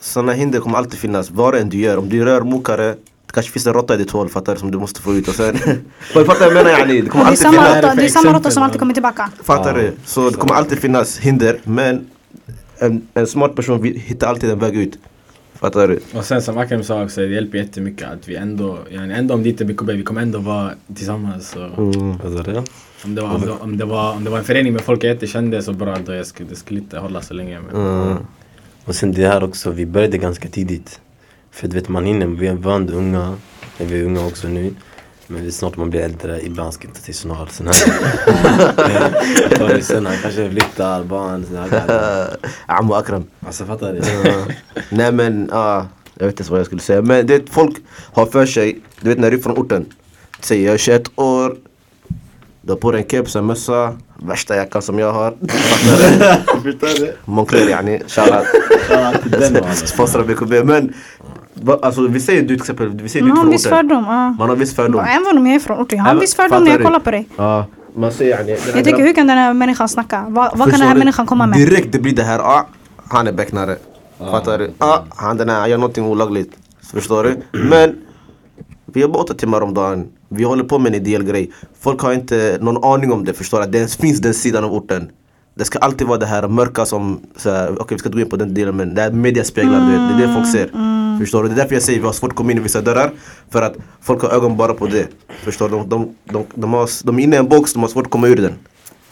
sådana 0.00 0.32
hinder 0.32 0.60
kommer 0.60 0.78
alltid 0.78 0.98
finnas. 0.98 1.30
Vad 1.30 1.54
än 1.54 1.68
du 1.68 1.76
gör. 1.76 1.96
Om 1.96 2.08
du 2.08 2.24
rör 2.24 2.40
mokare, 2.40 2.84
det 3.26 3.32
kanske 3.32 3.52
finns 3.52 3.66
en 3.66 3.72
råtta 3.72 3.94
i 3.94 3.96
ditt 3.96 4.10
hål 4.10 4.28
fattar 4.28 4.54
du, 4.54 4.60
som 4.60 4.70
du 4.70 4.78
måste 4.78 5.00
få 5.00 5.14
ut. 5.14 5.28
Och 5.28 5.34
sen, 5.34 5.58
Vad 6.14 6.26
fattar 6.26 6.44
jag 6.44 6.54
menar 6.54 6.70
yani? 6.70 7.00
Det 7.00 7.08
kommer 7.08 7.24
Det 7.24 7.28
är 7.28 7.30
alltid 7.30 7.38
samma 7.38 7.52
finnas, 7.52 7.76
är 7.76 7.82
råtta, 7.82 7.90
för 7.90 7.96
det 7.96 8.04
är 8.04 8.08
samma 8.08 8.24
råtta 8.24 8.36
exempel, 8.36 8.52
som 8.52 8.62
alltid 8.62 8.78
kommer 8.78 8.94
tillbaka. 8.94 9.30
fattar 9.42 9.74
du? 9.74 9.92
Så 10.04 10.30
det 10.30 10.36
kommer 10.36 10.54
alltid 10.54 10.78
finnas 10.78 11.18
hinder. 11.18 11.60
Men 11.64 12.06
en, 12.78 13.08
en 13.14 13.26
smart 13.26 13.54
person 13.54 13.84
hittar 13.84 14.28
alltid 14.28 14.50
en 14.50 14.58
väg 14.58 14.76
ut. 14.76 14.98
Fattar 15.54 15.88
du? 15.88 16.00
Och 16.14 16.24
sen 16.24 16.42
som 16.42 16.58
Akram 16.58 16.82
sa 16.82 17.02
också, 17.04 17.20
det 17.20 17.26
hjälper 17.26 17.58
jättemycket 17.58 18.08
att 18.08 18.28
vi 18.28 18.36
ändå, 18.36 18.78
yani, 18.90 19.14
ändå 19.14 19.34
om 19.34 19.42
det 19.42 19.48
inte 19.48 19.64
är 19.64 19.66
BKB, 19.66 19.92
vi 19.92 20.02
kommer 20.02 20.22
ändå 20.22 20.38
vara 20.38 20.70
tillsammans. 20.94 21.50
Så 21.50 21.58
du? 22.44 22.62
Om, 23.04 23.14
det 23.14 23.22
var, 23.22 23.34
om, 23.34 23.40
det, 23.40 23.50
om, 23.52 23.76
det 23.76 23.84
var, 23.84 24.12
om 24.12 24.24
det 24.24 24.30
var 24.30 24.38
en 24.38 24.44
förening 24.44 24.72
med 24.72 24.82
folk 24.82 25.04
jag 25.04 25.12
inte 25.12 25.26
kände 25.26 25.62
så 25.62 25.72
bra, 25.72 25.96
då 26.06 26.14
jag 26.14 26.26
skulle, 26.26 26.48
det 26.48 26.56
skulle 26.56 26.80
inte 26.80 26.98
hålla 26.98 27.20
så 27.22 27.34
länge. 27.34 27.60
Men, 27.60 28.02
Mm. 28.02 28.16
Och 28.84 28.94
sen 28.94 29.12
det 29.12 29.26
här 29.28 29.44
också, 29.44 29.70
vi 29.70 29.86
började 29.86 30.18
ganska 30.18 30.48
tidigt. 30.48 31.00
För 31.50 31.68
du 31.68 31.74
vet 31.74 31.88
man 31.88 32.04
hinner, 32.04 32.26
vi 32.26 32.46
är 32.46 32.54
vand 32.54 32.90
unga, 32.90 33.36
vi 33.78 34.00
är 34.00 34.04
unga 34.04 34.26
också 34.26 34.48
nu. 34.48 34.74
Men 35.26 35.42
det 35.42 35.48
är 35.48 35.50
snart 35.50 35.76
man 35.76 35.90
blir 35.90 36.00
äldre, 36.00 36.40
ibland 36.42 36.74
ska 36.74 36.88
inte 36.88 37.02
till 37.02 37.14
snart. 37.14 37.50
Sen 37.50 37.66
här. 37.66 37.74
Sen 39.82 40.06
här, 40.06 40.16
kanske 40.22 40.50
flyttar, 40.50 41.04
barn. 41.04 41.46
Amo 42.66 42.94
Akram. 42.94 43.24
Alltså 43.46 43.64
fattar 43.64 43.92
du? 43.92 43.98
Ja. 44.28 44.34
Nej 44.90 45.12
men, 45.12 45.48
ja, 45.52 45.86
jag 46.14 46.26
vet 46.26 46.40
inte 46.40 46.50
vad 46.50 46.60
jag 46.60 46.66
skulle 46.66 46.80
säga. 46.82 47.02
Men 47.02 47.26
det 47.26 47.50
folk 47.50 47.76
har 48.12 48.26
för 48.26 48.46
sig, 48.46 48.80
du 49.00 49.08
vet 49.08 49.18
när 49.18 49.30
du 49.30 49.38
är 49.38 49.42
från 49.42 49.58
orten. 49.58 49.86
Säger 50.40 50.64
jag 50.66 50.74
är 50.74 50.78
21 50.78 51.02
år, 51.16 51.56
du 52.62 52.72
har 52.72 52.76
på 52.76 52.92
dig 52.92 53.02
en 53.02 53.08
keps, 53.08 53.36
en 53.36 53.46
mössa, 53.46 53.92
värsta 54.16 54.56
jackan 54.56 54.82
som 54.82 54.98
jag 54.98 55.12
har. 55.12 55.34
Förstår 56.62 57.00
du? 57.06 57.12
Moncler 57.24 57.68
yani, 57.68 58.00
shoutout. 58.06 58.46
Sponsrar 59.88 60.24
BKB. 60.24 60.64
Men 60.64 60.92
va, 61.54 61.78
alltså, 61.82 62.06
vi 62.06 62.20
säger 62.20 62.40
du 62.42 62.46
till 62.48 62.56
exempel, 62.56 62.88
vi 63.02 63.08
säger 63.08 63.24
du 63.26 63.28
Man 63.28 63.38
är 63.38 63.42
har 63.42 63.44
en 63.44 63.46
från 63.46 63.52
viss 63.52 63.66
orten. 63.66 63.76
fördom. 63.78 64.04
ja. 64.04 64.30
Man 64.38 64.48
har 64.48 64.56
viss 64.56 64.74
fördom. 64.74 65.00
Även 65.00 65.38
om 65.38 65.46
jag 65.46 65.54
är 65.56 65.60
från 65.60 65.78
orten, 65.78 65.98
jag 65.98 66.04
har 66.04 66.12
en 66.12 66.18
viss 66.20 66.34
fördom 66.34 66.64
när 66.64 66.70
jag 66.70 66.82
kollar 66.82 67.00
på 67.00 67.10
dig. 67.10 67.28
Ja, 67.36 67.66
man 67.96 68.12
säger 68.12 68.38
yani. 68.38 68.56
Jag 68.74 68.84
tänker 68.84 69.02
hur 69.02 69.12
kan 69.14 69.26
den 69.26 69.38
här 69.38 69.52
människan 69.54 69.88
snacka? 69.88 70.24
Vad, 70.28 70.58
vad 70.58 70.70
kan 70.70 70.78
den 70.80 70.88
här 70.88 70.94
människan 70.96 71.26
komma 71.26 71.46
med? 71.46 71.58
Direkt 71.58 71.92
det 71.92 71.98
blir 71.98 72.14
det 72.16 72.22
här, 72.22 72.38
ah, 72.38 72.66
han 73.08 73.26
är 73.26 73.32
becknare. 73.32 73.76
Fattar 74.18 74.58
du? 74.58 74.70
Ah, 74.78 74.98
han 75.16 75.36
den 75.36 75.48
här, 75.48 75.60
han 75.60 75.70
gör 75.70 75.78
någonting 75.78 76.04
olagligt. 76.04 76.52
Förstår 76.92 77.24
du? 77.24 77.36
Men 77.58 77.96
vi 78.86 79.00
jobbar 79.00 79.20
åtta 79.20 79.34
timmar 79.34 79.60
om 79.60 79.74
dagen. 79.74 80.08
Vi 80.32 80.44
håller 80.44 80.64
på 80.64 80.78
med 80.78 80.94
en 80.94 81.02
ideell 81.02 81.24
grej. 81.24 81.50
Folk 81.80 82.00
har 82.00 82.12
inte 82.12 82.58
någon 82.60 82.84
aning 82.84 83.12
om 83.12 83.24
det, 83.24 83.32
förstår 83.32 83.60
du? 83.60 83.66
Det 83.66 83.78
ens 83.78 83.96
finns 83.96 84.20
den 84.20 84.34
sidan 84.34 84.64
av 84.64 84.72
orten. 84.72 85.10
Det 85.54 85.64
ska 85.64 85.78
alltid 85.78 86.06
vara 86.06 86.18
det 86.18 86.26
här 86.26 86.48
mörka 86.48 86.86
som, 86.86 87.20
okej 87.78 87.86
vi 87.88 87.98
ska 87.98 88.08
gå 88.08 88.20
in 88.20 88.28
på 88.28 88.36
den 88.36 88.54
delen 88.54 88.76
men 88.76 88.94
det 88.94 89.02
här 89.02 89.10
media 89.10 89.44
speglar, 89.44 89.80
du 89.80 89.86
vet, 89.86 90.18
det 90.18 90.24
är 90.24 90.28
det 90.28 90.34
folk 90.34 90.52
ser. 90.52 90.70
Förstår 91.18 91.42
du? 91.42 91.48
Det 91.48 91.54
är 91.54 91.56
därför 91.56 91.74
jag 91.74 91.82
säger 91.82 91.98
vi 92.00 92.06
har 92.06 92.12
svårt 92.12 92.30
att 92.30 92.36
komma 92.36 92.52
in 92.52 92.58
i 92.58 92.60
vissa 92.60 92.80
dörrar. 92.80 93.12
För 93.50 93.62
att 93.62 93.76
folk 94.00 94.22
har 94.22 94.30
ögon 94.30 94.56
bara 94.56 94.74
på 94.74 94.86
det. 94.86 95.08
Förstår 95.28 95.68
du? 95.68 95.76
De, 95.76 95.88
de, 95.88 96.14
de, 96.24 96.44
de, 96.54 96.72
har, 96.72 97.04
de 97.04 97.18
är 97.18 97.22
inne 97.22 97.36
i 97.36 97.38
en 97.38 97.48
box, 97.48 97.72
de 97.72 97.82
har 97.82 97.88
svårt 97.88 98.06
att 98.06 98.12
komma 98.12 98.28
ur 98.28 98.36
den. 98.36 98.52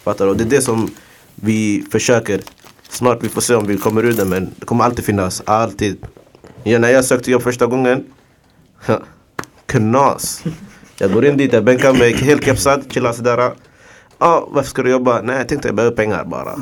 Fattar 0.05 0.25
du? 0.25 0.31
Och 0.31 0.37
det 0.37 0.45
är 0.45 0.49
det 0.49 0.63
som 0.63 0.91
vi 1.35 1.85
försöker. 1.91 2.41
Snart 2.89 3.25
vi 3.25 3.29
får 3.29 3.41
se 3.41 3.55
om 3.55 3.67
vi 3.67 3.77
kommer 3.77 4.05
ur 4.05 4.13
den 4.13 4.29
men 4.29 4.51
det 4.57 4.67
kommer 4.67 4.85
alltid 4.85 5.05
finnas, 5.05 5.43
alltid. 5.45 5.97
Ja, 6.63 6.79
när 6.79 6.89
jag 6.89 7.05
sökte 7.05 7.31
jobb 7.31 7.43
första 7.43 7.67
gången, 7.67 8.05
knas. 9.67 10.43
Jag 11.01 11.13
går 11.13 11.27
in 11.27 11.37
dit, 11.37 11.53
jag 11.53 11.65
bänkar 11.65 11.93
mig 11.93 12.13
helt 12.13 12.45
kepsad, 12.45 12.85
chillar 12.93 13.13
sådär. 13.13 13.53
Ja, 14.19 14.49
varför 14.51 14.71
ska 14.71 14.83
du 14.83 14.91
jobba? 14.91 15.21
Nej, 15.23 15.37
jag 15.37 15.49
tänkte 15.49 15.69
jag 15.69 15.75
behöver 15.75 15.97
pengar 15.97 16.25
bara. 16.25 16.59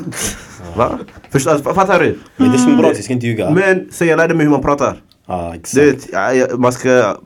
Va? 0.75 0.99
Förstår, 1.29 1.51
alltså, 1.51 1.73
fattar 1.73 1.99
du? 1.99 2.19
Men 2.37 2.49
det 2.49 2.55
är 2.55 2.59
som 2.59 2.77
bra, 2.77 2.87
jag 2.87 3.03
ska 3.03 3.13
inte 3.13 3.27
ljuga. 3.27 3.49
Men 3.49 3.87
sen 3.91 4.07
jag 4.07 4.17
lärde 4.17 4.33
mig 4.33 4.43
hur 4.43 4.51
man 4.51 4.61
pratar. 4.61 5.01
Ja, 5.25 5.55
exakt. 5.55 5.75
Du 5.75 5.91
vet, 5.91 6.09
ja, 6.13 6.33
ja, 6.33 6.47
man 6.57 6.73
ska, 6.73 7.17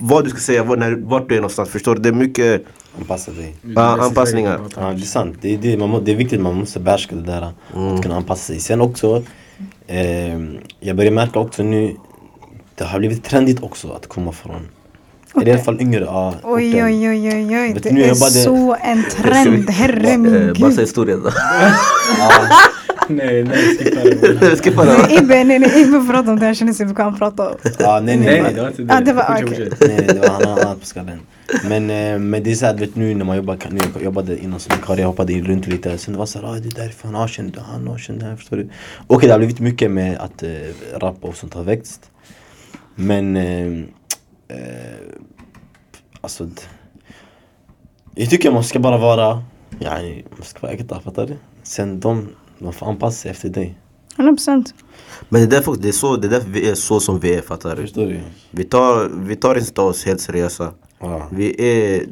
vad 0.00 0.24
du 0.24 0.30
ska 0.30 0.38
säga, 0.38 0.64
var, 0.64 0.76
när, 0.76 0.92
vart 0.92 1.28
du 1.28 1.34
är 1.34 1.38
någonstans, 1.38 1.68
förstår 1.68 1.94
du? 1.94 2.00
Det 2.00 2.08
är 2.08 2.12
mycket 2.12 2.64
Anpassa 2.98 3.30
dig. 3.30 3.56
ja, 3.62 4.02
anpassningar. 4.02 4.60
Ja, 4.76 4.82
det 4.82 5.02
är 5.02 5.06
sant. 5.06 5.36
Det 5.40 5.54
är, 5.54 5.58
det, 5.58 5.76
man 5.76 5.88
må, 5.88 6.00
det 6.00 6.12
är 6.12 6.16
viktigt, 6.16 6.40
man 6.40 6.54
måste 6.54 6.80
behärska 6.80 7.16
det 7.16 7.22
där. 7.22 7.42
Att 7.42 8.02
kunna 8.02 8.16
anpassa 8.16 8.42
sig. 8.42 8.60
Sen 8.60 8.80
också, 8.80 9.22
eh, 9.86 10.38
jag 10.80 10.96
börjar 10.96 11.10
märka 11.12 11.38
också 11.38 11.62
nu, 11.62 11.96
det 12.74 12.84
har 12.84 12.98
blivit 12.98 13.24
trendigt 13.24 13.62
också 13.62 13.92
att 13.92 14.06
komma 14.06 14.32
från, 14.32 14.68
i 15.46 15.50
alla 15.50 15.58
fall 15.62 15.80
yngre, 15.80 16.00
ja, 16.04 16.34
Oj, 16.42 16.84
oj, 16.84 17.08
oj, 17.08 17.28
oj, 17.34 17.58
oj. 17.60 17.76
Det 17.82 17.92
nu 17.92 18.02
är 18.02 18.08
bara- 18.08 18.30
så 18.30 18.76
en 18.82 19.04
trend, 19.10 19.70
herre 19.70 20.18
min 20.18 20.34
Eh, 20.34 20.40
Bara 20.46 20.52
gud. 20.68 20.74
säg 20.74 20.84
historien 20.84 21.22
då. 21.24 21.30
Nej, 23.08 23.44
nej, 23.44 24.56
skippa 24.56 24.84
det. 24.84 25.14
Ibbe, 25.20 25.44
nej, 25.44 25.58
nej, 25.58 25.82
Ibbe 25.82 26.06
pratar 26.12 26.32
om 26.32 26.38
det, 26.38 26.46
jag 26.46 26.56
känner 26.56 26.72
sig 26.72 26.86
bekväm 26.86 27.08
att 27.08 27.18
prata 27.18 27.48
om. 27.50 27.56
Ja, 27.78 28.00
nej, 28.02 28.16
nej. 28.16 28.42
Nej, 28.42 28.54
det 28.54 28.60
var 28.62 28.68
inte 28.68 28.82
det. 28.82 28.94
Ja, 28.94 29.00
det 29.00 29.12
var- 29.12 29.42
fortsätt. 29.42 29.80
Nej, 29.80 30.06
det 30.08 30.18
var 30.20 30.28
han 30.28 30.44
har 30.44 30.60
annat 30.60 30.80
på 30.80 30.86
skallen. 30.86 31.20
Men, 31.68 31.90
eh, 31.90 32.18
men 32.18 32.42
det 32.42 32.50
är 32.50 32.54
såhär, 32.54 32.74
vet 32.74 32.96
nu 32.96 33.14
när 33.14 33.24
man 33.24 33.36
jobbar, 33.36 33.58
nu 33.70 33.80
jag 33.94 34.02
jobbade 34.04 34.38
inom 34.38 34.60
som 34.60 34.76
vikarie, 34.76 35.00
jag 35.02 35.08
hoppade 35.08 35.32
runt 35.32 35.66
lite. 35.66 35.98
Sen 35.98 36.12
det 36.12 36.18
var 36.18 36.26
såhär, 36.26 36.46
ah, 36.46 36.52
det 36.58 36.68
är 36.78 36.82
därför 36.84 37.08
han 37.08 37.14
har 37.14 37.28
känt, 37.28 37.56
han 37.72 37.86
har 37.86 37.98
känt 37.98 38.20
det 38.20 38.26
här, 38.26 38.36
förstår 38.36 38.56
du? 38.56 38.68
Okej, 39.06 39.26
det 39.26 39.32
har 39.34 39.38
blivit 39.38 39.60
mycket 39.60 39.90
med 39.90 40.16
att 40.18 40.42
eh, 40.42 40.48
rap 41.00 41.16
och 41.20 41.36
sånt 41.36 41.54
har 41.54 41.62
växt. 41.62 42.00
Men, 42.94 43.36
eh, 44.52 45.14
alltså. 46.20 46.48
Jag 48.14 48.30
tycker 48.30 48.50
man 48.50 48.64
ska 48.64 48.78
bara 48.78 48.98
vara, 48.98 49.42
yani, 49.78 50.24
man 50.30 50.42
ska 50.42 50.60
vara 50.60 50.72
äkta, 50.72 51.00
fattar 51.00 51.26
du? 51.26 51.36
Sen 51.62 52.00
de, 52.00 52.28
de 52.58 52.72
får 52.72 52.86
anpassa 52.86 53.16
sig 53.16 53.30
efter 53.30 53.48
dig. 53.48 53.78
100%. 54.16 54.74
Men 55.28 55.40
det 55.40 55.46
är 55.46 55.50
därför, 55.50 55.76
det 55.76 55.88
är, 55.88 55.92
så, 55.92 56.16
det 56.16 56.28
är 56.28 56.30
därför 56.30 56.50
vi 56.50 56.70
är 56.70 56.74
så 56.74 57.00
som 57.00 57.18
vi 57.18 57.34
är, 57.34 57.42
fattar 57.42 57.76
du? 57.76 57.82
Förstår 57.82 58.06
du? 58.06 58.20
Vi 58.50 58.64
tar, 58.64 59.08
vi 59.08 59.36
tar 59.36 59.58
inte 59.58 59.80
oss 59.80 60.04
helt 60.04 60.20
seriösa. 60.20 60.72
Ja. 60.98 61.28
Vi 61.30 61.54
är, 61.58 62.06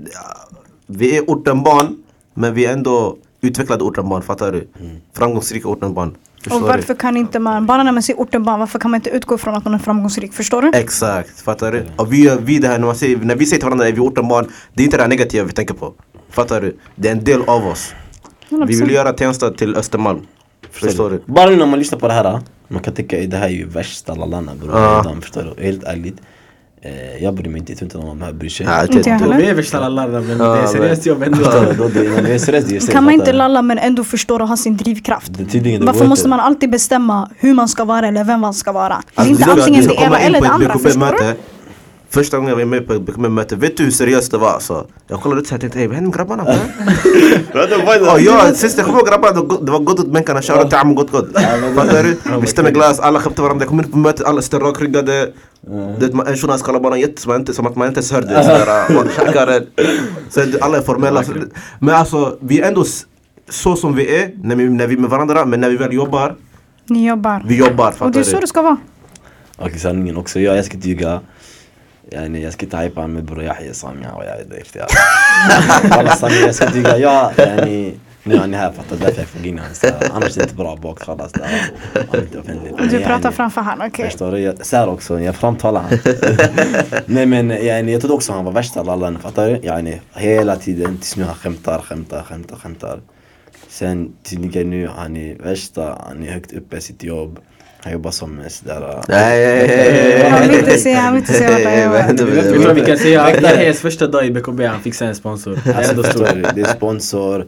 vi 0.87 1.17
är 1.17 1.23
ortenbarn, 1.23 2.03
men 2.35 2.55
vi 2.55 2.67
är 2.67 2.73
ändå 2.73 3.17
utvecklade 3.41 3.85
ortenbarn, 3.85 4.23
fattar 4.23 4.53
du? 4.53 4.69
Framgångsrika 5.13 5.69
ortenbarn. 5.69 6.17
Förstår 6.43 6.57
Och 6.57 6.69
varför 6.69 6.95
kan 6.95 7.17
inte 7.17 7.39
man, 7.39 7.67
bara 7.67 7.83
när 7.83 7.93
man 7.93 8.03
ser 8.03 8.15
ortenbarn, 8.15 8.61
varför 8.61 8.79
kan 8.79 8.91
man 8.91 8.99
inte 8.99 9.11
utgå 9.11 9.39
från 9.39 9.55
att 9.55 9.65
man 9.65 9.75
är 9.75 9.79
framgångsrik? 9.79 10.33
Förstår 10.33 10.63
du? 10.63 10.71
Exakt, 10.75 11.41
fattar 11.41 11.73
du? 11.73 11.87
Och 11.97 12.13
vi, 12.13 12.37
vi 12.41 12.59
det 12.59 12.69
här, 12.69 12.79
när, 12.79 12.87
man 12.87 12.97
säger, 12.97 13.17
när 13.17 13.37
vi 13.37 13.47
säger 13.47 13.61
till 13.61 13.67
varandra 13.67 13.89
är 13.89 13.93
vi 13.93 14.01
ortenbarn, 14.01 14.47
det 14.75 14.83
är 14.83 14.85
inte 14.85 14.97
det 14.97 15.03
här 15.03 15.09
negativa 15.09 15.45
vi 15.45 15.53
tänker 15.53 15.75
på. 15.75 15.95
Fattar 16.31 16.61
du? 16.61 16.77
Det 16.97 17.09
är 17.09 17.13
en 17.13 17.25
del 17.25 17.43
av 17.47 17.67
oss. 17.67 17.95
Vi 18.49 18.81
vill 18.81 18.91
göra 18.91 19.13
Tensta 19.13 19.51
till 19.51 19.77
Östermalm. 19.77 20.27
Förstår 20.71 21.11
du? 21.11 21.23
Bara 21.27 21.51
nu 21.51 21.57
när 21.57 21.67
man 21.67 21.79
lyssnar 21.79 21.99
på 21.99 22.09
det 22.09 22.15
här, 22.15 22.41
man 22.69 22.83
kan 22.83 22.95
tycka 22.95 23.17
det 23.17 23.37
här 23.37 23.47
är 23.47 23.53
ju 23.53 23.67
värsta 23.67 24.15
lallarna 24.15 24.55
bror. 24.55 24.71
Ja. 24.79 25.17
Förstår 25.21 25.55
du? 25.57 25.65
Helt 25.65 25.85
ärligt. 25.85 26.17
Eh, 26.83 27.23
jag 27.25 27.35
bryr 27.35 27.51
mig 27.51 27.59
inte, 27.59 27.73
jag 27.73 27.79
tror 27.79 27.87
inte 27.87 27.99
någon 27.99 28.09
av 28.09 28.17
de 28.19 28.25
här 28.25 28.33
bryr 28.33 28.49
sig. 28.51 28.67
Ja, 28.67 28.83
Inte 28.83 29.11
jag 29.11 29.19
heller. 29.19 29.37
Vi 29.37 29.47
är 29.47 29.55
värsta 29.55 29.81
lallarna 29.89 30.21
men 30.21 30.39
det 30.39 30.45
är 30.45 30.67
seriöst 30.67 31.07
jobb 31.07 31.23
ändå. 31.23 31.39
Det, 31.39 31.45
är 31.45 32.15
seriöst, 32.15 32.19
det 32.27 32.35
är 32.35 32.39
seriöst, 32.39 32.91
Kan 32.93 33.05
man 33.05 33.15
inte 33.15 33.33
lalla 33.33 33.63
men 33.63 33.79
ändå 33.79 34.05
förstå 34.05 34.35
och 34.41 34.49
ha 34.49 34.57
sin 34.57 34.77
drivkraft? 34.77 35.33
Det, 35.39 35.45
tydligen, 35.45 35.81
det 35.81 35.87
Varför 35.87 36.07
måste 36.07 36.21
inte. 36.23 36.29
man 36.29 36.41
alltid 36.41 36.71
bestämma 36.71 37.31
hur 37.39 37.55
man 37.55 37.69
ska 37.69 37.85
vara 37.85 38.09
eller 38.09 38.25
vem 38.25 38.41
man 38.41 38.55
ska 38.55 38.73
vara? 38.73 38.89
Det 38.89 38.95
är 38.95 39.01
Alltså, 39.15 39.31
inte 39.33 39.53
antingen 39.53 39.85
det 39.87 39.95
ena 39.95 40.19
eller 40.19 40.41
det 40.41 40.49
andra, 40.49 40.79
förstår 40.79 41.19
du? 41.19 41.35
Första 42.13 42.37
gången 42.37 42.49
jag 42.51 42.57
var 42.57 42.65
med 42.65 42.87
på 42.87 42.93
ett 42.93 43.03
BKB-möte, 43.03 43.57
vet 43.57 43.77
du 43.77 43.83
hur 43.85 43.91
seriöst 43.91 44.31
det 44.31 44.39
var? 44.39 44.51
Alltså, 44.51 44.87
jag 45.09 45.21
kollade 45.21 45.41
ut 45.41 45.47
så 45.49 45.55
och 45.55 45.61
tänkte, 45.61 45.79
ey 45.81 45.87
vad 45.87 45.95
händer 45.97 46.09
med 46.09 46.17
grabbarna? 46.17 46.43
Och 48.15 48.21
jag, 48.21 48.57
sist 48.57 48.77
jag 48.79 48.87
kommer 48.87 48.99
ihåg 48.99 49.09
grabbarna, 49.09 49.41
det 49.65 49.73
var 49.73 49.79
gott- 49.79 50.01
åt 50.01 50.13
bänkarna, 50.13 50.43
shoutout 50.43 50.71
till 50.71 50.79
Amo 50.79 50.95
Gott 50.95 51.11
Gott. 51.11 51.33
Fattar 51.75 52.03
du? 52.03 52.17
Vi 52.41 52.47
stämmer 52.47 52.71
glas, 52.71 53.01
alla 53.01 53.21
skämtar 53.21 53.43
varandra, 53.43 53.63
jag 53.63 53.69
kommer 53.69 53.85
in 53.85 53.91
på 53.91 53.99
mötet, 53.99 54.27
alla 54.27 54.43
sitter 54.43 54.61
rakryggade. 54.61 55.33
En 56.27 56.37
journalist 56.37 56.65
kallar 56.65 56.81
bara 56.81 56.97
jätte, 56.97 57.23
som, 57.23 57.33
inte, 57.35 57.55
som 57.55 57.67
att 57.67 57.77
man 57.77 57.89
inte 57.89 57.99
ens 57.99 58.13
hörde. 58.13 58.27
Sådär, 58.43 59.47
det. 59.47 59.67
Så 60.31 60.41
alla 60.61 60.79
är 60.79 60.83
formella. 60.83 61.23
Så, 61.25 61.33
men 61.79 61.95
alltså, 61.95 62.37
vi 62.41 62.61
är 62.61 62.69
ändå 62.69 62.85
så 63.49 63.77
som 63.77 63.95
vi 63.97 64.17
är 64.17 64.31
när 64.43 64.57
vi, 64.57 64.69
när 64.69 64.87
vi 64.87 64.95
är 64.95 64.99
med 64.99 65.11
varandra, 65.11 65.45
men 65.45 65.61
när 65.61 65.71
vi 65.71 65.77
väl 65.77 65.93
jobbar, 65.93 66.35
Ni 66.89 67.09
jobbar. 67.09 67.43
vi 67.47 67.57
jobbar. 67.57 67.87
Och 67.87 67.93
det 67.93 67.99
Fattar 67.99 68.21
är 68.21 68.25
så 68.25 68.35
du? 68.35 68.41
det 68.41 68.47
ska 68.47 68.63
vara. 68.63 68.77
Okej 69.59 69.79
sanningen 69.79 70.17
också, 70.17 70.41
jag, 70.41 70.57
jag 70.57 70.65
ska 70.65 70.75
inte 70.75 70.89
ljuga. 70.89 71.21
Yani, 72.13 72.43
jag 72.43 72.53
ska 72.53 72.67
inte 72.67 72.77
hypa 72.77 73.07
med 73.07 73.25
bror 73.25 73.43
Yahya 73.43 73.75
Sami 73.75 74.07
och 74.15 74.25
jag 74.25 74.49
där. 74.49 74.87
Walla 75.91 76.17
sanningen, 76.17 76.47
jag 76.47 76.55
ska 76.55 76.75
ljuga. 76.75 76.99
Jag, 76.99 77.33
yani, 77.37 77.95
nu 78.23 78.35
är 78.35 78.39
han 78.39 78.55
här 78.55 78.73
fattar 78.73 78.97
därför 78.97 79.21
jag 79.21 79.29
får 79.29 79.47
in 79.47 79.59
hans. 79.59 79.85
Annars 80.11 80.37
är 80.37 80.41
det 80.41 80.43
inte 80.43 80.55
bra 80.55 80.77
bak 80.77 80.99
khalas. 80.99 81.33
Du 82.91 83.01
pratar 83.01 83.31
framför 83.31 83.61
han, 83.61 83.83
okej. 83.83 84.05
Förstår 84.05 84.33
du? 84.33 84.55
Här 84.73 84.89
också, 84.89 85.21
jag 85.21 85.37
framtalar 85.37 85.81
han. 85.81 85.99
Nej 87.07 87.27
men 87.27 87.51
yani, 87.51 87.93
jag 87.93 88.01
trodde 88.01 88.15
också 88.15 88.33
han 88.33 88.45
var 88.45 88.53
värsta 88.53 88.83
lallan, 88.83 89.19
fattar 89.19 89.49
du? 89.49 89.61
Yani, 89.63 90.01
hela 90.15 90.57
tiden 90.57 90.99
tills 90.99 91.17
nu 91.17 91.25
han 91.25 91.35
skämtar, 91.35 91.79
skämtar, 91.79 92.23
skämtar, 92.23 92.57
skämtar. 92.57 93.01
Sen 93.69 94.13
tydligen 94.23 94.71
nu, 94.71 94.89
han 94.97 95.17
är 95.17 95.35
värsta, 95.35 95.99
han 96.09 96.23
är 96.23 96.33
högt 96.33 96.53
uppe 96.53 96.77
i 96.77 96.81
sitt 96.81 97.03
jobb. 97.03 97.39
Han 97.83 97.93
jobbar 97.93 98.11
som 98.11 98.41
en 98.41 98.51
sådär... 98.51 99.05
Nej, 99.09 99.47
nej, 99.47 99.69
nej, 99.69 100.19
nej. 100.19 100.31
Han 100.31 100.49
vill 100.49 100.59
inte 100.59 100.79
säga, 100.79 101.01
han 101.01 101.13
vill 101.13 101.23
inte 101.23 101.33
säga 101.33 101.91
vart 101.91 102.01
han 102.01 102.17
jobbar. 102.17 102.33
Vi 102.33 102.63
tror 102.63 102.75
vi 102.75 102.81
kan 102.81 102.99
säga 102.99 103.23
att 103.23 103.43
Yahyas 103.43 103.79
första 103.81 104.07
dag 104.07 104.27
i 104.27 104.31
BKB 104.31 104.67
han 104.67 104.81
fick 104.81 104.95
sig 104.95 105.09
en 105.09 105.15
sponsor. 105.15 105.59
Det 105.65 105.71
är 105.71 105.75
Alltså, 105.75 106.03
förstår? 106.03 106.53
Det 106.55 106.61
är 106.61 106.65
sponsor 106.75 107.47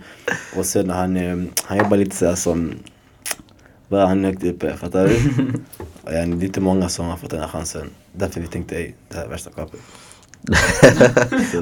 och 0.57 0.67
sen 0.67 0.91
han, 0.91 1.17
eh, 1.17 1.37
han 1.65 1.79
jobbar 1.79 1.97
lite 1.97 2.17
såhär 2.17 2.35
som... 2.35 2.75
Bara 3.89 4.07
han 4.07 4.25
är 4.25 4.29
högt 4.29 4.45
uppe, 4.45 4.77
fattar 4.77 5.09
du? 5.09 5.15
Och 6.03 6.13
yani, 6.13 6.37
det 6.37 6.45
är 6.45 6.47
inte 6.47 6.61
många 6.61 6.89
som 6.89 7.07
har 7.07 7.17
fått 7.17 7.31
den 7.31 7.41
här 7.41 7.49
chansen. 7.49 7.91
Därför 8.13 8.41
vi 8.41 8.47
tänkte, 8.47 8.77
ey, 8.77 8.93
det 9.09 9.17
här 9.17 9.25
är 9.25 9.29
värsta 9.29 9.51
kapet. 9.51 9.81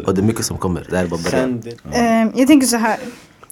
Och 0.07 0.15
det 0.15 0.21
är 0.21 0.25
mycket 0.25 0.45
som 0.45 0.59
kommer. 0.59 0.87
Det 0.91 0.97
här 0.97 1.05
är 1.05 1.09
bara 1.09 1.21
början. 1.31 1.63
Ehm, 1.93 2.33
jag 2.37 2.49
tänker 2.49 2.67
så 2.67 2.77
här. 2.77 2.99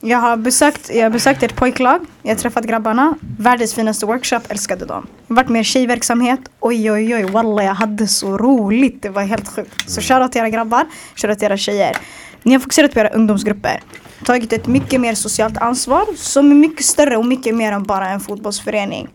Jag 0.00 0.18
har 0.18 0.36
besökt, 0.36 0.90
jag 0.94 1.02
har 1.02 1.10
besökt 1.10 1.42
ett 1.42 1.56
pojklag, 1.56 2.00
jag 2.22 2.30
har 2.30 2.36
träffat 2.36 2.64
grabbarna, 2.64 3.14
världens 3.38 3.74
finaste 3.74 4.06
workshop, 4.06 4.40
älskade 4.48 4.86
dem. 4.86 5.06
Varit 5.26 5.48
med 5.48 5.60
i 5.60 5.64
tjejverksamhet, 5.64 6.40
oj 6.60 6.92
oj 6.92 7.14
oj, 7.14 7.24
wallah 7.24 7.64
jag 7.64 7.74
hade 7.74 8.08
så 8.08 8.38
roligt, 8.38 9.02
det 9.02 9.08
var 9.08 9.22
helt 9.22 9.48
sjukt. 9.48 9.90
Så 9.90 10.00
shoutout 10.00 10.32
till 10.32 10.40
era 10.40 10.50
grabbar, 10.50 10.84
shoutout 11.16 11.38
till 11.38 11.46
era 11.46 11.56
tjejer. 11.56 11.96
Ni 12.42 12.52
har 12.52 12.60
fokuserat 12.60 12.94
på 12.94 13.00
era 13.00 13.08
ungdomsgrupper, 13.08 13.82
tagit 14.24 14.52
ett 14.52 14.66
mycket 14.66 15.00
mer 15.00 15.14
socialt 15.14 15.58
ansvar 15.58 16.04
som 16.16 16.50
är 16.50 16.54
mycket 16.54 16.84
större 16.84 17.16
och 17.16 17.26
mycket 17.26 17.54
mer 17.54 17.72
än 17.72 17.82
bara 17.82 18.08
en 18.08 18.20
fotbollsförening. 18.20 19.08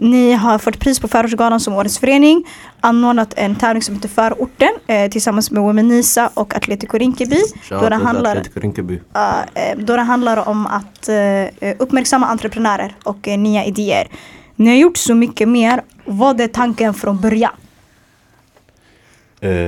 Ni 0.00 0.32
har 0.32 0.58
fått 0.58 0.78
pris 0.78 1.00
på 1.00 1.08
Förortsgalan 1.08 1.60
som 1.60 1.74
Årets 1.74 1.98
förening, 1.98 2.44
anordnat 2.80 3.34
en 3.36 3.56
tävling 3.56 3.82
som 3.82 3.94
heter 3.94 4.08
Förorten 4.08 4.68
eh, 4.86 5.10
tillsammans 5.10 5.50
med 5.50 5.62
Women 5.62 5.88
Nisa 5.88 6.30
och 6.34 6.56
Atletico 6.56 6.98
Rinkeby. 6.98 7.40
Då 7.70 7.88
det 7.88 7.96
handlar 7.96 8.44
Rinkeby. 8.54 9.00
Eh, 9.14 9.78
då 9.78 9.96
det 9.96 10.02
handlar 10.02 10.48
om 10.48 10.66
att 10.66 11.08
eh, 11.08 11.74
uppmärksamma 11.78 12.26
entreprenörer 12.26 12.96
och 13.04 13.28
eh, 13.28 13.38
nya 13.38 13.64
idéer. 13.64 14.08
Ni 14.56 14.68
har 14.68 14.76
gjort 14.76 14.96
så 14.96 15.14
mycket 15.14 15.48
mer. 15.48 15.82
Vad 16.04 16.40
är 16.40 16.48
tanken 16.48 16.94
från 16.94 17.20
början? 17.20 17.52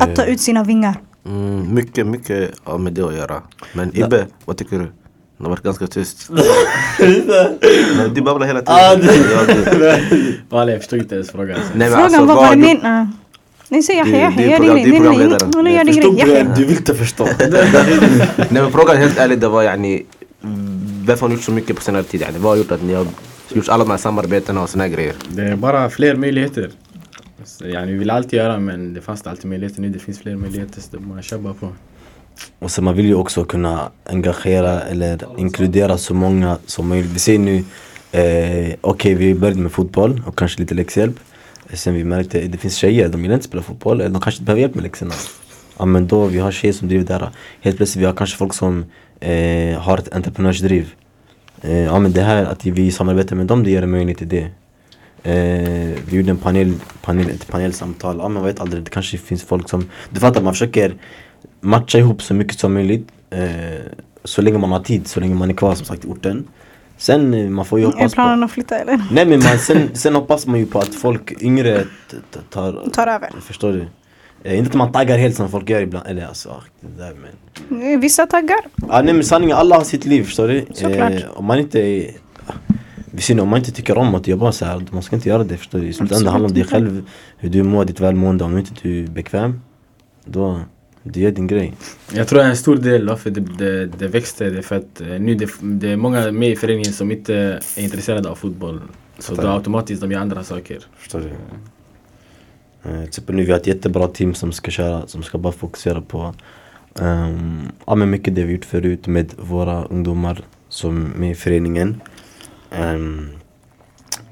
Att 0.00 0.16
ta 0.16 0.24
ut 0.24 0.40
sina 0.40 0.64
vingar. 0.64 0.94
Mm, 1.26 1.74
mycket, 1.74 2.06
mycket 2.06 2.50
har 2.64 2.78
med 2.78 2.92
det 2.92 3.02
att 3.02 3.14
göra. 3.14 3.42
Men 3.72 3.96
Ibbe, 3.96 4.26
vad 4.44 4.56
tycker 4.56 4.78
du? 4.78 4.92
Du 5.42 5.46
har 5.46 5.50
varit 5.50 5.62
ganska 5.62 5.86
tyst. 5.86 6.30
Du 8.14 8.22
babblar 8.22 8.46
hela 8.46 8.60
tiden. 8.60 8.74
Ja, 8.76 8.96
du. 8.96 10.34
Walla 10.48 10.72
jag 10.72 10.80
förstod 10.80 10.98
inte 10.98 11.14
ens 11.14 11.30
frågan. 11.30 11.58
Frågan 11.72 11.92
alltså, 11.94 12.18
var 12.20 12.26
vad 12.26 12.36
bara 12.36 12.46
har 12.46 12.54
du- 12.56 12.60
min... 12.60 12.76
Uh, 12.76 13.04
nej, 13.68 13.82
säg 13.82 13.96
Yahya, 13.96 14.30
Det- 14.30 14.36
det 14.36 14.42
Yahya, 14.42 14.50
gör 14.50 14.58
program- 14.58 14.76
din 14.76 14.90
det 14.90 14.96
är 14.96 15.00
grej. 15.00 15.10
Nej, 15.62 15.84
nej, 15.84 15.84
programledaren. 15.84 15.86
Förstod 15.86 16.56
du? 16.56 16.62
Du 16.62 16.64
vill 16.68 16.76
inte 16.76 16.94
förstå. 16.94 17.24
Nej 18.36 18.62
men 18.62 18.72
frågan 18.72 18.96
helt 18.96 19.18
ärligt 19.18 19.40
det 19.40 19.48
var 19.48 19.62
yani 19.62 20.02
Varför 21.06 21.20
har 21.20 21.28
ni 21.28 21.34
gjort 21.34 21.44
så 21.44 21.52
mycket 21.52 21.76
på 21.76 21.82
senare 21.82 22.02
tid? 22.02 22.20
Yani? 22.20 22.38
Vad 22.38 22.52
har 22.52 22.56
gjort 22.56 22.72
att 22.72 22.82
ni 22.82 22.94
har 22.94 23.06
gjort 23.48 23.68
alla 23.68 23.84
de 23.84 23.90
här 23.90 23.98
samarbetena 23.98 24.62
och 24.62 24.68
såna 24.70 24.84
här 24.84 24.90
grejer? 24.90 25.14
Det 25.28 25.42
är 25.42 25.56
bara 25.56 25.90
fler 25.90 26.16
möjligheter. 26.16 26.70
Så, 27.44 27.64
yani, 27.68 27.92
vi 27.92 27.98
vill 27.98 28.10
alltid 28.10 28.32
göra 28.38 28.58
men 28.58 28.94
det 28.94 29.00
fanns 29.00 29.26
alltid 29.26 29.46
möjligheter 29.46 29.80
nu. 29.80 29.88
Det 29.88 29.98
finns 29.98 30.18
fler 30.18 30.36
möjligheter 30.36 30.80
så 30.80 30.88
det 30.90 30.96
är 30.96 31.00
bara 31.00 31.18
att 31.18 31.24
köra 31.24 31.54
på. 31.60 31.68
Och 32.58 32.70
sen 32.70 32.84
man 32.84 32.96
vill 32.96 33.06
ju 33.06 33.14
också 33.14 33.44
kunna 33.44 33.90
engagera 34.04 34.80
eller 34.80 35.18
inkludera 35.38 35.98
så 35.98 36.14
många 36.14 36.58
som 36.66 36.88
möjligt. 36.88 37.10
Vi 37.10 37.18
ser 37.18 37.38
nu, 37.38 37.64
eh, 38.12 38.74
okej 38.80 39.14
vi 39.14 39.34
började 39.34 39.60
med 39.60 39.72
fotboll 39.72 40.22
och 40.26 40.38
kanske 40.38 40.60
lite 40.60 40.74
läxhjälp. 40.74 41.16
Eh, 41.70 41.76
sen 41.76 41.94
vi 41.94 42.04
märkte 42.04 42.38
att 42.44 42.52
det 42.52 42.58
finns 42.58 42.76
tjejer, 42.76 43.08
de 43.08 43.22
vill 43.22 43.32
inte 43.32 43.44
spela 43.44 43.62
fotboll 43.62 44.00
eller 44.00 44.10
de 44.10 44.22
kanske 44.22 44.38
inte 44.38 44.44
behöver 44.44 44.60
hjälp 44.60 44.74
med 44.74 44.84
läxorna. 44.84 45.14
Ja 45.78 45.84
men 45.84 46.06
då, 46.06 46.26
vi 46.26 46.38
har 46.38 46.52
tjejer 46.52 46.72
som 46.72 46.88
driver 46.88 47.04
det 47.04 47.14
här. 47.14 47.30
Helt 47.60 47.76
plötsligt 47.76 48.02
vi 48.02 48.06
har 48.06 48.14
kanske 48.14 48.36
folk 48.36 48.54
som 48.54 48.84
eh, 49.20 49.78
har 49.78 49.98
ett 49.98 50.14
entreprenörsdriv. 50.14 50.94
Eh, 51.62 51.84
ja 51.84 51.98
men 51.98 52.12
det 52.12 52.22
här 52.22 52.44
att 52.44 52.66
vi 52.66 52.90
samarbetar 52.90 53.36
med 53.36 53.46
dem, 53.46 53.64
det 53.64 53.70
ger 53.70 53.82
en 53.82 53.90
möjlighet 53.90 54.18
till 54.18 54.28
det. 54.28 54.50
Eh, 55.24 55.98
vi 56.06 56.16
gjorde 56.16 56.30
en 56.30 56.36
panel, 56.36 56.74
panel, 57.02 57.30
ett 57.30 57.48
panelsamtal, 57.48 58.16
ja 58.16 58.22
men 58.22 58.32
man 58.32 58.44
vet 58.44 58.60
aldrig, 58.60 58.82
det 58.82 58.90
kanske 58.90 59.18
finns 59.18 59.42
folk 59.42 59.68
som 59.68 59.90
Du 60.10 60.20
fattar, 60.20 60.42
man 60.42 60.52
försöker 60.52 60.94
matcha 61.60 61.98
ihop 61.98 62.22
så 62.22 62.34
mycket 62.34 62.58
som 62.58 62.74
möjligt 62.74 63.08
eh, 63.30 63.40
Så 64.24 64.42
länge 64.42 64.58
man 64.58 64.72
har 64.72 64.80
tid, 64.80 65.08
så 65.08 65.20
länge 65.20 65.34
man 65.34 65.50
är 65.50 65.54
kvar 65.54 65.74
som 65.74 65.86
sagt 65.86 66.04
i 66.04 66.08
orten 66.08 66.48
Sen 66.96 67.34
eh, 67.34 67.50
man 67.50 67.64
får 67.64 67.78
ju 67.78 67.84
Är 67.84 67.90
hoppas 67.90 68.12
på... 68.12 68.14
planen 68.14 68.44
att 68.44 68.50
flytta 68.50 68.78
eller? 68.78 69.02
Nej 69.10 69.26
men 69.26 69.38
man, 69.38 69.58
sen, 69.58 69.88
sen 69.94 70.14
hoppas 70.14 70.46
man 70.46 70.58
ju 70.58 70.66
på 70.66 70.78
att 70.78 70.94
folk 70.94 71.42
yngre 71.42 71.84
tar... 72.50 72.90
Tar 72.92 73.06
över. 73.06 73.30
Förstår 73.40 73.72
du? 73.72 73.86
Eh, 74.44 74.58
inte 74.58 74.68
att 74.68 74.74
man 74.74 74.92
taggar 74.92 75.18
helt 75.18 75.36
som 75.36 75.48
folk 75.48 75.70
gör 75.70 75.82
ibland. 75.82 76.06
Eller 76.06 76.26
alltså, 76.26 76.48
ah, 76.48 76.62
det 76.80 77.02
där 77.02 77.14
men... 77.14 77.92
Eh, 77.92 77.98
Vissa 77.98 78.26
taggar. 78.26 78.58
Ah, 78.88 79.02
nej 79.02 79.14
men 79.14 79.24
sanningen, 79.24 79.56
alla 79.56 79.76
har 79.76 79.84
sitt 79.84 80.04
liv 80.04 80.24
förstår 80.24 80.48
du? 80.48 80.66
Såklart. 80.74 81.12
om 81.34 81.44
man 81.44 81.58
inte 81.58 81.80
är... 81.80 82.10
Visst, 83.14 83.30
om 83.30 83.48
man 83.48 83.58
inte 83.58 83.72
tycker 83.72 83.98
om 83.98 84.14
att 84.14 84.28
jobba 84.28 84.52
så 84.52 84.64
här, 84.64 84.82
man 84.90 85.02
ska 85.02 85.16
inte 85.16 85.28
göra 85.28 85.44
det 85.44 85.56
förstår 85.56 85.78
du? 85.78 85.86
I 85.86 85.92
slutändan 85.92 86.32
handlar 86.32 86.48
det 86.48 86.52
om 86.52 86.58
dig 86.60 86.64
själv, 86.64 87.08
hur 87.36 87.50
du 87.50 87.62
mår, 87.62 87.84
ditt 87.84 88.00
välmående. 88.00 88.44
Om 88.44 88.58
inte 88.58 88.72
du 88.82 89.04
är 89.04 89.06
bekväm, 89.06 89.60
då... 90.24 90.60
Du 91.02 91.20
gör 91.20 91.30
din 91.30 91.46
grej. 91.46 91.74
Jag 92.12 92.28
tror 92.28 92.40
en 92.40 92.56
stor 92.56 92.76
del 92.76 93.08
varför 93.08 93.30
det, 93.30 93.40
det, 93.40 93.86
det 93.86 94.08
växte 94.08 94.50
det 94.50 94.58
är 94.58 94.62
för 94.62 94.76
att 94.76 95.00
eh, 95.00 95.06
nu 95.06 95.34
det, 95.34 95.50
det 95.60 95.88
är 95.88 95.96
många 95.96 96.32
med 96.32 96.48
i 96.48 96.56
föreningen 96.56 96.92
som 96.92 97.12
inte 97.12 97.34
är 97.76 97.82
intresserade 97.82 98.28
av 98.28 98.34
fotboll. 98.34 98.80
Så 99.18 99.34
då 99.34 99.48
automatiskt 99.48 100.00
de 100.00 100.12
gör 100.12 100.20
andra 100.20 100.44
saker. 100.44 100.78
Förstår 100.96 101.20
du? 101.20 101.30
Eh, 102.90 102.98
till 102.98 103.08
exempel 103.08 103.34
nu 103.34 103.44
vi 103.44 103.50
har 103.50 103.58
ett 103.58 103.66
jättebra 103.66 104.08
team 104.08 104.34
som 104.34 104.52
ska 104.52 104.70
köra, 104.70 105.06
som 105.06 105.22
ska 105.22 105.38
bara 105.38 105.52
fokusera 105.52 106.00
på 106.00 106.34
ehm, 107.00 107.68
ja, 107.86 107.94
men 107.94 108.10
mycket 108.10 108.34
det 108.34 108.44
vi 108.44 108.52
gjort 108.52 108.64
förut 108.64 109.06
med 109.06 109.34
våra 109.38 109.84
ungdomar 109.84 110.42
som 110.68 111.12
är 111.12 111.18
med 111.18 111.30
i 111.30 111.34
föreningen. 111.34 112.00
Ehm, 112.70 113.28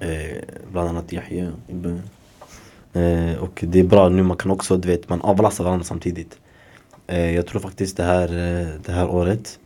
eh, 0.00 0.36
bland 0.72 0.88
annat 0.88 1.12
Yahya, 1.12 1.52
Ibbe. 1.68 2.00
Eh, 2.92 3.34
och 3.38 3.64
det 3.66 3.80
är 3.80 3.84
bra 3.84 4.08
nu, 4.08 4.22
man 4.22 4.36
kan 4.36 4.50
också, 4.50 4.76
du 4.76 4.88
vet, 4.88 5.08
man 5.08 5.20
avlastar 5.20 5.64
varandra 5.64 5.84
samtidigt. 5.84 6.38
Eh, 7.10 7.34
jag 7.34 7.46
tror 7.46 7.60
faktiskt 7.60 7.96
det 7.96 8.02
här, 8.04 8.28
eh, 8.28 8.66
det 8.86 8.92
här 8.92 9.08
året, 9.08 9.58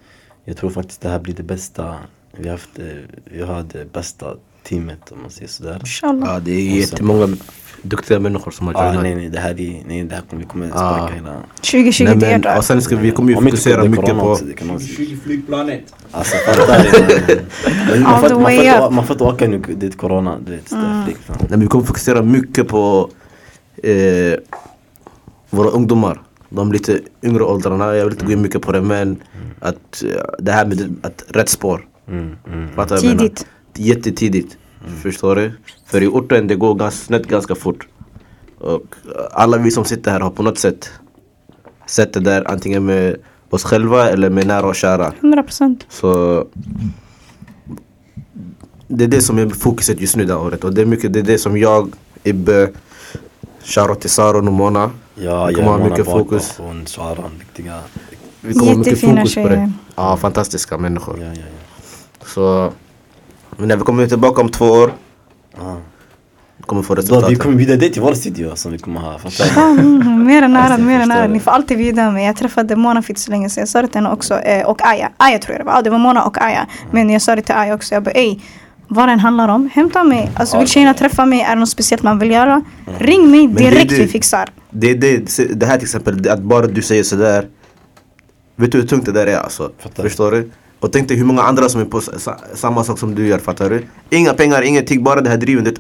jag 0.45 0.57
tror 0.57 0.70
faktiskt 0.70 1.01
det 1.01 1.09
här 1.09 1.18
blir 1.18 1.34
det 1.34 1.42
bästa, 1.42 1.95
vi 2.36 2.45
har 2.49 2.51
haft, 2.57 2.78
eh, 2.78 2.84
vi 3.24 3.42
har 3.42 3.64
det 3.72 3.92
bästa 3.92 4.26
teamet 4.68 5.12
om 5.12 5.22
man 5.22 5.30
säger 5.30 5.49
sådär. 5.49 5.76
Inshallah. 5.80 6.34
Ja, 6.34 6.40
det 6.40 6.53
är 6.53 6.76
jättemånga 6.80 7.36
duktiga 7.82 8.20
människor 8.20 8.51
som 8.51 8.66
har 8.66 8.74
Ah, 8.74 8.86
joinat. 8.86 9.03
nej 9.03 9.14
nej, 9.14 9.28
det 9.28 9.38
här, 9.40 9.61
är, 9.61 9.82
nej, 9.86 10.05
det 10.05 10.14
här 10.14 10.22
kommer, 10.30 10.42
vi 10.42 10.49
kommer 10.49 10.66
Ah. 10.66 10.97
sparka 10.97 11.14
hela... 11.14 11.36
2020 11.61 12.05
Nej, 12.05 12.16
men, 12.45 12.57
och 12.59 12.64
sen 12.64 12.82
ska 12.82 12.97
vi 12.97 13.11
kommer 13.11 13.30
ju 13.30 13.36
fokusera 13.36 13.84
mycket 13.84 14.18
på... 14.18 14.20
också, 14.30 14.45
det 14.45 14.53
kan 14.53 14.66
man 14.68 14.80
säga. 14.80 15.16
flygplanet. 15.24 15.95
Alltså 16.11 16.36
fattar 16.36 16.82
du? 16.82 18.01
Man 18.01 18.07
All 18.07 18.20
får 18.20 18.28
the 18.28 19.12
inte- 19.12 19.24
åka 19.24 19.49
nu, 19.49 19.62
det 19.76 19.86
är 19.86 19.90
corona, 19.90 20.38
du 20.47 20.53
vet. 20.53 20.72
Mm. 20.72 21.01
Nej, 21.05 21.16
men 21.51 21.61
vi 21.61 21.66
kommer 21.66 21.84
fokusera 21.84 22.22
mycket 22.22 22.68
på 22.68 23.11
eh, 23.82 24.38
våra 25.51 25.68
ungdomar. 25.68 26.22
De 26.55 26.73
lite 26.73 27.01
yngre 27.23 27.45
åldrarna, 27.45 27.97
jag 27.97 28.05
vill 28.05 28.13
inte 28.13 28.27
gå 28.27 28.33
in 28.33 28.43
mycket 28.43 28.63
på 28.63 28.73
det 28.73 28.83
men 28.83 29.23
att 29.61 30.03
eh, 30.03 30.23
det 30.39 30.53
här 30.53 30.67
med 30.67 30.97
att 31.03 31.25
rätt 31.29 31.49
spår. 31.49 31.87
Mm, 32.09 32.37
mm. 32.47 32.89
Tidigt. 33.01 33.47
Jättetidigt. 33.75 34.57
Förstår 35.03 35.37
du? 35.37 35.53
För 35.87 36.03
i 36.03 36.07
orten 36.07 36.47
det 36.47 36.55
går 36.55 36.75
ganska, 36.75 37.05
snett 37.05 37.27
ganska 37.27 37.55
fort. 37.55 37.89
Och 38.59 38.95
alla 39.33 39.59
vi 39.59 39.71
som 39.71 39.85
sitter 39.85 40.11
här 40.11 40.21
har 40.21 40.31
på 40.31 40.43
något 40.43 40.59
sätt 40.59 40.91
sett 41.87 42.13
det 42.13 42.21
där 42.21 42.51
antingen 42.51 42.85
med 42.85 43.17
oss 43.51 43.65
själva 43.65 44.11
eller 44.11 44.31
med 44.31 44.47
nära 44.47 44.67
och 44.67 44.75
kära. 44.75 45.13
100%. 45.21 45.81
Så 45.89 46.45
det 48.89 49.05
är 49.05 49.09
det 49.09 49.21
som 49.21 49.39
är 49.39 49.49
fokuset 49.49 50.01
just 50.01 50.17
nu 50.17 50.25
det 50.25 50.33
här 50.33 50.41
året 50.41 50.65
och 50.65 50.75
det 50.75 50.83
är 50.83 50.87
mycket 50.87 51.13
det 51.13 51.19
är 51.19 51.23
det 51.23 51.39
som 51.39 51.59
jag, 51.59 51.93
Ibbe, 52.23 52.71
shoutout 53.65 54.01
till 54.01 54.11
Saron 54.11 54.49
och 54.49 54.55
Mona. 54.55 54.91
Ja, 55.15 55.47
Vi 55.47 55.55
kommer 55.55 55.69
ha 55.69 55.79
mycket 55.79 56.05
fokus. 56.07 56.55
Hon, 56.59 56.87
Saran, 56.87 57.31
viktiga. 57.39 57.79
Vi 58.41 58.55
kommer 58.55 58.71
ha 58.73 58.79
mycket 58.79 59.01
fokus 59.01 59.35
på 59.35 59.41
det. 59.43 59.49
tjejer. 59.49 59.73
Ja, 59.97 60.17
fantastiska 60.17 60.79
människor. 60.79 61.19
Ja, 61.21 61.27
ja, 61.27 61.33
ja. 61.35 62.27
Så 62.27 62.73
men 63.57 63.69
när 63.69 63.77
vi 63.77 63.83
kommer 63.83 64.07
tillbaka 64.07 64.41
om 64.41 64.49
två 64.49 64.65
år, 64.67 64.93
Ah. 65.59 65.75
kommer 66.67 66.83
få 66.83 66.95
resultat. 66.95 67.31
vi 67.31 67.37
kommer 67.37 67.57
bjuda 67.57 67.77
dig 67.77 67.93
till 67.93 68.03
vår 68.03 68.15
studio 68.15 68.57
som 68.57 68.73
vi 68.73 68.79
kommer 68.79 69.01
ha. 69.01 69.19
Ja, 69.57 69.62
mm, 69.71 70.25
mer 70.27 70.43
än 70.43 70.57
ära, 70.57 70.71
Jag 70.71 70.81
mer 70.81 70.95
än 70.95 71.01
förstår 71.01 71.15
ära. 71.17 71.27
det. 71.27 71.33
Ni 71.33 71.41
får 71.41 71.51
alltid 71.51 71.79
bjuda 71.79 72.11
mig. 72.11 72.27
Jag 72.27 72.37
träffade 72.37 72.77
Mona 72.77 73.03
för 73.03 73.11
inte 73.11 73.21
så 73.21 73.31
länge 73.31 73.51
sedan. 73.51 73.61
Jag 73.62 73.69
sa 73.69 73.83
det 73.83 73.89
till 73.89 73.97
henne 73.97 74.11
också. 74.11 74.39
Eh, 74.41 74.67
och 74.67 74.83
Aya. 74.87 75.11
Aya 75.17 75.39
tror 75.39 75.53
jag 75.57 75.61
det 75.61 75.65
var. 75.65 75.73
Ja, 75.75 75.83
det 75.83 75.91
var 75.91 75.99
Mona 75.99 76.25
och 76.25 76.43
Aya. 76.43 76.67
Men 76.91 77.11
jag 77.11 77.23
sa 77.23 77.37
det 77.37 77.43
till 77.43 77.55
Aya 77.55 77.75
också. 77.75 77.95
Jag 77.95 78.03
bara 78.03 78.11
ey. 78.11 78.41
Vad 78.95 79.09
den 79.09 79.20
handlar 79.20 79.49
om, 79.49 79.70
hämta 79.72 80.05
mig. 80.05 80.30
Alltså 80.34 80.59
vill 80.59 80.68
tjejerna 80.68 80.95
träffa 80.95 81.24
mig, 81.26 81.40
är 81.40 81.49
det 81.55 81.61
något 81.61 81.68
speciellt 81.68 82.03
man 82.03 82.18
vill 82.18 82.30
göra? 82.30 82.62
Ring 82.99 83.30
mig 83.30 83.47
direkt, 83.47 83.90
det- 83.90 83.97
vi 83.99 84.07
fixar. 84.07 84.49
Det, 84.70 84.95
det, 84.95 85.38
det 85.61 85.66
här 85.66 85.76
till 85.76 85.84
exempel, 85.86 86.28
att 86.28 86.40
bara 86.42 86.66
du 86.66 86.82
säger 86.82 87.03
sådär. 87.03 87.47
Vet 88.57 88.72
du 88.72 88.78
hur 88.78 88.86
tungt 88.86 89.07
det 89.07 89.12
där 89.12 89.26
är 89.26 89.36
alltså? 89.38 89.70
Fattar. 89.78 90.03
Förstår 90.03 90.30
du? 90.30 90.51
Och 90.80 90.92
tänk 90.92 91.09
dig 91.09 91.16
hur 91.16 91.24
många 91.24 91.42
andra 91.42 91.68
som 91.68 91.80
är 91.80 91.84
på 91.84 92.01
sa, 92.01 92.36
samma 92.55 92.84
sak 92.84 92.99
som 92.99 93.14
du 93.14 93.26
gör, 93.26 93.38
fattar 93.38 93.70
du? 93.70 93.84
Inga 94.11 94.32
pengar, 94.32 94.62
ingenting, 94.62 95.05
bara 95.05 95.20
det 95.20 95.30
här 95.30 95.36
drivandet. 95.36 95.74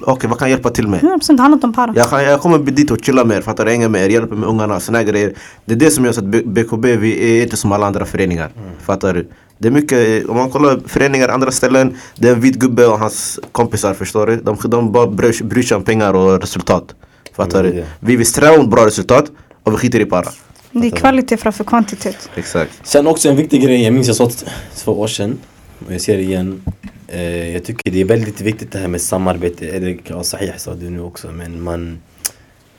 Okej, 0.00 0.28
vad 0.30 0.38
kan 0.38 0.48
jag 0.48 0.50
hjälpa 0.50 0.70
till 0.70 0.88
med? 0.88 1.00
100% 1.00 1.36
det 1.36 1.42
handlar 1.42 1.56
inte 1.56 1.66
om 1.66 1.72
para. 1.72 1.92
Jag, 1.96 2.08
kan, 2.10 2.24
jag 2.24 2.40
kommer 2.40 2.58
dit 2.58 2.90
och 2.90 2.98
chilla 3.04 3.24
med 3.24 3.36
er, 3.36 3.42
fattar 3.42 3.64
du? 3.64 3.70
Hänga 3.70 3.88
med 3.88 4.04
er, 4.04 4.08
hjälpa 4.08 4.34
med 4.34 4.48
ungarna, 4.48 4.80
såna 4.80 5.02
grejer. 5.02 5.32
Det 5.64 5.72
är 5.74 5.78
det 5.78 5.90
som 5.90 6.04
gör 6.04 6.12
så 6.12 6.20
att 6.20 6.44
BKB, 6.44 6.96
vi 6.96 7.38
är 7.38 7.42
inte 7.42 7.56
som 7.56 7.72
alla 7.72 7.86
andra 7.86 8.04
föreningar. 8.04 8.50
Fattar 8.84 9.14
du? 9.14 9.28
Det 9.58 9.68
är 9.68 9.72
mycket, 9.72 10.26
om 10.28 10.36
man 10.36 10.50
kollar 10.50 10.80
föreningar 10.86 11.28
andra 11.28 11.50
ställen, 11.50 11.96
det 12.16 12.28
är 12.28 12.32
en 12.32 12.40
vit 12.40 12.54
gubbe 12.54 12.86
och 12.86 12.98
hans 12.98 13.40
kompisar, 13.52 13.94
förstår 13.94 14.26
du? 14.26 14.36
De, 14.36 14.56
de 14.68 14.92
bara 14.92 15.06
bryr, 15.06 15.44
bryr 15.44 15.62
sig 15.62 15.76
om 15.76 15.84
pengar 15.84 16.14
och 16.14 16.40
resultat. 16.40 16.94
Fattar 17.36 17.60
Mm, 17.60 17.72
du? 17.72 17.80
det. 17.80 17.86
Vi 18.00 18.16
vill 18.16 18.26
sträva 18.26 18.56
mot 18.56 18.70
bra 18.70 18.86
resultat 18.86 19.30
och 19.62 19.72
vi 19.72 19.76
skiter 19.76 20.00
i 20.00 20.04
para. 20.04 20.28
Det 20.72 20.86
är 20.86 20.90
kvalitet 20.90 21.36
framför 21.36 21.64
kvantitet. 21.64 22.30
Exakt. 22.36 22.80
Sen 22.82 23.06
också 23.06 23.28
en 23.28 23.36
viktig 23.36 23.62
grej, 23.62 23.82
jag 23.84 23.94
minns 23.94 24.06
jag 24.06 24.16
sa 24.16 24.30
två 24.76 25.00
år 25.00 25.06
sedan 25.06 25.38
och 25.86 25.92
jag 25.94 26.00
ser 26.00 26.16
det 26.16 26.22
igen. 26.22 26.62
Eh, 27.08 27.52
jag 27.52 27.64
tycker 27.64 27.90
det 27.90 28.00
är 28.00 28.04
väldigt 28.04 28.40
viktigt 28.40 28.72
det 28.72 28.78
här 28.78 28.88
med 28.88 29.00
samarbete. 29.00 29.68
Eller 29.68 29.98
ja, 30.04 30.22
Sahih 30.24 30.52
sa 30.56 30.74
du 30.74 30.90
nu 30.90 31.00
också 31.00 31.28
men 31.32 31.62
man 31.62 31.98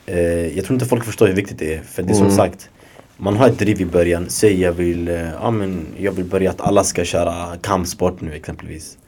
eh, 0.06 0.18
Jag 0.56 0.64
tror 0.64 0.74
inte 0.74 0.86
folk 0.86 1.04
förstår 1.04 1.26
hur 1.26 1.34
viktigt 1.34 1.58
det 1.58 1.74
är. 1.74 1.82
För 1.92 2.02
det 2.02 2.10
är 2.12 2.14
som 2.14 2.24
Mm. 2.24 2.36
sagt 2.36 2.68
man 3.20 3.36
har 3.36 3.48
ett 3.48 3.58
driv 3.58 3.80
i 3.80 3.84
början, 3.84 4.24
säg 4.28 4.60
jag 4.60 4.72
vill, 4.72 5.08
eh, 5.08 5.28
ja, 5.32 5.50
men 5.50 5.86
jag 5.98 6.12
vill 6.12 6.24
börja 6.24 6.50
att 6.50 6.60
alla 6.60 6.84
ska 6.84 7.04
köra 7.04 7.56
kampsport 7.56 8.20
nu 8.20 8.32
exempelvis. 8.32 8.98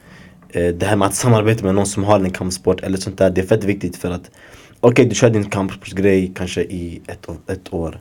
Eh, 0.48 0.66
det 0.74 0.86
här 0.86 0.96
med 0.96 1.08
att 1.08 1.14
samarbeta 1.14 1.64
med 1.64 1.74
någon 1.74 1.86
som 1.86 2.04
har 2.04 2.20
en 2.20 2.30
kampsport 2.30 2.80
eller 2.80 2.98
sånt 2.98 3.18
där, 3.18 3.30
det 3.30 3.40
är 3.40 3.46
fett 3.46 3.64
viktigt 3.64 3.96
för 3.96 4.10
att 4.10 4.30
Okej 4.80 5.04
du 5.04 5.14
kör 5.14 5.30
din 5.30 5.44
kampsportsgrej 5.50 6.32
kanske 6.36 6.62
i 6.62 7.00
ett, 7.06 7.28
ett 7.46 7.72
år 7.74 8.00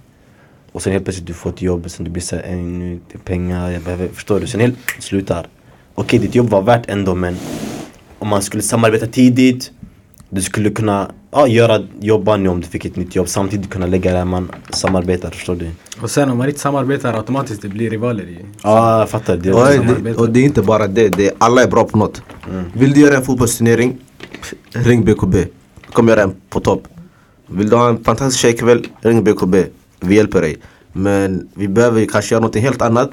och 0.71 0.81
sen 0.81 0.93
helt 0.93 1.05
plötsligt 1.05 1.27
du 1.27 1.33
får 1.33 1.49
ett 1.49 1.61
jobb, 1.61 1.89
sen 1.89 2.03
du 2.03 2.11
blir 2.11 2.21
såhär, 2.23 2.43
"Ey, 2.43 2.55
nu 2.55 2.99
det 3.11 3.15
är 3.15 3.19
pengar, 3.19 3.71
jag 3.71 3.81
behöver, 3.81 4.07
förstår 4.07 4.39
du? 4.39 4.47
Sen 4.47 4.59
helt 4.61 4.77
slutar. 4.99 5.47
Okej 5.95 6.19
ditt 6.19 6.35
jobb 6.35 6.49
var 6.49 6.61
värt 6.61 6.89
ändå 6.89 7.15
men 7.15 7.37
om 8.19 8.27
man 8.27 8.41
skulle 8.41 8.63
samarbeta 8.63 9.07
tidigt, 9.07 9.71
du 10.29 10.41
skulle 10.41 10.69
kunna 10.69 11.11
ja, 11.31 11.47
göra, 11.47 11.83
jobba 11.99 12.37
nu 12.37 12.49
om 12.49 12.61
du 12.61 12.67
fick 12.67 12.85
ett 12.85 12.95
nytt 12.95 13.15
jobb, 13.15 13.29
samtidigt 13.29 13.69
kunna 13.69 13.85
lägga 13.85 14.13
där 14.13 14.25
man 14.25 14.51
samarbetar, 14.69 15.29
förstår 15.29 15.55
du? 15.55 15.69
Och 16.01 16.11
sen 16.11 16.29
om 16.29 16.37
man 16.37 16.47
inte 16.47 16.59
samarbetar 16.59 17.13
automatiskt 17.13 17.61
det 17.61 17.67
blir 17.67 17.89
rivaler 17.89 18.23
i. 18.23 18.45
Ja, 18.63 18.99
jag 18.99 19.09
fattar. 19.09 19.37
Det 19.37 19.53
Och, 19.53 19.85
det, 20.03 20.15
och 20.15 20.29
det 20.29 20.39
är 20.39 20.43
inte 20.43 20.61
bara 20.61 20.87
det, 20.87 21.09
det 21.09 21.27
är, 21.27 21.33
alla 21.37 21.63
är 21.63 21.67
bra 21.67 21.83
på 21.83 21.97
något. 21.97 22.21
Vill 22.73 22.93
du 22.93 22.99
göra 22.99 23.15
en 23.15 23.23
fotbollsturnering, 23.23 23.97
ring 24.71 25.05
BKB. 25.05 25.37
Du 25.85 25.91
kommer 25.91 26.11
göra 26.11 26.23
en 26.23 26.35
på 26.49 26.59
topp. 26.59 26.87
Vill 27.47 27.69
du 27.69 27.75
ha 27.75 27.89
en 27.89 28.03
fantastisk 28.03 28.41
tjejkväll, 28.41 28.87
ring 29.01 29.23
BKB. 29.23 29.65
Vi 29.99 30.15
hjälper 30.15 30.41
dig. 30.41 30.57
Men 30.93 31.49
vi 31.53 31.67
behöver 31.67 32.05
kanske 32.05 32.35
göra 32.35 32.45
något 32.45 32.55
helt 32.55 32.81
annat. 32.81 33.11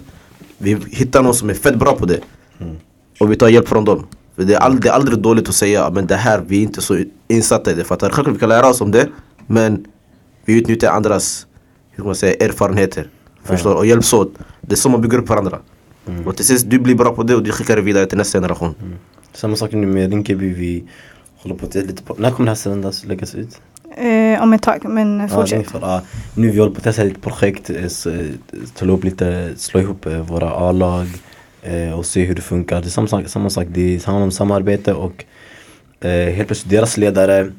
Vi 0.58 0.76
hittar 0.90 1.22
någon 1.22 1.34
som 1.34 1.50
är 1.50 1.54
fett 1.54 1.76
bra 1.76 1.96
på 1.96 2.06
det. 2.06 2.20
Och 3.20 3.32
vi 3.32 3.36
tar 3.36 3.48
hjälp 3.48 3.68
från 3.68 3.84
dem. 3.84 4.06
För 4.36 4.44
det, 4.44 4.54
är 4.54 4.58
aldrig, 4.58 4.82
det 4.82 4.88
är 4.88 4.92
aldrig 4.92 5.18
dåligt 5.18 5.48
att 5.48 5.54
säga 5.54 5.90
men 5.90 6.06
det 6.06 6.16
här, 6.16 6.42
vi 6.46 6.58
är 6.58 6.62
inte 6.62 6.82
så 6.82 6.98
insatta 7.28 7.70
i 7.70 7.74
det. 7.74 7.84
Fattar 7.84 8.08
du? 8.08 8.14
Självklart 8.14 8.36
vi 8.36 8.40
kan 8.40 8.48
lära 8.48 8.68
oss 8.68 8.80
om 8.80 8.90
det. 8.90 9.08
Men 9.46 9.84
vi 10.44 10.58
utnyttjar 10.58 10.90
andras 10.90 11.46
hur 11.90 12.04
man 12.04 12.14
säga, 12.14 12.44
erfarenheter. 12.46 13.08
Förstår? 13.44 13.74
Och 13.74 13.86
hjälps 13.86 14.12
åt. 14.12 14.32
Det 14.60 14.74
är 14.74 14.76
så 14.76 14.88
man 14.88 15.00
bygger 15.00 15.18
upp 15.18 15.28
varandra. 15.28 15.58
Och 16.26 16.36
till 16.36 16.44
sist, 16.44 16.70
du 16.70 16.78
blir 16.78 16.94
bra 16.94 17.12
på 17.14 17.22
det 17.22 17.34
och 17.34 17.42
du 17.42 17.52
skickar 17.52 17.76
det 17.76 17.82
vidare 17.82 18.06
till 18.06 18.18
nästa 18.18 18.38
generation. 18.38 18.74
Samma 19.32 19.56
sak 19.56 19.72
nu 19.72 19.86
med 19.86 20.10
Rinkeby, 20.10 20.48
vi 20.54 20.84
håller 21.36 21.56
på 21.56 21.66
att 21.66 21.74
lite 21.74 22.02
på. 22.02 22.14
När 22.18 22.30
kommer 22.30 22.44
det 22.46 22.50
här 22.50 22.56
sändas, 22.56 23.04
läggas 23.04 23.34
ut? 23.34 23.60
Eh, 23.96 24.42
om 24.42 24.52
ett 24.52 24.62
tag, 24.62 24.84
men 24.84 25.20
Ja, 25.20 25.28
fortsätt. 25.28 25.66
ja. 25.80 26.00
Nu 26.34 26.50
vi 26.50 26.58
håller 26.58 26.72
på 26.72 26.78
att 26.78 26.84
testa 26.84 27.02
lite 27.04 27.20
projekt, 27.20 27.70
eh, 27.70 27.84
s- 27.84 28.06
eh, 28.06 28.26
slå 28.74 28.94
upp 28.94 29.04
lite, 29.04 29.50
slå 29.56 29.80
ihop 29.80 30.06
eh, 30.06 30.18
våra 30.20 30.50
A-lag 30.50 31.06
och 31.96 32.06
se 32.06 32.24
hur 32.24 32.34
det 32.34 32.42
funkar. 32.42 32.80
Det 32.80 32.88
är 32.88 32.90
samma 32.90 33.08
sak, 33.08 33.28
samma 33.28 33.50
sak. 33.50 33.66
det 33.70 34.04
handlar 34.04 34.24
om 34.24 34.30
samarbete 34.30 34.94
och 34.94 35.24
eh, 36.00 36.10
helt 36.10 36.48
plötsligt 36.48 36.70
deras 36.70 36.96
ledare 36.96 37.50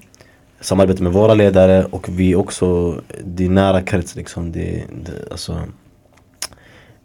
samarbetar 0.61 1.03
med 1.03 1.13
våra 1.13 1.33
ledare 1.33 1.85
och 1.85 2.09
vi 2.09 2.35
också, 2.35 3.01
det 3.23 3.45
är 3.45 3.49
nära 3.49 3.81
krets 3.81 4.15
liksom. 4.15 4.51
Det, 4.51 4.83
det, 5.05 5.31
alltså, 5.31 5.61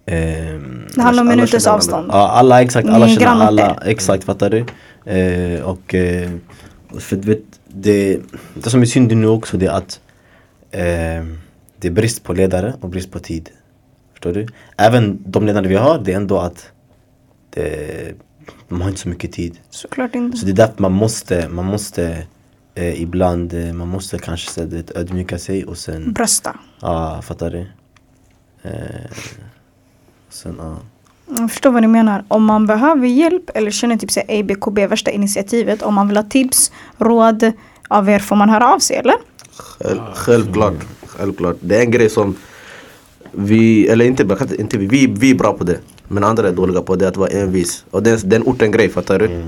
ehm, 0.07 0.87
Det 0.95 1.03
handlar 1.03 1.23
om 1.23 1.29
minuters 1.29 1.67
avstånd. 1.67 2.07
Ja, 2.11 2.29
alla 2.29 2.63
exakt, 2.63 2.89
alla 2.89 3.09
är 3.09 3.17
känner 3.17 3.47
alla, 3.47 3.79
exakt 3.85 4.25
fattar 4.25 4.51
du? 4.51 4.65
Eh, 5.13 5.63
och 5.63 5.95
eh, 5.95 6.31
för 6.99 7.17
du 7.17 7.29
vet, 7.29 7.43
det, 7.67 8.21
det 8.55 8.71
som 8.71 8.83
är 8.83 8.87
synd 8.87 9.17
nu 9.17 9.27
också 9.27 9.57
det 9.57 9.67
är 9.67 9.71
att 9.71 10.01
eh, 10.71 11.25
det 11.77 11.89
är 11.89 11.91
brist 11.91 12.25
på 12.25 12.33
ledare 12.33 12.75
och 12.81 12.89
brist 12.89 13.11
på 13.11 13.19
tid. 13.19 13.51
Förstår 14.13 14.33
du? 14.33 14.47
Även 14.77 15.19
de 15.27 15.47
ledare 15.47 15.69
vi 15.69 15.77
har, 15.77 15.99
det 15.99 16.13
är 16.13 16.17
ändå 16.17 16.39
att 16.39 16.71
det, 17.55 18.15
De 18.69 18.81
har 18.81 18.89
inte 18.89 19.01
så 19.01 19.09
mycket 19.09 19.33
tid. 19.33 19.59
Såklart 19.71 20.15
inte. 20.15 20.39
Så 20.39 20.47
det 20.47 20.53
är 20.53 20.57
därför 20.57 20.83
man 20.83 20.93
måste, 20.93 21.49
man 21.49 21.65
måste 21.65 22.27
eh, 22.75 23.03
ibland, 23.03 23.55
eh, 23.55 23.73
man 23.73 23.89
måste 23.89 24.19
kanske 24.19 24.51
så, 24.51 24.65
det, 24.65 24.97
ödmjuka 24.97 25.39
sig 25.39 25.65
och 25.65 25.79
sen, 25.79 26.13
Brösta. 26.13 26.59
ja 26.81 27.23
fattar 27.23 27.51
du? 27.51 27.67
Eh, 28.63 29.11
sen 30.31 30.55
ja. 30.59 30.77
Jag 31.39 31.51
förstår 31.51 31.71
vad 31.71 31.83
ni 31.83 31.89
menar. 31.89 32.25
Om 32.29 32.45
man 32.45 32.67
behöver 32.67 33.07
hjälp 33.07 33.51
eller 33.55 33.71
känner 33.71 33.97
typ 33.97 34.11
såhär 34.11 34.41
ABKB 34.41 34.87
värsta 34.87 35.11
initiativet. 35.11 35.83
Om 35.83 35.95
man 35.95 36.09
vill 36.09 36.17
ha 36.17 36.25
tips, 36.25 36.73
råd 36.99 37.53
av 37.89 38.09
er 38.09 38.19
får 38.19 38.37
man 38.37 38.51
höra 38.51 38.75
av 38.75 38.79
sig 38.79 38.97
eller? 38.97 39.15
Själv, 39.57 40.01
självklart, 40.15 40.75
självklart. 41.07 41.57
Det 41.61 41.77
är 41.77 41.81
en 41.81 41.91
grej 41.91 42.11
som 42.11 42.37
vi, 43.33 43.89
eller 43.89 44.05
inte, 44.05 44.27
inte 44.59 44.79
vi, 44.79 44.87
vi, 44.87 45.07
vi 45.07 45.31
är 45.31 45.35
bra 45.35 45.53
på 45.53 45.65
det. 45.65 45.79
Men 46.09 46.25
andra 46.25 46.49
är 46.49 46.53
dåliga 46.53 46.83
på 46.83 46.97
det, 46.97 47.09
att 47.09 47.17
vara 47.17 47.29
envis. 47.29 47.85
Och 47.91 48.03
det 48.03 48.11
är, 48.11 48.21
det 48.25 48.37
är 48.37 48.41
en 48.41 48.47
orten-grej, 48.47 48.89
fattar 48.89 49.19
du? 49.19 49.45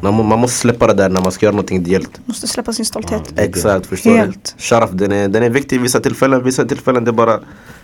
Man, 0.00 0.14
må- 0.14 0.22
man 0.22 0.38
måste 0.38 0.56
släppa 0.58 0.86
det 0.86 0.94
där 0.94 1.08
när 1.08 1.20
man 1.20 1.32
ska 1.32 1.46
göra 1.46 1.54
någonting 1.54 1.76
ideellt. 1.80 2.20
Måste 2.24 2.46
släppa 2.48 2.72
sin 2.72 2.84
stolthet. 2.84 3.22
Exakt, 3.36 3.86
förstår 3.86 4.16
Helt. 4.16 4.54
du? 4.56 4.62
Sharaf, 4.62 4.90
den 4.92 5.12
är, 5.12 5.28
den 5.28 5.42
är 5.42 5.50
viktig 5.50 5.76
i 5.76 5.78
vissa 5.78 6.00
tillfällen. 6.00 6.44
Vissa 6.44 6.64
tillfällen 6.64 7.04
det 7.04 7.10
är 7.10 7.12
bara 7.12 7.40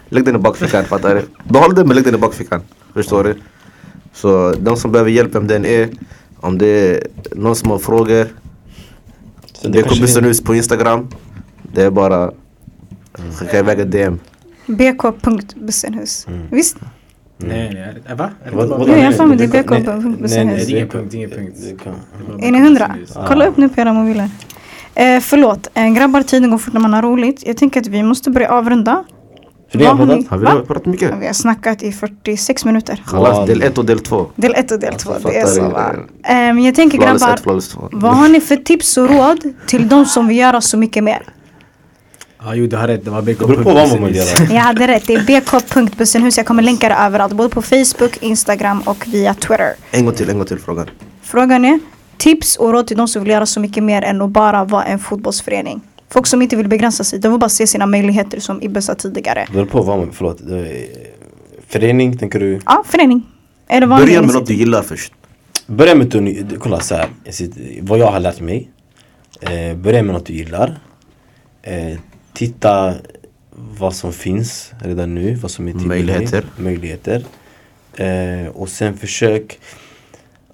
Lägg 0.09 0.25
den 0.25 0.37
i 0.37 0.39
bakfickan, 0.39 0.85
fattar 0.85 1.15
du? 1.15 1.23
Behåll 1.53 1.75
den 1.75 1.87
men 1.87 1.95
lägg 1.97 2.05
den 2.05 2.15
i 2.15 2.19
bakfickan. 2.19 2.61
Förstår 2.95 3.25
du? 3.25 3.35
Så 4.15 4.55
de 4.61 4.77
som 4.77 4.93
behöver 4.93 5.11
hjälp, 5.11 5.35
vem 5.35 5.47
den 5.47 5.65
är. 5.65 5.89
Om 6.37 6.59
det 6.59 6.67
är 6.67 7.07
någon 7.37 7.57
som 7.57 7.71
har 7.71 7.79
frågor. 7.79 8.27
Så 9.53 9.69
Det 9.69 9.79
är 9.79 9.83
kanske- 9.83 9.99
Kubissenhus 10.01 10.41
på 10.43 10.55
Instagram. 10.55 11.09
Det 11.75 11.83
är 11.83 11.91
bara 11.91 12.33
skicka 13.39 13.59
iväg 13.59 13.81
ett 13.81 13.91
DM. 13.93 14.19
bk.bussenhus. 14.67 16.27
Visst? 16.51 16.77
Nej, 17.49 17.71
nej. 17.75 17.95
äh, 18.11 18.17
Va? 18.17 18.31
Är 18.45 18.51
det 18.51 18.57
Vad- 18.57 18.89
jag 18.89 19.05
har 19.05 19.13
för 19.13 19.27
mig 19.27 19.37
det 19.37 19.45
är 19.45 19.63
BK 19.63 19.71
nej, 19.71 20.45
nej, 20.45 20.57
det 20.57 20.63
är 20.63 20.71
ingen 20.77 20.89
punkt, 20.89 21.15
ingen 21.15 21.31
punkt. 21.31 21.57
Det 21.71 21.85
kan- 21.85 21.95
Det 22.41 22.47
är 22.47 22.53
ni 22.53 22.59
hundra? 22.61 22.95
Kolla 23.27 23.47
upp 23.47 23.57
nu 23.57 23.69
på 23.69 23.81
era 23.81 23.93
mobiler. 23.93 24.31
Eh, 24.95 25.21
förlåt, 25.21 25.69
eh, 25.75 25.89
grabbar 25.89 26.23
tiden 26.23 26.51
går 26.51 26.59
fort 26.59 26.73
när 26.75 26.81
man 26.81 26.93
har 26.93 27.03
roligt. 27.03 27.43
Jag 27.47 27.57
tänker 27.57 27.81
att 27.81 27.87
vi 27.87 28.03
måste 28.03 28.31
börja 28.31 28.49
avrunda. 28.51 29.05
För 29.73 29.79
har 29.79 29.87
Vad 29.87 29.97
har 29.99 30.07
poddat? 30.07 30.19
ni- 30.21 30.27
Har 30.31 30.39
vi 30.39 30.45
Va? 30.45 30.63
pratat 30.67 30.87
mycket? 30.87 31.13
Vi 31.21 31.27
har 31.27 31.33
snackat 31.33 31.83
i 31.83 31.93
46 31.93 32.65
minuter. 32.65 33.03
Chalas, 33.07 33.47
del 33.47 33.63
1 33.63 33.79
och 33.79 33.85
del 33.85 34.01
2. 34.01 34.27
Del 34.37 34.55
1 34.55 34.73
och 34.73 34.81
del 34.81 34.95
2. 34.95 35.13
Alltså, 35.13 35.29
Det 35.29 35.39
är 35.41 35.47
så 35.47 35.63
va? 35.69 35.93
Ehm, 36.25 36.59
jag 36.59 36.75
tänker 36.75 36.99
Flawless 36.99 37.23
grabbar, 37.23 37.35
1, 37.35 37.41
flawless 37.43 37.69
2. 37.69 37.89
vad 37.93 38.17
har 38.17 38.29
ni 38.29 38.41
för 38.41 38.57
tips 38.57 38.97
och 38.97 39.09
råd 39.11 39.39
till 39.67 39.89
de 39.89 40.05
som 40.07 40.29
vill 40.29 40.37
göra 40.39 40.61
så 40.61 40.77
mycket 40.77 41.05
mer? 41.05 41.23
Ja, 42.45 42.55
jo, 42.55 42.67
du 42.67 42.77
har 42.77 42.89
rätt. 42.89 43.05
Det 43.05 43.11
var 43.11 43.23
BK. 43.23 43.39
Det 43.39 43.47
beror 43.47 43.63
på 43.65 43.71
vad 43.75 43.89
man 43.89 44.05
vill 44.05 44.17
göra. 44.17 44.45
Jag 44.55 44.61
hade 44.61 44.89
rätt, 44.89 45.07
det 45.07 45.15
är 45.15 45.41
bk.bussenhus. 45.41 46.37
Jag 46.37 46.47
kommer 46.47 46.63
länka 46.63 46.89
det 46.89 46.95
överallt. 46.95 47.33
Både 47.33 47.49
på 47.49 47.63
Facebook, 47.63 48.17
Instagram 48.21 48.81
och 48.81 49.07
via 49.09 49.35
Twitter. 49.35 49.75
En 49.91 50.05
gång 50.05 50.15
till, 50.15 50.31
en 50.31 50.37
gång 50.39 50.47
till 50.47 50.59
frågan. 50.59 50.91
Frågan 51.23 51.65
är 51.65 51.81
tips 52.17 52.57
och 52.57 52.73
råd 52.73 52.87
till 52.87 52.97
de 52.97 53.09
som 53.09 53.23
vill 53.23 53.31
göra 53.33 53.47
så 53.47 53.61
mycket 53.61 53.83
mer 53.83 54.03
än 54.03 54.23
att 54.23 54.31
bara 54.31 54.65
vara 54.65 54.85
en 54.85 54.99
fotbollsförening. 54.99 55.81
Folk 56.09 56.27
som 56.27 56.43
inte 56.43 56.57
vill 56.57 56.69
begränsa 56.69 57.05
sig, 57.05 57.19
de 57.19 57.29
vill 57.33 57.41
bara 57.41 57.49
se 57.51 57.67
sina 57.67 57.87
möjligheter 57.87 58.41
som 58.41 58.63
Ibbe 58.63 58.83
sa 58.83 58.95
tidigare. 58.95 59.45
Det 59.47 59.53
beror 59.53 59.67
på 59.67 59.83
vad 59.83 59.99
man, 59.99 60.11
förlåt. 60.13 60.39
Det 60.49 60.59
är- 60.59 60.87
Förening 61.69 62.19
tänker 62.19 62.41
du? 62.41 62.61
Ja, 62.67 62.85
förening. 62.87 63.23
Är 63.69 63.81
det 63.81 63.87
vanligt? 63.87 64.09
Börja 64.09 64.23
med 64.23 64.35
något 64.35 64.47
du 64.47 64.55
gillar 64.55 64.83
först. 64.83 65.13
Börja 65.67 65.95
med 65.95 66.07
att 66.07 66.13
du, 66.13 66.57
kolla 66.59 66.81
så 66.81 66.95
här, 66.95 67.09
vad 67.83 67.99
jag 67.99 68.07
har 68.13 68.21
lärt 68.21 68.41
mig. 68.41 68.71
Eh, 69.41 69.77
börja 69.77 70.03
med 70.03 70.15
något 70.15 70.27
du 70.27 70.33
gillar. 70.33 70.79
Eh, 71.63 71.99
titta 72.33 72.95
vad 73.79 73.95
som 73.95 74.13
finns 74.13 74.73
redan 74.79 75.15
nu, 75.15 75.35
vad 75.35 75.51
som 75.51 75.69
är 75.69 75.73
tillgängligt. 75.73 76.07
Möjligheter. 76.07 76.45
Möjligheter. 76.57 77.25
Eh, 77.97 78.49
och 78.49 78.69
sen 78.69 78.97
försök 78.97 79.59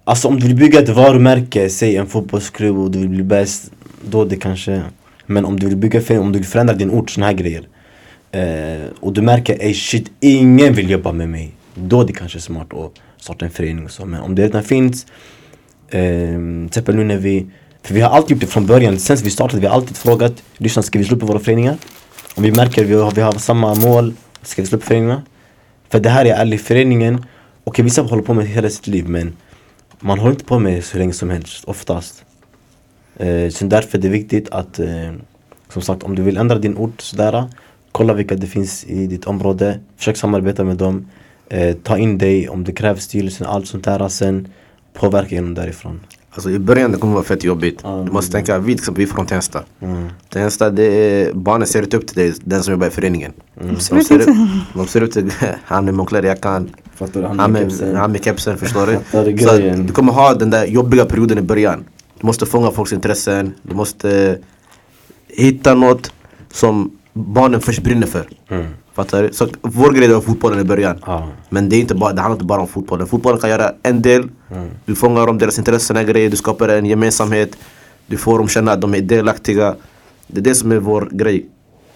Alltså 0.09 0.29
om 0.29 0.41
du 0.41 0.47
vill 0.47 0.57
bygga 0.57 0.81
ett 0.81 0.89
varumärke, 0.89 1.69
säg 1.69 1.97
en 1.97 2.07
fotbollsklubb 2.07 2.79
och 2.79 2.91
du 2.91 2.99
vill 2.99 3.09
bli 3.09 3.23
bäst 3.23 3.73
Då 4.03 4.25
det 4.25 4.37
kanske 4.37 4.83
Men 5.27 5.45
om 5.45 5.61
du 5.61 5.67
vill 5.67 5.77
bygga 5.77 6.21
om 6.21 6.33
du 6.33 6.39
vill 6.39 6.49
förändra 6.49 6.75
din 6.75 6.91
ort, 6.91 7.11
såna 7.11 7.27
här 7.27 7.33
grejer 7.33 7.69
eh, 8.33 8.91
Och 9.01 9.13
du 9.13 9.23
märker, 9.23 9.63
ey 9.63 9.75
shit, 9.75 10.11
ingen 10.21 10.75
vill 10.75 10.91
jobba 10.91 11.13
med 11.13 11.29
mig 11.29 11.53
Då 11.75 12.01
är 12.01 12.07
det 12.07 12.13
kanske 12.13 12.41
smart 12.41 12.75
att 12.75 12.93
starta 13.19 13.45
en 13.45 13.51
förening 13.51 13.85
och 13.85 13.91
så 13.91 14.07
Men 14.07 14.21
om 14.21 14.35
det 14.35 14.43
redan 14.43 14.65
finns 14.65 15.07
eh, 15.89 16.01
Till 16.39 16.67
exempel 16.67 16.97
nu 16.97 17.05
när 17.05 17.19
vi 17.19 17.47
för 17.87 17.95
vi 17.95 18.01
har 18.01 18.11
alltid 18.11 18.31
gjort 18.31 18.41
det 18.41 18.47
från 18.47 18.67
början, 18.67 18.99
sen 18.99 19.17
vi 19.17 19.31
startade 19.31 19.61
vi 19.61 19.67
har 19.67 19.75
alltid 19.75 19.97
frågat 19.97 20.43
Lyssna, 20.57 20.83
ska 20.83 20.99
vi 20.99 21.05
slå 21.05 21.17
upp 21.17 21.23
våra 21.23 21.39
föreningar? 21.39 21.77
Om 22.35 22.43
vi 22.43 22.53
märker 22.53 22.83
att 22.83 22.89
vi 22.89 22.95
har, 22.95 23.11
vi 23.11 23.21
har 23.21 23.33
samma 23.33 23.75
mål, 23.75 24.15
ska 24.43 24.63
vi 24.63 24.69
slå 24.69 24.79
upp 24.79 24.85
föreningarna? 24.85 25.23
För 25.89 26.01
det 26.01 26.09
här 26.09 26.25
är 26.25 26.35
ärlig 26.35 26.61
föreningen 26.61 27.25
Okej 27.65 27.85
vissa 27.85 28.03
håller 28.03 28.23
på 28.23 28.35
med 28.35 28.45
det 28.45 28.49
hela 28.49 28.71
sitt 28.71 28.87
liv 28.87 29.09
men 29.09 29.37
Man 30.01 30.19
håller 30.19 30.33
inte 30.33 30.45
på 30.45 30.59
med 30.59 30.73
det 30.73 30.83
så 30.83 30.99
länge 30.99 31.13
som 31.13 31.31
helst, 31.31 31.65
oftast 31.65 32.25
eh, 33.17 33.49
Så 33.51 33.65
därför 33.65 33.99
är 33.99 34.03
det 34.03 34.09
viktigt 34.09 34.51
att 34.51 34.79
eh, 34.79 35.13
Som 35.73 35.83
sagt 35.83 36.03
om 36.03 36.15
du 36.15 36.23
vill 36.23 36.37
ändra 36.37 36.59
din 36.59 36.77
ort 36.77 37.01
sådär 37.01 37.45
Kolla 37.93 38.13
vilka 38.13 38.35
det 38.35 38.47
finns 38.47 38.85
i 38.85 39.07
ditt 39.07 39.25
område 39.25 39.81
Försök 39.97 40.17
samarbeta 40.17 40.65
med 40.65 40.77
dem 40.77 41.11
eh, 41.49 41.77
Ta 41.77 41.99
in 41.99 42.19
dig 42.19 42.49
om 42.49 42.65
det 42.65 42.73
krävs 42.73 43.03
styrelsen, 43.03 43.47
allt 43.47 43.69
sånt 43.69 43.85
där 43.85 44.09
Sen 44.09 44.49
påverka 44.93 45.35
genom 45.35 45.55
därifrån 45.55 46.01
Alltså 46.37 46.51
i 46.51 46.59
början 46.59 46.93
det 46.93 46.99
kommer 46.99 47.15
vara 47.15 47.25
fett 47.25 47.45
jobbigt. 47.45 47.81
Ja, 47.83 48.03
Du 48.07 48.13
måste 48.13 48.33
tänka, 48.33 48.59
vi 48.59 48.65
till 48.67 48.75
exempel, 48.75 49.05
vi 49.05 49.11
är 49.11 49.15
från 49.15 49.27
Tensta. 49.27 49.63
mm. 49.81 50.09
Tensta, 50.33 50.71
det 50.71 50.83
är, 50.85 51.33
barnen 51.33 51.67
ser 51.69 51.83
inte 51.83 51.97
upp 51.97 52.07
till 52.07 52.17
dig, 52.17 52.35
den 52.45 52.63
som 52.63 52.73
jobbar 52.73 52.87
i 52.87 52.91
föreningen. 52.91 53.33
De, 53.61 53.71
Absolut 53.71 54.07
ser, 54.07 54.21
upp- 54.21 54.37
de 54.75 54.87
ser 54.87 55.03
upp 55.03 55.13
till 55.13 55.33
han 55.65 55.85
med 55.85 55.95
du? 57.13 57.23
han 57.23 57.53
med, 57.53 57.73
han 57.97 58.13
med 58.13 58.25
kepsen, 58.25 58.57
förstår 58.59 58.87
du? 58.87 58.99
Så 59.39 59.59
du 59.83 59.93
kommer 59.93 60.13
ha 60.13 60.35
den 60.35 60.51
där 60.51 60.67
jobbiga 60.67 61.05
perioden 61.05 61.39
i 61.39 61.43
början. 61.43 61.85
Du 62.21 62.27
måste 62.27 62.47
fånga 62.47 62.71
folks 62.71 62.93
intressen, 62.93 63.55
du 63.63 63.75
måste 63.75 64.39
hitta 65.29 65.75
något 65.75 66.13
som 66.53 66.91
barnen 67.13 67.61
först 67.61 67.83
brinner 67.83 68.07
för. 68.07 68.29
Mm. 68.49 68.67
Fattar 68.97 69.23
du? 69.23 69.33
Så 69.33 69.49
vår 69.63 69.93
grej 69.93 70.09
var 70.13 70.21
fotbollen 70.21 70.61
i 70.61 70.65
början. 70.65 70.97
Ja. 71.07 71.29
Men 71.49 71.69
det, 71.69 71.77
är 71.77 71.81
inte 71.81 71.95
bara, 71.95 72.13
det 72.13 72.21
handlar 72.21 72.35
inte 72.37 72.45
bara 72.45 72.61
om 72.61 72.69
fotbollen. 72.69 73.07
Fotbollen 73.07 73.41
kan 73.41 73.51
göra 73.51 73.73
en 73.83 74.03
del. 74.03 74.29
Du 74.85 74.95
fångar 74.95 75.27
dem, 75.27 75.39
deras 75.39 75.59
intressen 75.59 75.97
och 75.97 76.05
grejer. 76.05 76.31
Du 76.31 76.37
skapar 76.37 76.69
en 76.69 76.87
gemensamhet. 76.87 77.57
Du 78.07 78.17
får 78.17 78.39
dem 78.39 78.49
känna 78.49 78.73
att 78.73 78.81
de 78.81 78.95
är 78.95 79.01
delaktiga. 79.01 79.75
Det 80.27 80.41
är 80.41 80.45
det 80.45 80.55
som 80.55 80.73
är 80.73 80.77
vår 80.79 81.09
grej. 81.13 81.47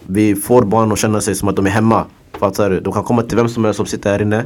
Vi 0.07 0.35
får 0.35 0.63
barn 0.63 0.93
att 0.93 0.99
känna 0.99 1.21
sig 1.21 1.35
som 1.35 1.49
att 1.49 1.57
de 1.57 1.67
är 1.67 1.71
hemma. 1.71 2.05
Fattar 2.39 2.71
du? 2.71 2.81
De 2.81 2.93
kan 2.93 3.05
komma 3.05 3.23
till 3.23 3.37
vem 3.37 3.49
som 3.49 3.65
helst 3.65 3.77
som 3.77 3.87
sitter 3.87 4.11
här 4.11 4.23
inne. 4.23 4.45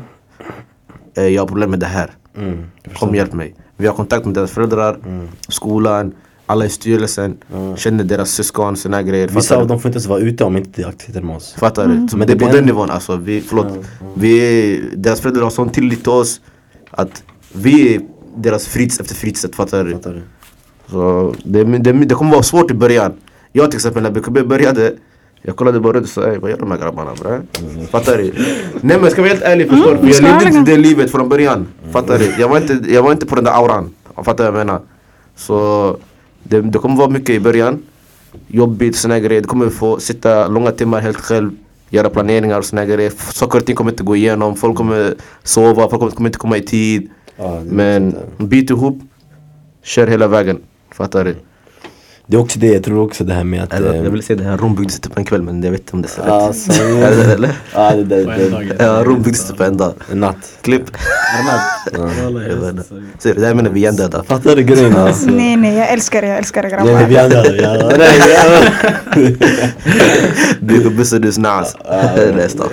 Eh, 1.16 1.24
Jag 1.26 1.42
har 1.42 1.46
problem 1.46 1.70
med 1.70 1.80
det 1.80 1.86
här. 1.86 2.10
Mm. 2.36 2.64
Kom 2.98 3.14
hjälp 3.14 3.32
mig. 3.32 3.54
Vi 3.76 3.86
har 3.86 3.94
kontakt 3.94 4.24
med 4.26 4.34
deras 4.34 4.50
föräldrar, 4.50 4.98
skolan, 5.48 6.12
alla 6.46 6.64
i 6.64 6.68
styrelsen. 6.68 7.36
Känner 7.76 8.04
deras 8.04 8.30
syskon, 8.30 8.76
såna 8.76 9.02
grejer. 9.02 9.28
Vissa 9.28 9.56
av 9.56 9.62
du? 9.62 9.68
dem 9.68 9.80
får 9.80 9.88
inte 9.88 9.96
ens 9.96 10.06
vara 10.06 10.20
ute 10.20 10.44
om 10.44 10.56
inte 10.56 10.70
det 10.74 10.82
är 10.82 10.88
aktiviteter 10.88 11.26
med 11.26 11.36
oss 11.36 11.54
Fattar 11.58 11.86
du? 11.88 12.08
Så, 12.08 12.16
men 12.16 12.26
det 12.26 12.32
är 12.32 12.38
på 12.38 12.52
den 12.52 12.64
nivån 12.64 12.90
alltså. 12.90 13.16
Vi, 13.16 13.40
förlåt. 13.40 13.66
Vi 14.14 14.38
är, 14.38 14.80
deras 14.96 15.20
föräldrar 15.20 15.42
har 15.42 15.50
sån 15.50 15.68
tillit 15.70 16.00
till 16.02 16.12
oss. 16.12 16.40
Att 16.90 17.22
vi 17.52 17.94
är 17.94 18.00
deras 18.36 18.66
fritids 18.66 19.00
efter 19.00 19.14
fritidssätt. 19.14 19.54
Fattar 19.56 19.84
du? 19.84 19.92
Fattar 19.92 20.12
du? 20.12 20.22
Så 20.90 21.34
det, 21.44 21.64
det, 21.64 21.92
det 21.92 22.14
kommer 22.14 22.30
vara 22.32 22.42
svårt 22.42 22.70
i 22.70 22.74
början. 22.74 23.12
Jag 23.52 23.70
till 23.70 23.78
exempel 23.78 24.02
när 24.02 24.10
BKB 24.10 24.42
började. 24.42 24.94
Jag 25.42 25.56
kollade 25.56 25.80
bara 25.80 25.92
runt 25.92 26.04
och 26.04 26.10
sa 26.10 26.26
"Ey, 26.30 26.38
vad 26.38 26.50
gör 26.50 26.58
de 26.58 26.70
här 26.70 26.78
grabbarna 26.78 27.10
bre? 27.22 27.40
Fattar 27.90 28.18
du? 28.18 28.32
Nej 28.80 28.98
men 29.00 29.10
ska 29.10 29.22
vara 29.22 29.28
helt 29.30 29.42
ärlig 29.42 29.68
förstår 29.70 29.94
du? 30.00 30.06
Vi 30.06 30.12
Jag 30.12 30.22
levde 30.22 30.58
inte 30.58 30.70
det 30.70 30.76
livet 30.76 31.10
från 31.10 31.28
början. 31.28 31.66
Fattar 31.92 32.18
du? 32.18 32.34
Jag 32.38 32.48
var 32.48 32.56
inte, 32.60 32.80
jag 32.92 33.02
var 33.02 33.12
inte 33.12 33.26
på 33.26 33.34
den 33.34 33.44
där 33.44 33.52
auran. 33.52 33.90
Fattar 34.16 34.44
du 34.44 34.50
vad 34.50 34.60
jag 34.60 34.66
menar? 34.66 34.80
Så 35.36 35.96
det, 36.44 36.60
det 36.60 36.78
kommer 36.78 36.96
vara 36.96 37.08
mycket 37.10 37.30
i 37.30 37.40
början. 37.40 37.82
Jobbigt, 38.48 38.96
såna 38.96 39.18
grejer. 39.18 39.42
Du 39.42 39.48
kommer 39.48 39.70
få 39.70 40.00
sitta 40.00 40.48
långa 40.48 40.70
timmar 40.70 41.00
helt 41.00 41.16
själv. 41.16 41.50
Göra 41.90 42.10
planeringar 42.10 42.58
och 42.58 42.64
såna 42.64 42.84
grejer. 42.86 43.12
Saker 43.32 43.58
och 43.58 43.66
ting 43.66 43.76
kommer 43.76 43.90
inte 43.90 44.02
gå 44.02 44.16
igenom. 44.16 44.56
Folk 44.56 44.76
kommer 44.76 45.14
sova, 45.42 45.88
folk 45.88 46.14
kommer- 46.14 46.28
inte 46.28 46.38
komma 46.38 46.56
i 46.56 46.62
tid. 46.62 47.10
Är 47.36 47.60
Men 47.60 48.16
bit 48.38 48.70
ihop. 48.70 48.98
Kör 49.82 50.06
hela 50.06 50.28
vägen. 50.28 50.58
Fattar 50.92 51.24
du? 51.24 51.34
Det 52.26 52.36
är 52.36 52.40
också 52.40 52.58
det, 52.58 52.66
jag 52.66 52.84
tror 52.84 53.00
också 53.04 53.24
det 53.24 53.34
här 53.34 53.44
med 53.44 53.62
att 53.62 53.72
Eller, 53.72 53.94
eh, 53.94 53.96
jag 53.96 54.10
ville 54.10 54.22
säga 54.22 54.38
det 54.38 54.44
här 54.44 54.56
Rom 54.56 54.74
byggdes 54.74 54.96
inte 54.96 55.10
på 55.10 55.20
en 55.20 55.24
kväll 55.24 55.42
men 55.42 55.62
jag 55.62 55.70
vet 55.70 55.80
inte 55.80 55.92
om 55.92 56.02
det 56.02 56.08
är 56.08 56.10
så 56.10 56.22
rätt. 56.22 56.30
Alltså, 56.30 56.72
Eller? 56.82 57.34
eller? 57.34 57.52
ja 57.74 57.90
det 57.90 58.00
en 58.00 58.26
det, 58.26 58.50
dag. 58.50 58.72
Ja, 58.78 59.04
Rom 59.04 59.22
byggdes 59.22 59.42
inte 59.42 59.54
på 59.54 59.64
en 59.64 59.76
dag. 59.76 59.92
en 60.12 60.20
natt 60.20 60.58
Klipp. 60.62 60.82
Inte. 60.82 61.00
Ser 63.18 63.34
du, 63.34 63.40
det 63.40 63.46
här 63.46 63.54
menar 63.54 63.70
vi 63.70 63.80
är 63.80 63.84
hjärndöda. 63.84 64.24
Fattar 64.24 64.56
du 64.56 64.62
grejen 64.62 64.96
alltså? 64.96 65.26
Nej 65.30 65.56
nej, 65.56 65.74
jag 65.74 65.88
älskar 65.88 66.22
det, 66.22 66.28
jag 66.28 66.38
älskar 66.38 66.62
det 66.62 66.68
Nej 66.68 66.94
nej 66.94 67.06
vi 67.08 67.14
grabbar. 67.14 67.36
andra, 67.36 67.52
vi. 67.52 67.60
Nej, 67.98 68.20
vi 68.26 68.36
andra. 68.36 68.60
Bygga 70.60 70.90
bussen 70.90 71.22
du 71.22 71.32
snas. 71.32 71.76
Nej 72.36 72.48
stopp. 72.48 72.72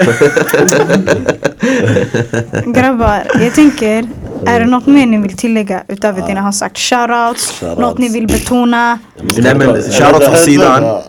Grabbar, 2.76 3.24
jag 3.40 3.54
tänker, 3.54 4.08
är 4.46 4.60
det 4.60 4.66
något 4.66 4.88
mer 4.88 5.06
ni 5.06 5.18
vill 5.18 5.38
tillägga 5.38 5.84
utöver 5.88 6.22
det 6.28 6.34
ni 6.34 6.40
har 6.40 6.52
sagt? 6.52 6.78
Shoutouts, 6.78 7.52
Shoutouts. 7.60 7.82
något 7.82 7.98
ni 7.98 8.10
vill 8.10 8.28
betona? 8.28 9.00
Nej 9.44 9.56
men 9.56 9.82
shoutout 9.82 10.24
från 10.24 10.36
sidan. 10.38 11.02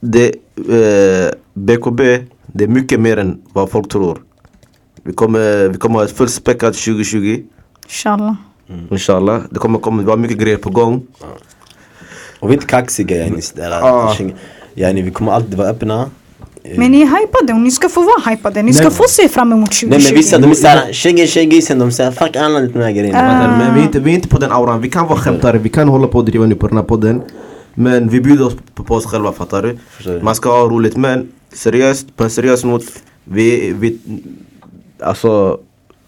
Det, 0.00 0.26
eh, 0.56 1.30
BKB, 1.54 2.02
det 2.46 2.64
är 2.64 2.68
mycket 2.68 3.00
mer 3.00 3.16
än 3.16 3.42
vad 3.52 3.70
folk 3.70 3.88
tror. 3.88 4.18
Vi 5.02 5.12
kommer, 5.12 5.68
vi 5.68 5.78
kommer 5.78 5.98
ha 5.98 6.04
ett 6.04 6.16
fullspäckat 6.16 6.74
2020. 6.74 7.42
Inshallah. 7.86 8.34
Inshallah. 8.90 9.42
Det 9.50 9.58
kommer, 9.58 9.78
kommer 9.78 10.02
vara 10.02 10.16
mycket 10.16 10.38
grejer 10.38 10.56
på 10.56 10.70
gång. 10.70 11.06
Och 12.40 12.48
vi 12.48 12.52
är 12.52 12.54
inte 12.54 12.66
kaxiga 12.66 13.16
yani. 13.16 13.40
Ja. 13.56 14.16
Yani 14.74 15.02
vi 15.02 15.10
kommer 15.10 15.32
alltid 15.32 15.54
vara 15.54 15.68
öppna. 15.68 16.10
Eh, 16.64 16.78
Men 16.78 16.90
ni 16.90 17.00
är 17.00 17.06
hypade 17.06 17.52
och 17.52 17.60
ni 17.60 17.70
ska 17.70 17.88
få 17.88 18.02
vara 18.02 18.30
hypade. 18.30 18.62
Ni 18.62 18.72
ska 18.74 18.90
få 18.90 19.04
se 19.08 19.28
fram 19.28 19.52
emot 19.52 19.72
2020. 19.72 19.88
Nej 19.90 20.02
men 20.04 20.14
vissa 20.14 20.38
de 20.38 20.50
är 20.50 20.54
såhär 20.54 20.92
tjejer 20.92 21.26
tjejer 21.26 21.60
sen 21.60 21.78
de 21.78 21.92
säger 21.92 22.10
fuck 22.10 22.36
alla 22.36 22.60
de 22.60 22.78
här 22.78 22.90
grejerna. 22.92 23.52
Du? 23.58 23.64
Men 23.64 23.74
vi 23.74 23.80
är, 23.80 23.84
inte, 23.84 24.00
vi 24.00 24.10
är 24.10 24.14
inte 24.14 24.28
på 24.28 24.38
den 24.38 24.52
auran. 24.52 24.80
Vi 24.80 24.90
kan 24.90 25.06
vara 25.06 25.18
skämtare, 25.18 25.58
vi 25.58 25.68
kan 25.68 25.88
hålla 25.88 26.06
på 26.06 26.18
och 26.18 26.24
driva 26.24 26.46
nu 26.46 26.54
på 26.54 26.68
den 26.68 26.76
här 26.76 26.84
podden. 26.84 27.22
Men 27.74 28.08
vi 28.08 28.20
bjuder 28.20 28.46
oss 28.46 28.56
på, 28.74 28.84
på 28.84 28.94
oss 28.94 29.06
själva, 29.06 29.32
fattar 29.32 29.62
du? 29.62 29.78
Förstår. 29.90 30.20
Man 30.20 30.34
ska 30.34 30.50
ha 30.50 30.68
roligt, 30.68 30.96
men 30.96 31.28
seriöst, 31.52 32.16
på 32.16 32.24
en 32.24 32.30
seriös 32.30 32.64
not. 32.64 32.82
Vi, 33.24 33.72
vi, 33.78 33.98
alltså, 35.00 35.58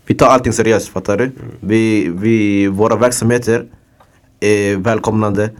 vi 0.07 0.15
tar 0.15 0.27
allting 0.27 0.53
seriöst, 0.53 0.89
fattar 0.89 1.17
du? 1.19 1.31
Vi, 1.61 2.09
vi, 2.15 2.67
våra 2.67 2.97
verksamheter 2.97 3.65
är 4.41 4.77
välkomnande. 4.77 5.51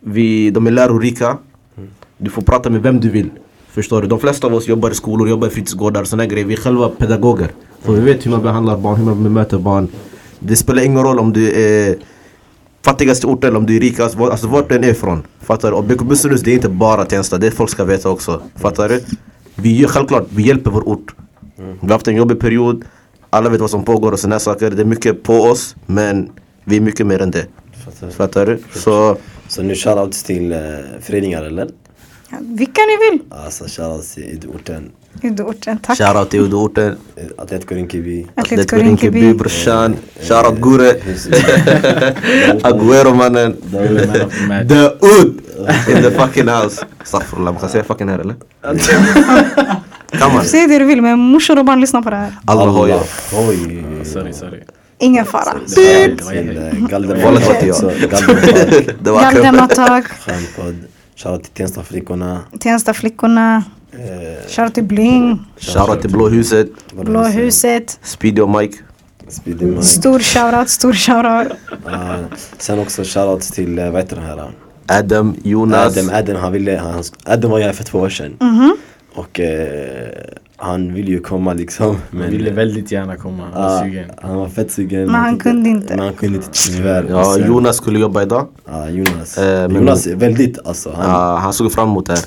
Vi, 0.00 0.50
de 0.50 0.66
är 0.66 0.70
lärorika. 0.70 1.38
Du 2.18 2.30
får 2.30 2.42
prata 2.42 2.70
med 2.70 2.82
vem 2.82 3.00
du 3.00 3.10
vill. 3.10 3.30
Förstår 3.72 4.02
du? 4.02 4.08
De 4.08 4.20
flesta 4.20 4.46
av 4.46 4.54
oss 4.54 4.68
jobbar 4.68 4.90
i 4.90 4.94
skolor, 4.94 5.28
jobbar 5.28 5.46
i 5.46 5.50
fritidsgårdar 5.50 6.02
och 6.02 6.08
såna 6.08 6.26
grejer. 6.26 6.46
Vi 6.46 6.54
är 6.54 6.58
själva 6.58 6.88
pedagoger. 6.88 7.50
Så 7.84 7.92
vi 7.92 8.00
vet 8.00 8.26
hur 8.26 8.30
man 8.30 8.42
behandlar 8.42 8.76
barn, 8.78 8.96
hur 8.96 9.04
man 9.04 9.22
bemöter 9.22 9.58
barn. 9.58 9.88
Det 10.38 10.56
spelar 10.56 10.82
ingen 10.82 11.02
roll 11.02 11.18
om 11.18 11.32
du 11.32 11.52
är 11.52 11.96
fattigaste 12.82 13.26
orten 13.26 13.48
eller 13.48 13.58
om 13.58 13.66
du 13.66 13.76
är 13.76 13.80
rikast. 13.80 14.20
Alltså 14.20 14.46
vart 14.46 14.68
du 14.68 14.74
än 14.74 14.84
är 14.84 14.88
ifrån. 14.88 15.22
Fattar 15.40 15.70
du? 15.70 15.76
Och 15.76 15.84
BK 15.84 16.02
Busselus 16.02 16.40
det 16.40 16.50
är 16.50 16.54
inte 16.54 16.68
bara 16.68 17.04
Tensta, 17.04 17.38
det 17.38 17.50
folk 17.50 17.70
ska 17.70 17.84
veta 17.84 18.08
också. 18.08 18.42
Fattar 18.56 18.88
du? 18.88 19.04
Vi 19.54 19.76
gör 19.76 19.88
självklart, 19.88 20.26
vi 20.30 20.42
hjälper 20.42 20.70
vår 20.70 20.88
ort. 20.88 21.14
Vi 21.56 21.86
har 21.86 21.92
haft 21.92 22.08
en 22.08 22.16
jobbig 22.16 22.40
period. 22.40 22.84
Alla 23.30 23.50
vet 23.50 23.60
vad 23.60 23.70
som 23.70 23.84
pågår 23.84 24.12
och 24.12 24.30
här 24.30 24.38
saker. 24.38 24.70
Det 24.70 24.82
är 24.82 24.86
mycket 24.86 25.22
på 25.22 25.34
oss, 25.34 25.76
men 25.86 26.30
vi 26.64 26.76
är 26.76 26.80
mycket 26.80 27.06
mer 27.06 27.22
än 27.22 27.30
det. 27.30 27.46
Fattar. 28.16 28.46
Du? 28.46 28.58
Så 28.72 29.16
Så 29.48 29.62
nu 29.62 29.74
shoutouts 29.74 30.22
till 30.22 30.52
uh, 30.52 30.58
föreningar 31.00 31.42
eller? 31.42 31.68
Vilka 32.38 32.80
ni 32.80 32.96
vill. 33.10 33.20
Alltså 33.44 33.64
shoutouts 33.64 34.14
till 34.14 34.48
orten. 34.54 34.90
Udorten, 35.22 35.78
tack. 35.78 35.98
shoutout 35.98 36.30
till 36.30 36.40
Udorten. 36.40 36.96
eh, 37.16 37.24
Atletico 37.36 37.74
Rinkeby. 37.74 38.26
Atletico 38.34 38.76
Rinkeby 38.76 39.34
brorsan. 39.34 39.96
Shoutout 40.20 40.58
Gure. 40.60 40.94
Agüero 42.62 43.14
mannen. 43.14 43.56
The 43.70 44.06
man 44.06 44.22
of 44.26 44.34
the 44.38 44.46
match. 44.46 44.68
The 44.68 44.84
Ud 45.00 45.40
in 45.96 46.02
the 46.02 46.10
fucking 46.10 46.48
house. 46.48 46.86
Astaghfirullah, 47.02 47.52
man 47.52 47.60
kan 47.60 47.68
säga 47.70 47.84
fucking 47.84 48.08
här 48.08 48.18
eller? 48.18 48.34
Kan 50.10 50.32
man? 50.34 50.44
Säg 50.44 50.66
det 50.66 50.78
du 50.78 50.84
vill 50.84 51.02
men 51.02 51.18
morsor 51.18 51.58
och 51.58 51.64
barn 51.64 51.80
lyssnar 51.80 52.02
på 52.02 52.10
det 52.10 52.16
här. 52.16 52.32
Allah 52.44 52.72
hoja. 52.72 53.00
Oj. 53.48 53.84
Sorry, 54.04 54.32
sorry. 54.32 54.60
Ingen 54.98 55.24
fara. 55.24 55.54
Det 55.76 56.20
var 56.22 56.32
uh, 56.34 56.88
Galden 56.88 57.22
Wallet 59.56 60.04
jag. 61.24 61.32
Shoutout 61.32 61.44
till 61.44 61.52
Tenstaflickorna. 61.54 62.40
Tenstaflickorna, 62.60 63.64
Eh, 63.92 64.48
shoutout 64.48 64.74
till 64.74 64.84
Bling, 64.84 65.46
Shoutout 65.58 66.00
till 66.00 66.10
Blå 66.10 66.28
huset. 66.28 66.68
Blå 66.92 67.22
huset. 67.24 67.98
Speedy 68.02 68.40
och 68.40 68.48
Mike. 68.50 68.76
Speedy 69.28 69.64
Mike. 69.64 69.82
Stor 69.82 70.18
shoutout, 70.18 70.68
stor 70.68 70.92
shoutout. 70.92 71.58
Ah, 71.86 72.16
sen 72.58 72.78
också 72.78 73.02
shoutouts 73.04 73.50
till, 73.50 73.78
uh, 73.78 73.90
vad 73.90 74.00
heter 74.02 74.16
den 74.16 74.24
här? 74.24 74.50
Adam, 74.88 75.36
Jonas. 75.44 75.96
Adam, 75.96 76.10
Adam, 76.14 76.36
han 76.36 76.52
ville, 76.52 76.76
han, 76.78 77.02
Adam 77.24 77.50
var 77.50 77.60
här 77.60 77.72
för 77.72 77.84
två 77.84 77.98
år 77.98 78.08
sedan. 78.08 78.36
Mhm. 78.40 78.76
Och 79.14 79.40
eh, 79.40 80.08
han 80.60 80.94
ville 80.94 81.10
ju 81.10 81.20
komma 81.20 81.52
liksom. 81.52 81.86
Han 81.86 81.96
Men, 82.10 82.30
ville 82.30 82.50
väldigt 82.50 82.92
gärna 82.92 83.16
komma, 83.16 83.42
han 83.52 83.62
var 83.62 83.82
sugen. 83.84 84.10
han 84.22 84.36
var 84.36 84.48
fett 84.48 84.70
sugen. 84.72 85.06
Men 85.06 85.14
han 85.14 85.38
kunde 85.38 85.68
inte. 85.68 85.96
Men 85.96 86.04
han 86.04 86.14
kunde 86.14 86.36
inte 86.36 86.48
tyvärr. 86.52 87.06
Ja, 87.08 87.24
sen- 87.24 87.46
Jonas 87.46 87.76
skulle 87.76 87.98
jobba 87.98 88.22
idag. 88.22 88.46
Ja, 88.68 88.88
Jonas. 88.88 89.38
Eh, 89.38 89.68
men- 89.68 89.76
Jonas 89.76 90.06
är 90.06 90.16
väldigt 90.16 90.58
alltså. 90.66 90.92
Han, 90.96 91.10
Ja, 91.10 91.36
han 91.36 91.52
såg 91.52 91.72
fram 91.72 91.88
emot 91.88 92.06
det 92.06 92.12
här. 92.12 92.24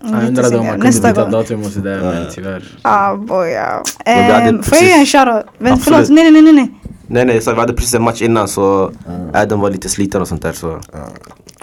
Han 0.00 0.26
undrade 0.26 0.58
om 0.58 0.64
han 0.66 0.72
kunde 0.74 0.86
Nästa 0.86 1.08
byta 1.08 1.22
gång. 1.22 1.30
datum 1.30 1.60
och 1.60 1.66
sådär 1.70 2.00
men 2.02 2.26
tyvärr. 2.34 2.62
Ah 2.82 3.14
boja. 3.16 3.82
Ehm, 4.04 4.62
Får 4.62 4.76
jag 4.78 4.84
ge 4.86 4.92
en 4.92 5.06
shoutout? 5.06 5.44
Absolut. 5.60 5.82
förlåt, 5.84 6.08
nej 6.08 6.30
nej 6.30 6.42
nej 6.42 6.52
nej. 6.52 6.70
Nej 7.06 7.24
nej, 7.24 7.40
så 7.40 7.54
vi 7.54 7.60
hade 7.60 7.72
precis 7.72 7.94
en 7.94 8.02
match 8.02 8.22
innan 8.22 8.48
så 8.48 8.92
Adam 9.34 9.60
var 9.60 9.70
lite 9.70 9.88
sliten 9.88 10.20
och 10.22 10.28
sånt 10.28 10.42
där 10.42 10.52
så 10.52 10.80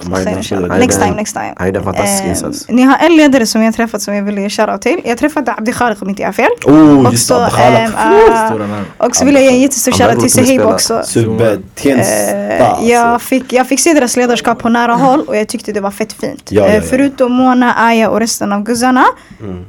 han 0.01 0.79
Next 0.79 0.99
time, 1.01 1.15
next 1.15 1.33
time. 1.33 1.53
en 1.77 1.83
fantastisk 1.83 2.23
Ehm, 2.23 2.29
insats. 2.29 2.65
Ni 2.69 2.81
har 2.81 2.97
en 2.97 3.15
ledare 3.17 3.45
som 3.45 3.61
jag 3.63 3.75
träffat 3.75 4.01
som 4.01 4.15
jag 4.15 4.23
vill 4.23 4.37
ge 4.37 4.49
shoutout 4.49 4.81
till. 4.81 5.01
Jag 5.05 5.17
träffade 5.17 5.53
Abdi 5.53 5.73
Khaliq 5.73 6.01
om 6.01 6.09
inte 6.09 6.21
jag 6.21 6.27
har 6.27 6.33
fel. 6.33 6.49
Oh, 6.65 7.05
Och 7.05 7.11
just 7.11 7.31
Abdi 7.31 8.57
namn. 8.67 8.85
och 8.97 9.15
så 9.15 9.25
vill 9.25 9.35
jag 9.35 9.43
ge 9.43 9.49
en 9.49 9.59
jättestor 9.61 9.91
shoutout 9.91 10.19
till 10.21 10.31
Sehib 10.31 10.61
också. 10.61 10.93
Eh, 10.93 12.69
alltså. 12.69 12.85
jag, 12.85 13.21
fick, 13.21 13.53
jag 13.53 13.67
fick 13.67 13.79
se 13.79 13.93
deras 13.93 14.17
ledarskap 14.17 14.59
på 14.59 14.69
nära 14.69 14.93
håll 14.93 15.21
och 15.27 15.35
jag 15.37 15.47
tyckte 15.47 15.71
det 15.71 15.81
var 15.81 15.91
fett 15.91 16.13
fint. 16.13 16.51
Ja, 16.51 16.61
ja, 16.61 16.67
Eh, 16.67 16.75
ja. 16.75 16.81
Förutom 16.81 17.31
Mona, 17.31 17.73
Aya 17.77 18.09
och 18.09 18.19
resten 18.19 18.53
av 18.53 18.63
guzzarna. 18.63 19.05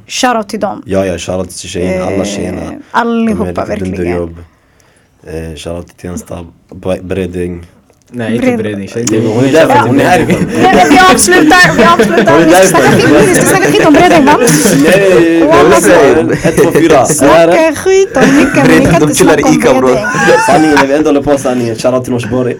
Shoutout 0.07 0.49
till 0.49 0.59
dem. 0.59 0.83
Ja, 0.85 1.05
ja, 1.05 1.17
shoutout 1.17 1.49
till 1.57 1.69
tjejerna, 1.69 2.05
alla 2.05 2.25
tjejerna. 2.25 2.61
Eh, 2.61 2.67
allihopa, 2.91 3.65
verkligen. 3.65 4.37
Eh, 5.27 5.55
shoutout 5.55 5.87
till 5.87 5.95
Tensta, 6.09 6.45
Bre- 6.69 7.03
Bredding. 7.03 7.65
Nej 8.11 8.35
inte 8.35 8.47
Bred- 8.47 8.57
Breding, 8.57 8.87
tjej. 8.87 9.05
Hon 9.35 9.45
är 9.45 9.51
därifrån, 9.51 9.87
hon 9.87 9.99
är 9.99 10.05
härifrån. 10.05 10.49
Nej, 10.63 10.85
vi 10.89 10.99
avslutar, 11.13 11.75
vi 11.77 11.83
avslutar. 11.83 12.39
Vi 13.27 13.35
ska 13.35 13.45
snacka 13.47 13.71
skit, 13.71 13.85
om 13.85 13.93
Bredäng 13.93 14.25
va? 14.25 14.37
Nej, 14.39 14.49
det 14.83 16.47
är 16.47 16.49
1, 16.49 16.57
2, 16.63 16.71
4. 16.71 17.05
Snacka 17.05 17.75
skit 17.75 18.17
om 18.17 18.35
mycket 18.35 18.55
men 18.55 18.79
vi 18.79 18.85
kan 18.85 19.01
inte 19.01 19.15
snacka 19.15 19.71
om. 19.71 19.81
Bredäng. 19.81 20.05
Sanningen, 20.47 20.75
när 20.75 20.87
vi 20.87 20.93
ändå 20.93 21.09
håller 21.09 21.21
på 21.21 21.37
sanningen. 21.37 21.75
Shoutout 21.75 22.03
till 22.03 22.13
Norsborg. 22.13 22.55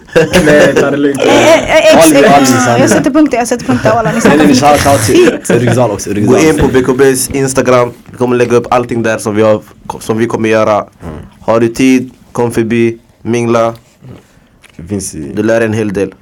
Nej 0.46 0.74
ta 0.74 0.90
det 0.90 0.96
lugnt. 0.96 1.20
Eh, 1.22 1.52
eh, 1.52 1.94
eh. 1.94 2.80
Jag 2.80 2.90
sätter 2.90 3.10
punkter, 3.10 3.38
jag 3.38 3.48
sätter 3.48 3.64
punkter 3.66 3.94
walla. 3.94 4.12
Ni 4.12 4.20
snackar 4.20 4.98
skit. 4.98 5.44
till 5.44 5.60
Ryggsdal 5.60 5.90
också. 5.90 6.10
Gå 6.14 6.38
in 6.38 6.58
på 6.58 6.66
BKBs 6.66 7.30
Instagram, 7.30 7.92
vi 8.10 8.16
kommer 8.16 8.36
lägga 8.36 8.56
upp 8.56 8.66
allting 8.70 9.02
där 9.02 9.18
som 9.18 9.34
vi, 9.34 9.42
har, 9.42 9.60
som 10.00 10.18
vi 10.18 10.26
kommer 10.26 10.48
göra. 10.48 10.84
Har 11.40 11.60
du 11.60 11.68
tid, 11.68 12.10
kom 12.32 12.52
förbi, 12.52 12.98
mingla, 13.22 13.74
Det 14.76 14.82
finns 14.88 15.14
i... 15.14 15.32
du 15.34 15.42
lär 15.42 15.60
en 15.60 15.72
hel 15.72 15.92
del. 15.92 16.14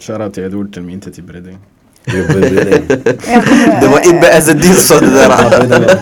Shoutout 0.00 0.34
till 0.34 0.42
Edwarden 0.44 0.84
men 0.84 0.94
inte 0.94 1.12
till 1.12 1.24
kommer- 2.26 3.80
Det 3.80 3.88
var 3.88 4.08
Ibbe 4.16 4.36
Azedin 4.38 4.74
som 4.74 4.98
sa 4.98 5.00
det 5.00 5.10
där. 5.66 5.98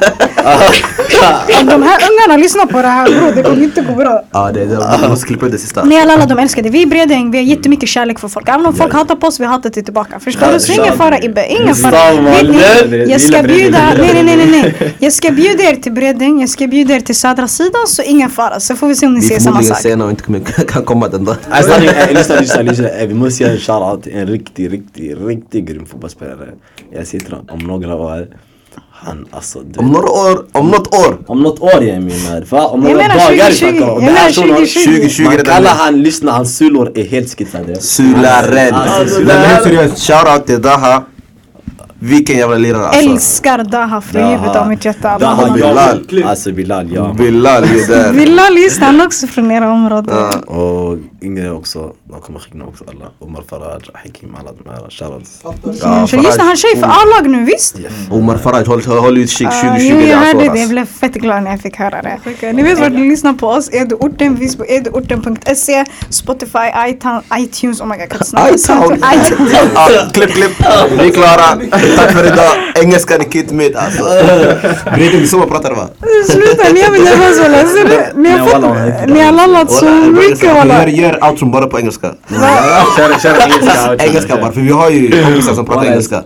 Om 1.60 1.66
de 1.66 1.82
här 1.82 1.98
ungarna 2.10 2.36
lyssnar 2.42 2.66
på 2.66 2.82
det 2.82 2.88
här 2.88 3.20
bro, 3.20 3.30
det 3.34 3.42
kommer 3.42 3.62
inte 3.62 3.80
gå 3.80 3.94
bra. 3.94 4.22
Ja, 4.32 4.50
det, 4.52 4.64
det, 4.64 4.98
du 5.02 5.08
måste 5.08 5.26
klippa 5.26 5.46
ut 5.46 5.52
det 5.52 5.58
sista. 5.58 5.84
Nej 5.84 5.98
alla 6.00 6.26
de 6.26 6.38
älskar 6.38 6.62
det. 6.62 6.70
Vi 6.70 6.82
är 6.82 6.86
Bredäng, 6.86 7.30
vi 7.30 7.38
har 7.38 7.44
jättemycket 7.44 7.88
kärlek 7.88 8.18
för 8.18 8.28
folk. 8.28 8.48
Även 8.48 8.66
om 8.66 8.74
folk 8.74 8.92
hatar 8.92 9.16
på 9.16 9.26
oss, 9.26 9.40
vi 9.40 9.44
hatar 9.44 9.70
det 9.70 9.82
tillbaka. 9.82 10.20
Förstår 10.20 10.52
du? 10.52 10.60
Så 10.60 10.72
ingen 10.72 10.96
fara 10.96 11.18
Ibbe, 11.22 11.46
ingen 11.48 11.74
fara. 11.74 11.92
Samma, 11.92 12.30
Vet 12.30 12.40
eller? 12.40 12.88
ni, 13.06 13.12
jag 13.12 13.20
ska 13.20 13.42
bjuda, 13.42 13.78
nej 13.98 14.22
nej 14.24 14.36
nej 14.36 14.46
nej. 14.46 14.94
Jag 14.98 15.12
ska 15.12 15.30
bjuda 15.30 15.62
er 15.62 15.76
till 15.76 15.92
Bredäng, 15.92 16.40
jag 16.40 16.48
ska 16.48 16.66
bjuda 16.66 16.94
er 16.94 17.00
till 17.00 17.14
södra 17.16 17.48
sidan, 17.48 17.86
så 17.86 18.02
ingen 18.02 18.30
fara. 18.30 18.60
Så 18.60 18.76
får 18.76 18.88
vi 18.88 18.94
se 18.94 19.06
om 19.06 19.14
ni 19.14 19.20
Vi 19.20 19.26
är 19.26 19.28
säger 19.28 19.40
samma 19.40 19.52
förmodligen 19.56 19.74
sak. 19.76 19.82
sena 19.82 20.04
och 20.04 20.10
inte 20.10 20.22
kommer, 20.22 20.40
kan 20.68 20.84
komma 20.84 21.08
den 21.08 21.24
dagen. 21.24 21.36
Lyssna, 22.10 22.34
lyssna, 22.40 22.62
lyssna. 22.62 22.88
Vi 23.06 23.14
måste 23.14 23.42
göra 23.42 23.52
en 23.52 23.58
shoutout 23.58 24.02
till 24.02 24.16
en 24.16 24.26
riktig, 24.26 24.72
riktig, 24.72 25.16
riktigt 25.26 25.64
grym 25.64 25.86
fotbollsspelare. 25.86 26.48
Jag 26.92 27.06
sitter 27.06 27.34
om 27.50 27.58
några 27.58 27.94
år. 27.94 28.26
Han 29.00 29.26
alltså... 29.30 29.58
du- 29.60 29.78
Om 29.80 29.86
några 29.92 30.10
år, 30.10 30.44
om 30.52 30.68
något 30.68 30.94
år. 30.94 31.18
Om 31.26 31.42
något 31.42 31.60
år 31.60 31.70
jag 31.84 32.02
menar. 32.02 32.44
För 32.46 32.72
om 32.72 32.82
Jag 32.82 32.92
några 32.92 32.96
menar 33.08 33.14
dagar 33.14 33.50
2020, 33.50 33.58
snackar 33.58 33.88
om. 33.88 33.88
jag 33.88 34.00
Det 34.02 34.06
är 34.10 34.14
menar 34.14 34.28
shunon- 34.28 34.46
2020. 34.48 34.84
2020 34.84 35.22
Man 35.24 35.32
redan 35.32 35.44
kallar 35.54 35.60
nu. 35.74 35.78
han, 35.80 36.02
lyssna, 36.02 36.32
hans 36.32 36.56
sulor 36.56 36.92
är 36.94 37.04
helt 37.04 37.38
skitsade. 37.38 37.80
Sularen. 37.80 38.74
Alltså, 38.74 39.16
Nej, 39.18 39.26
men 39.26 39.36
helt 39.50 39.62
seriöst, 39.64 39.98
shoutout 40.06 40.46
till 40.46 40.62
Daha. 40.62 41.02
Vilken 42.00 42.36
jävla 42.36 42.56
lirare 42.56 42.86
alltså. 42.86 43.10
Älskar 43.10 43.64
Daha 43.64 44.00
från 44.00 44.30
djupet 44.30 44.56
av 44.56 44.68
mitt 44.68 44.84
hjärta. 44.84 45.08
alla 45.08 45.18
Daha. 45.18 45.52
Bilal. 45.54 46.04
Alltså 46.24 46.52
Bilal, 46.52 46.92
ja. 46.92 47.14
Bilal 47.18 47.64
är 47.64 47.88
där. 47.88 48.12
Bilal 48.18 48.58
just 48.58 48.80
han 48.80 49.00
också 49.00 49.26
från 49.26 49.50
era 49.50 49.72
områden. 49.72 50.16
Ja. 50.16 50.38
Och 50.54 50.98
yngre 51.22 51.50
också, 51.50 51.92
de 52.04 52.20
kommer 52.20 52.38
skicka 52.40 52.64
också 52.64 52.84
alla. 52.88 53.04
Omar 53.18 53.42
Faraj, 53.50 53.80
Hakim, 53.94 54.36
alla 54.40 54.50
de 54.64 54.70
här. 54.70 54.90
Shoutouts. 54.90 55.40
Ja, 55.82 56.00
just 56.00 56.12
det, 56.38 56.42
han 56.42 56.52
är 56.52 56.56
tjej 56.56 56.76
för 56.80 56.86
A-lag 56.86 57.30
nu 57.30 57.44
visst? 57.44 57.76
Omar 58.10 58.36
Faraj, 58.36 58.64
håll, 58.66 58.82
håll 58.82 59.18
utkik 59.18 59.48
Ja, 59.50 59.60
2020. 59.62 59.88
jo, 59.90 59.96
det 59.96 60.04
är 60.04 60.10
jag 60.10 60.18
hörde 60.18 60.38
år, 60.38 60.42
det. 60.42 60.48
alltså. 60.48 60.60
Jag 60.62 60.70
blev 60.70 60.86
fett 60.86 61.14
glad 61.14 61.42
när 61.42 61.50
jag 61.50 61.60
fick 61.60 61.76
höra 61.76 62.02
det. 62.02 62.52
Ni 62.52 62.62
vet 62.62 62.78
vart 62.78 62.92
ni 62.92 63.08
lyssnar 63.08 63.32
på 63.32 63.48
oss. 63.48 63.68
Eduorten 63.72 64.36
finns 64.36 64.56
på 64.56 64.64
eduorten.se, 64.64 65.84
Spotify, 66.10 66.68
iTunes, 67.38 67.80
oh 67.80 67.86
my 67.86 67.94
god, 67.94 68.00
jag 68.02 68.10
kan 68.10 68.16
inte 68.18 68.24
snacka. 68.24 68.54
iTunes. 69.14 69.52
klipp, 70.12 70.30
klipp. 70.30 70.52
Vi 70.98 71.08
är 71.08 71.12
klara. 71.12 71.60
Tack 71.96 72.12
för 72.12 72.26
idag. 72.26 72.50
Engelskan 72.82 73.20
är 73.20 73.24
kit 73.24 73.50
med 73.50 73.76
alltså. 73.76 74.04
Bredin, 74.94 75.28
så 75.28 75.38
man 75.38 75.48
pratar 75.48 75.74
va? 75.74 75.88
Sluta, 76.28 76.62
ni? 76.72 76.72
Ni 76.72 76.80
har 78.30 78.38
walla, 78.38 78.46
fått, 78.46 78.62
walla, 78.62 79.06
ni 79.06 79.20
har 79.20 79.32
lallat 79.32 79.72
så 79.72 79.84
mycket 79.84 80.54
walla. 80.54 80.74
Gör, 80.80 80.86
gör 80.86 81.10
kör 81.20 81.30
outron 81.30 81.50
bara 81.50 81.66
på 81.66 81.78
engelska. 81.78 82.10
Kör, 83.22 84.02
engelska 84.02 84.36
bara, 84.36 84.52
för 84.52 84.60
vi 84.60 84.70
har 84.72 84.90
ju 84.90 85.24
kompisar 85.24 85.54
som 85.54 85.66
pratar 85.66 85.86
engelska. 85.86 86.22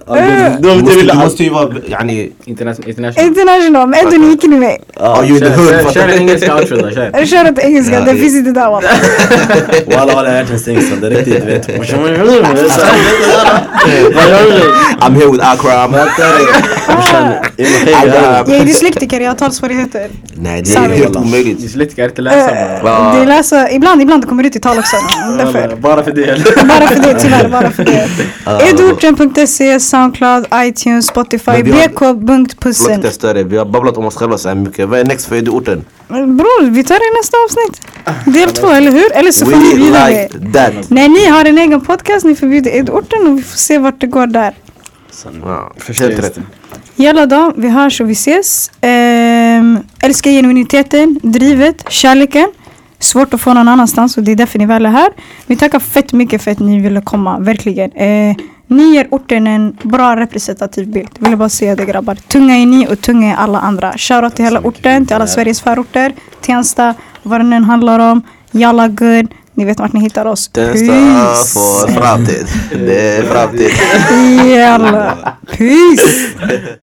Du 0.59 1.15
måste, 1.15 1.45
ju 1.45 1.51
vara, 1.51 1.69
yani, 1.87 2.33
Interna- 2.45 2.89
International. 2.89 3.27
International, 3.27 3.89
men 3.89 4.01
ändå 4.07 4.17
ni 4.17 4.27
gick 4.27 4.43
ni 4.43 4.57
med. 4.57 4.79
are 5.01 5.27
you 5.27 5.37
in 5.37 5.43
the 5.43 5.93
Kör, 5.93 6.09
engelska 6.09 6.57
outro 6.57 6.77
då, 6.77 6.91
kör. 6.91 7.27
Kör 7.27 7.49
inte 7.49 7.63
engelska, 7.63 8.01
det 8.01 8.15
finns 8.15 8.35
inte 8.35 8.51
där 8.51 8.71
walla. 8.71 8.89
Walla 9.99 10.15
walla 10.15 10.31
jag 10.31 10.39
hört 10.39 10.51
en 10.51 10.59
singson, 10.59 11.01
det 11.01 11.07
är 11.07 11.11
riktigt 11.11 11.45
vet 11.45 11.69
I'm 15.03 15.15
here 15.15 15.31
with 15.31 15.41
Akram. 15.53 15.95
Jag 18.47 18.57
är 18.57 18.65
dyslektiker, 18.65 19.21
jag 19.21 19.31
har 19.31 19.35
talsvårigheter. 19.37 20.11
Nej 20.35 20.63
det 20.63 20.75
är 20.75 20.89
helt 20.89 21.17
omöjligt. 21.17 21.61
Dyslektiker, 21.61 22.05
inte 22.05 22.23
läsa 22.23 22.49
bara. 22.83 22.91
Ja. 23.15 23.17
Det 23.21 23.27
läser, 23.27 23.75
ibland, 23.75 24.03
ibland 24.03 24.23
det 24.23 24.27
kommer 24.29 24.45
ut 24.45 24.57
i 24.57 24.61
tal 24.61 24.79
också. 24.79 24.97
Därför. 25.39 25.77
Bara 25.77 26.05
för 26.05 26.13
det. 26.13 26.45
Bara 26.69 26.87
för 26.89 27.03
det, 27.03 27.21
tyvärr. 27.21 27.49
Bara 27.49 27.71
för 27.71 27.85
det. 27.85 28.09
Edorten.se, 28.71 29.81
Soundcloud, 29.81 30.47
iTunes, 30.55 31.07
Spotify, 31.07 31.51
Men 31.51 31.65
vi 31.65 31.71
har- 31.73 31.89
bk.pussen. 32.15 33.01
Jag 33.03 33.13
stör 33.13 33.35
dig, 33.35 33.45
vi 33.45 33.57
har 33.57 33.65
babblat 33.65 33.97
om 33.97 34.05
oss 34.05 34.17
själva 34.17 34.39
så 34.39 34.49
här 34.49 34.55
mycket. 34.55 34.89
Vad 34.89 35.01
är 35.01 35.05
next 35.05 35.27
för 35.27 35.49
orten? 35.49 35.85
Bror, 36.09 36.71
vi 36.71 36.85
tar 36.85 36.95
det 36.95 37.05
i 37.05 37.15
nästa 37.21 37.37
avsnitt. 37.45 37.81
Del 38.37 38.51
två, 38.51 38.67
eller 38.67 38.91
hur? 38.93 39.13
Eller 39.13 39.33
så 39.33 39.45
får 39.47 39.57
ni 39.57 39.75
bjuda 39.75 40.09
like 40.09 40.29
det. 40.39 40.53
that. 40.53 40.91
När 40.91 41.09
ni 41.09 41.27
har 41.27 41.45
en 41.45 41.59
egen 41.59 41.81
podcast, 41.81 42.25
ni 42.25 42.35
får 42.37 42.47
bjuda 42.47 42.71
Edorten 42.71 43.27
och 43.27 43.39
vi 43.39 43.43
får 43.43 43.57
se 43.57 43.79
vart 43.79 44.01
det 44.01 44.07
går 44.07 44.27
där. 44.27 44.55
Ja, 45.45 45.73
helt 45.87 46.19
rätt. 46.19 46.39
Jalla 46.97 47.27
då, 47.27 47.53
vi 47.57 47.69
hörs 47.69 48.01
och 48.01 48.09
vi 48.09 48.13
ses. 48.13 48.71
Ehm, 48.81 49.79
älskar 50.03 50.31
genuiniteten, 50.31 51.21
drivet, 51.23 51.91
kärleken. 51.91 52.53
Svårt 52.99 53.35
att 53.35 53.41
få 53.41 53.55
någon 53.55 53.69
annanstans 53.69 54.17
och 54.17 54.23
det 54.23 54.33
är 54.33 54.37
därför 54.37 54.59
ni 54.59 54.67
väl 54.67 54.87
är 54.87 54.91
här. 54.91 55.09
Vi 55.47 55.57
tackar 55.57 55.79
fett 55.79 56.13
mycket 56.13 56.43
för 56.43 56.51
att 56.51 56.59
ni 56.59 56.81
ville 56.81 57.01
komma, 57.01 57.39
verkligen. 57.39 57.93
Eh, 57.93 58.37
ni 58.67 58.95
ger 58.95 59.09
orten 59.11 59.47
en 59.47 59.77
bra 59.83 60.17
representativ 60.17 60.89
bild. 60.93 61.09
Vill 61.19 61.31
jag 61.31 61.39
bara 61.39 61.49
säga 61.49 61.77
det 61.77 61.85
grabbar. 61.85 62.15
Tunga 62.15 62.57
är 62.57 62.67
ni 62.67 62.87
och 62.89 63.01
tunga 63.01 63.33
är 63.33 63.37
alla 63.37 63.59
andra. 63.61 63.93
Shoutout 63.97 64.37
till 64.37 64.45
hela 64.45 64.61
orten, 64.61 65.07
till 65.07 65.17
alla 65.17 65.27
Sveriges 65.27 65.61
förorter. 65.61 66.15
Tensta, 66.41 66.95
vad 67.23 67.41
det 67.41 67.45
nu 67.45 67.57
än 67.57 67.65
handlar 67.65 67.99
om. 67.99 68.23
Jalla 68.51 68.89
good. 68.89 69.29
Ni 69.55 69.65
vet 69.65 69.81
vart 69.81 69.93
ni 69.93 70.01
hittar 70.01 70.27
oss. 70.27 70.49
Peace. 70.49 70.79
för 71.87 71.93
framtid. 71.93 72.47
Det 72.71 73.17
är 73.17 73.23
framtid. 73.23 73.71
Jalla. 74.57 75.17
Peace. 75.57 76.79